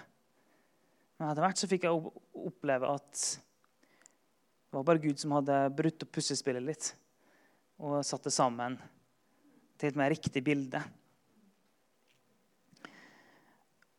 Men 1.16 1.30
etter 1.30 1.46
hvert 1.46 1.62
så 1.62 1.70
fikk 1.70 1.86
jeg 1.86 2.12
oppleve 2.46 2.92
at 2.92 3.22
det 4.66 4.76
var 4.76 4.84
bare 4.84 5.00
Gud 5.00 5.20
som 5.20 5.32
hadde 5.32 5.56
brutt 5.72 6.04
opp 6.04 6.12
puslespillet 6.12 6.64
litt 6.64 6.90
og 7.80 8.02
satt 8.04 8.26
det 8.26 8.32
sammen 8.34 8.76
til 9.80 9.90
et 9.90 9.98
mer 9.98 10.12
riktig 10.12 10.42
bilde. 10.44 10.80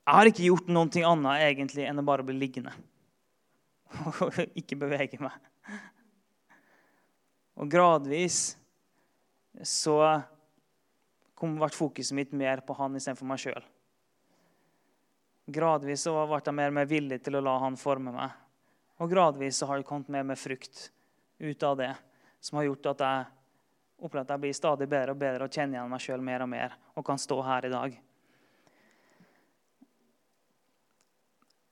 Jeg 0.08 0.16
har 0.16 0.30
ikke 0.30 0.46
gjort 0.46 0.70
noe 0.72 1.04
annet 1.10 1.46
egentlig 1.50 1.86
enn 1.88 2.02
å 2.02 2.06
bare 2.06 2.26
bli 2.26 2.38
liggende 2.38 2.74
og 4.24 4.38
ikke 4.60 4.78
bevege 4.80 5.20
meg. 5.22 5.36
Og 7.58 7.70
gradvis 7.72 8.56
så 9.66 9.98
kom, 11.38 11.56
ble 11.58 11.70
fokuset 11.74 12.16
mitt 12.18 12.36
mer 12.38 12.62
på 12.66 12.76
han 12.78 12.98
istedenfor 12.98 13.30
meg 13.30 13.42
sjøl. 13.42 13.64
Gradvis 15.48 16.04
så 16.06 16.14
ble 16.28 16.42
jeg 16.44 16.58
mer 16.58 16.74
og 16.74 16.78
mer 16.78 16.90
villig 16.90 17.22
til 17.24 17.40
å 17.40 17.44
la 17.44 17.56
han 17.64 17.80
forme 17.80 18.14
meg. 18.14 18.36
Og 19.02 19.10
gradvis 19.10 19.62
så 19.62 19.70
har 19.70 19.80
det 19.80 19.88
kommet 19.88 20.12
mer 20.12 20.26
med 20.28 20.40
frukt 20.40 20.90
ut 21.40 21.64
av 21.64 21.78
det, 21.80 21.94
som 22.42 22.58
har 22.58 22.68
gjort 22.68 22.92
at 22.94 23.04
jeg 23.06 23.26
opplever 23.98 24.26
at 24.26 24.34
jeg 24.34 24.44
blir 24.44 24.58
stadig 24.58 24.88
bedre 24.90 25.14
og 25.14 25.22
bedre 25.22 25.46
og 25.48 25.54
kjenner 25.54 25.80
igjen 25.80 25.92
meg 25.92 26.04
sjøl 26.04 26.26
mer 26.26 26.44
og 26.46 26.52
mer 26.52 26.76
og 26.98 27.06
kan 27.06 27.22
stå 27.22 27.38
her 27.46 27.66
i 27.66 27.74
dag. 27.74 27.98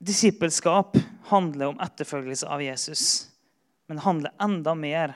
Disippelskap 0.06 0.98
handler 1.32 1.72
om 1.72 1.80
etterfølgelse 1.82 2.50
av 2.52 2.62
Jesus, 2.62 3.06
men 3.88 4.02
handler 4.02 4.34
enda 4.42 4.76
mer 4.76 5.14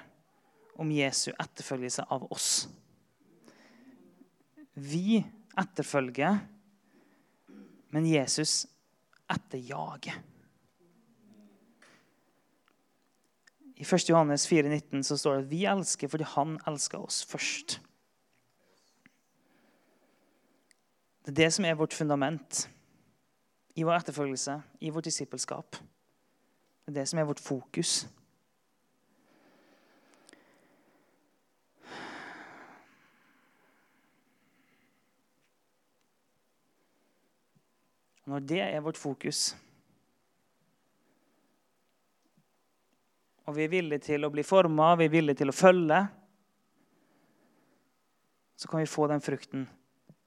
om 0.80 0.92
Jesu 0.92 1.32
etterfølgelse 1.32 2.06
av 2.14 2.28
oss. 2.32 2.70
Vi 4.74 5.20
etterfølger, 5.60 6.40
men 7.90 8.06
Jesus 8.08 8.64
etterjager. 9.30 10.22
I 13.80 13.84
1. 13.84 14.10
Johannes 14.10 14.48
4,19 14.48 15.04
så 15.08 15.18
står 15.18 15.36
det 15.36 15.44
at 15.44 15.52
vi 15.52 15.62
elsker 15.72 16.12
fordi 16.12 16.28
han 16.28 16.58
elsker 16.68 17.00
oss 17.00 17.22
først. 17.28 17.78
Det 21.24 21.32
er 21.32 21.38
det 21.46 21.54
som 21.56 21.68
er 21.68 21.78
vårt 21.80 21.96
fundament 21.96 22.66
i 23.80 23.86
vår 23.88 24.02
etterfølgelse, 24.02 24.58
i 24.84 24.92
vårt 24.92 25.08
disippelskap. 25.08 25.78
Det 26.84 26.92
er 26.92 26.98
det 27.02 27.08
som 27.12 27.22
er 27.22 27.28
vårt 27.30 27.40
fokus. 27.40 28.08
Når 38.30 38.46
det 38.46 38.62
er 38.62 38.84
vårt 38.86 39.00
fokus, 39.00 39.56
og 43.50 43.56
vi 43.58 43.64
er 43.66 43.72
villige 43.72 44.04
til 44.12 44.28
å 44.28 44.30
bli 44.30 44.44
forma, 44.46 44.92
vi 45.00 45.08
er 45.08 45.14
villige 45.16 45.40
til 45.40 45.50
å 45.50 45.56
følge, 45.56 46.04
så 48.60 48.70
kan 48.70 48.84
vi 48.84 48.92
få 48.92 49.08
den 49.10 49.24
frukten 49.26 49.66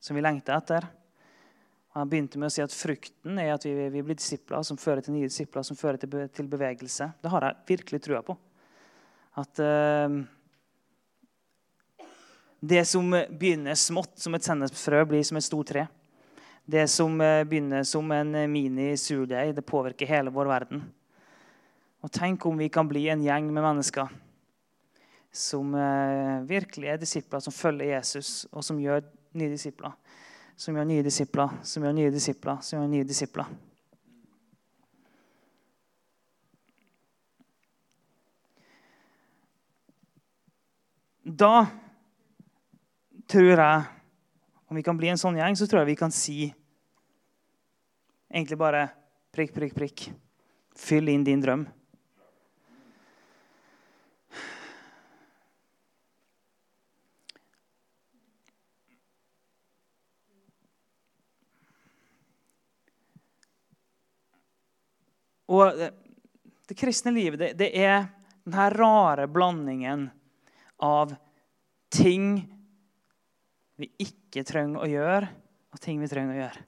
som 0.02 0.18
vi 0.18 0.24
lengter 0.24 0.56
etter. 0.56 0.88
Og 1.92 2.00
Han 2.00 2.10
begynte 2.10 2.42
med 2.42 2.50
å 2.50 2.56
si 2.56 2.64
at 2.64 2.74
frukten 2.74 3.38
er 3.38 3.52
at 3.54 3.68
vi, 3.68 3.76
vi 3.94 4.02
blir 4.02 4.18
disipler 4.18 4.66
som 4.66 4.80
fører 4.80 5.04
til 5.06 5.14
nye 5.14 5.30
disipler, 5.30 5.62
som 5.62 5.78
fører 5.78 6.02
til, 6.02 6.18
til 6.34 6.50
bevegelse. 6.50 7.12
Det 7.22 7.30
har 7.30 7.46
jeg 7.46 7.68
virkelig 7.70 8.02
trua 8.02 8.24
på. 8.26 8.34
At 9.38 9.62
uh, 9.62 10.18
det 12.58 12.82
som 12.88 13.14
begynner 13.14 13.78
smått 13.78 14.16
som 14.24 14.34
et 14.34 14.48
sennepsfrø, 14.48 15.04
blir 15.12 15.22
som 15.28 15.38
et 15.38 15.46
stort 15.46 15.70
tre. 15.70 15.86
Det 16.64 16.86
som 16.88 17.20
uh, 17.20 17.42
begynner 17.44 17.82
som 17.88 18.10
en 18.14 18.34
mini-surdeig, 18.52 19.54
det 19.56 19.66
påvirker 19.66 20.06
hele 20.06 20.30
vår 20.30 20.50
verden. 20.50 20.84
Og 22.02 22.10
tenk 22.10 22.46
om 22.46 22.58
vi 22.58 22.70
kan 22.72 22.88
bli 22.90 23.08
en 23.12 23.22
gjeng 23.22 23.50
med 23.52 23.62
mennesker 23.62 24.10
som 25.32 25.74
eh, 25.74 26.42
virkelig 26.44 26.88
er 26.88 26.98
disipler, 27.00 27.40
som 27.40 27.52
følger 27.52 27.94
Jesus, 27.94 28.46
og 28.52 28.64
som 28.64 28.80
gjør 28.80 29.00
nye 29.32 29.48
disipler. 29.54 29.94
Som 30.60 30.76
gjør 30.76 30.84
nye 30.84 31.04
disipler, 31.06 31.54
som 31.64 31.86
gjør 31.86 31.94
nye 31.96 32.12
disipler, 32.12 32.58
som 32.60 32.82
gjør 32.82 32.90
nye 32.92 33.06
disipler. 33.08 33.48
Da 41.22 41.64
tror 43.30 43.62
jeg 43.62 44.01
Om 44.72 44.76
vi 44.76 44.82
kan 44.82 44.96
bli 44.96 45.10
en 45.12 45.18
sånn 45.20 45.36
gjeng, 45.36 45.52
så 45.52 45.66
tror 45.68 45.82
jeg 45.82 45.90
vi 45.90 45.94
kan 46.00 46.12
si 46.16 46.34
egentlig 48.32 48.56
bare 48.56 48.86
prikk, 49.28 49.50
prikk, 49.52 49.74
prikk. 49.76 50.04
Fyll 50.72 51.10
inn 51.12 51.26
din 51.26 51.42
drøm. 51.44 51.66
Og 65.52 65.76
det, 65.82 65.92
kristne 66.80 67.12
livet, 67.12 67.44
det, 67.44 67.52
det 67.60 67.70
er 67.76 68.08
denne 68.48 68.72
rare 68.72 69.28
blandingen 69.28 70.08
av 70.80 71.12
ting 71.92 72.38
vi 73.76 73.92
ikke 74.00 74.21
trenger 74.48 74.80
å 74.80 74.88
gjøre, 74.88 75.28
og 75.72 75.80
ting 75.84 76.00
vi 76.00 76.08
trenger 76.08 76.32
å 76.32 76.40
gjøre. 76.40 76.62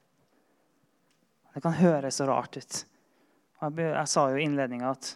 Det 1.54 1.62
kan 1.64 1.76
høres 1.78 2.18
så 2.20 2.26
rart 2.28 2.58
ut. 2.60 2.80
Jeg, 3.62 3.76
jeg 3.80 4.10
sa 4.10 4.24
jo 4.28 4.36
i 4.36 4.44
innledninga 4.44 4.90
at 4.92 5.14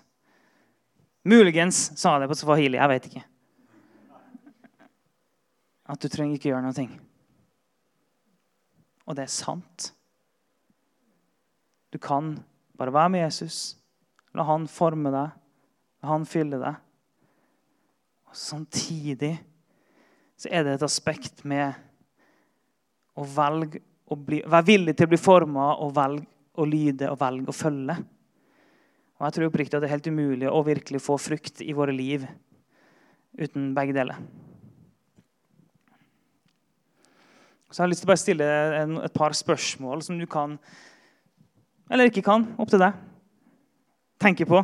Muligens 1.28 1.90
sa 1.98 2.14
jeg 2.14 2.22
det 2.22 2.30
på 2.30 2.38
swahili. 2.38 2.78
Jeg 2.78 2.88
vet 2.88 3.08
ikke. 3.10 3.24
At 5.92 6.00
du 6.00 6.08
trenger 6.08 6.38
ikke 6.38 6.52
gjøre 6.52 6.64
noe. 6.64 6.86
Og 9.08 9.16
det 9.18 9.26
er 9.26 9.32
sant. 9.32 9.90
Du 11.92 11.98
kan 12.00 12.36
bare 12.78 12.94
være 12.94 13.12
med 13.12 13.24
Jesus. 13.26 13.76
La 14.36 14.46
han 14.48 14.68
forme 14.70 15.12
deg. 15.12 15.36
La 16.00 16.12
han 16.14 16.24
fylle 16.28 16.60
deg. 16.62 16.80
Og 18.28 18.36
Samtidig 18.36 19.34
så 20.38 20.52
er 20.54 20.64
det 20.64 20.76
et 20.76 20.86
aspekt 20.86 21.42
med 21.48 21.74
å 23.18 23.26
velge 23.26 23.82
å 24.08 24.16
bli, 24.16 24.40
være 24.46 24.68
villig 24.70 24.94
til 24.96 25.08
å 25.08 25.12
bli 25.12 25.20
forma 25.20 25.72
og 25.82 25.92
velge 25.96 26.24
å 26.58 26.66
lyde 26.66 27.10
og 27.12 27.18
velge 27.20 27.52
å 27.52 27.56
følge. 27.56 27.96
Og 29.18 29.26
Jeg 29.26 29.34
tror 29.34 29.50
oppriktig 29.50 29.76
at 29.76 29.82
det 29.82 29.88
er 29.90 29.96
helt 29.96 30.10
umulig 30.10 30.50
å 30.50 30.64
virkelig 30.66 31.02
få 31.02 31.18
frukt 31.20 31.62
i 31.62 31.74
våre 31.76 31.94
liv 31.94 32.26
uten 33.38 33.72
begge 33.76 33.94
deler. 33.94 34.18
Så 37.68 37.82
jeg 37.82 37.84
har 37.84 37.90
lyst 37.92 38.00
til 38.02 38.08
å 38.08 38.12
bare 38.14 38.22
stille 38.22 38.46
et 39.04 39.14
par 39.14 39.34
spørsmål 39.36 40.02
som 40.06 40.16
du 40.18 40.24
kan 40.30 40.56
eller 41.88 42.10
ikke 42.10 42.24
kan. 42.24 42.44
Opp 42.60 42.70
til 42.72 42.82
deg. 42.82 42.96
Tenke 44.20 44.46
på. 44.48 44.60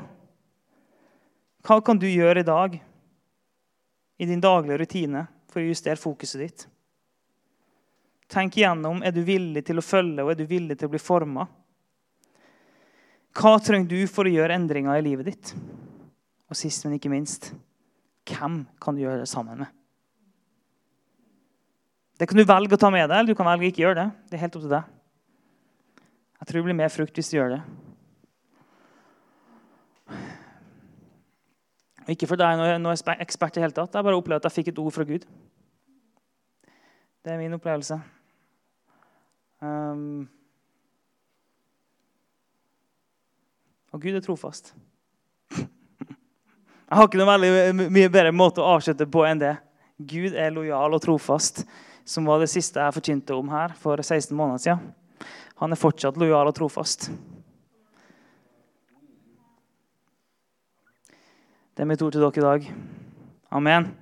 Hva 1.64 1.80
kan 1.84 2.00
du 2.00 2.06
gjøre 2.08 2.42
i 2.42 2.46
dag 2.46 2.76
i 4.20 4.28
din 4.28 4.42
daglige 4.42 4.82
rutine 4.82 5.24
for 5.48 5.62
å 5.62 5.68
justere 5.68 6.00
fokuset 6.00 6.42
ditt? 6.42 6.66
Tenk 8.34 8.56
igjennom 8.58 9.02
er 9.06 9.14
du 9.14 9.20
villig 9.22 9.62
til 9.68 9.78
å 9.78 9.84
følge 9.84 10.24
og 10.24 10.32
er 10.32 10.40
du 10.40 10.48
villig 10.50 10.74
til 10.80 10.88
å 10.88 10.94
bli 10.94 11.00
forma. 11.02 11.46
Hva 13.34 13.52
trenger 13.62 13.90
du 13.90 14.10
for 14.10 14.26
å 14.26 14.32
gjøre 14.32 14.56
endringer 14.58 14.98
i 14.98 15.04
livet 15.06 15.28
ditt? 15.30 15.52
Og 16.50 16.58
sist, 16.58 16.82
men 16.86 16.96
ikke 16.98 17.12
minst 17.12 17.52
hvem 18.24 18.62
kan 18.80 18.96
du 18.96 19.04
gjøre 19.04 19.22
det 19.22 19.30
sammen 19.30 19.62
med? 19.62 19.70
Det 22.18 22.28
kan 22.30 22.38
du 22.38 22.44
velge 22.46 22.76
å 22.76 22.80
ta 22.80 22.90
med 22.94 23.08
deg, 23.08 23.16
eller 23.18 23.34
du 23.34 23.38
kan 23.38 23.48
velge 23.48 23.66
å 23.66 23.70
ikke 23.72 23.82
gjøre 23.82 23.98
det. 24.00 24.06
Det 24.30 24.38
er 24.38 24.44
helt 24.46 24.58
opp 24.58 24.64
til 24.64 24.74
deg. 24.74 24.92
Jeg 26.38 26.48
tror 26.48 26.58
det 26.58 26.66
blir 26.68 26.78
mer 26.78 26.92
frukt 26.94 27.18
hvis 27.18 27.30
du 27.30 27.36
gjør 27.36 27.56
det. 27.56 27.62
Ikke 32.14 32.28
for 32.28 32.40
deg 32.40 32.58
nå 32.82 32.90
er 32.92 33.00
jeg 33.00 33.24
ekspert 33.24 33.58
i 33.58 33.64
hele 33.64 33.76
tatt. 33.76 33.94
Jeg 33.94 34.06
bare 34.06 34.18
opplevde 34.18 34.42
at 34.44 34.50
jeg 34.50 34.60
fikk 34.60 34.74
et 34.74 34.82
ord 34.82 34.94
fra 34.94 35.06
Gud. 35.08 35.24
Det 37.24 37.32
er 37.32 37.40
min 37.40 37.56
opplevelse. 37.56 37.96
Um, 39.64 40.26
og 43.94 44.02
Gud 44.02 44.18
er 44.18 44.24
trofast. 44.24 44.74
Jeg 45.54 46.98
har 46.98 47.08
ikke 47.08 47.20
noe 47.20 47.30
veldig 47.30 47.88
mye 47.88 48.10
bedre 48.12 48.34
måte 48.34 48.60
å 48.60 48.74
avslutte 48.74 49.06
på 49.08 49.24
enn 49.24 49.40
det. 49.40 49.54
Gud 49.96 50.34
er 50.36 50.52
lojal 50.52 50.96
og 50.96 51.02
trofast, 51.02 51.62
som 52.04 52.26
var 52.28 52.42
det 52.42 52.50
siste 52.52 52.82
jeg 52.82 52.96
forkynte 52.96 53.36
om 53.38 53.48
her 53.48 53.72
for 53.80 54.02
16 54.02 54.34
måneder 54.36 54.60
siden. 54.60 54.90
Han 55.62 55.72
er 55.72 55.80
fortsatt 55.80 56.18
lojal 56.20 56.50
og 56.50 56.56
trofast. 56.58 57.08
Det 61.74 61.82
er 61.82 61.88
mitt 61.88 62.02
ord 62.02 62.14
til 62.14 62.26
dere 62.26 62.42
i 62.42 62.48
dag. 62.50 62.72
Amen. 63.54 63.94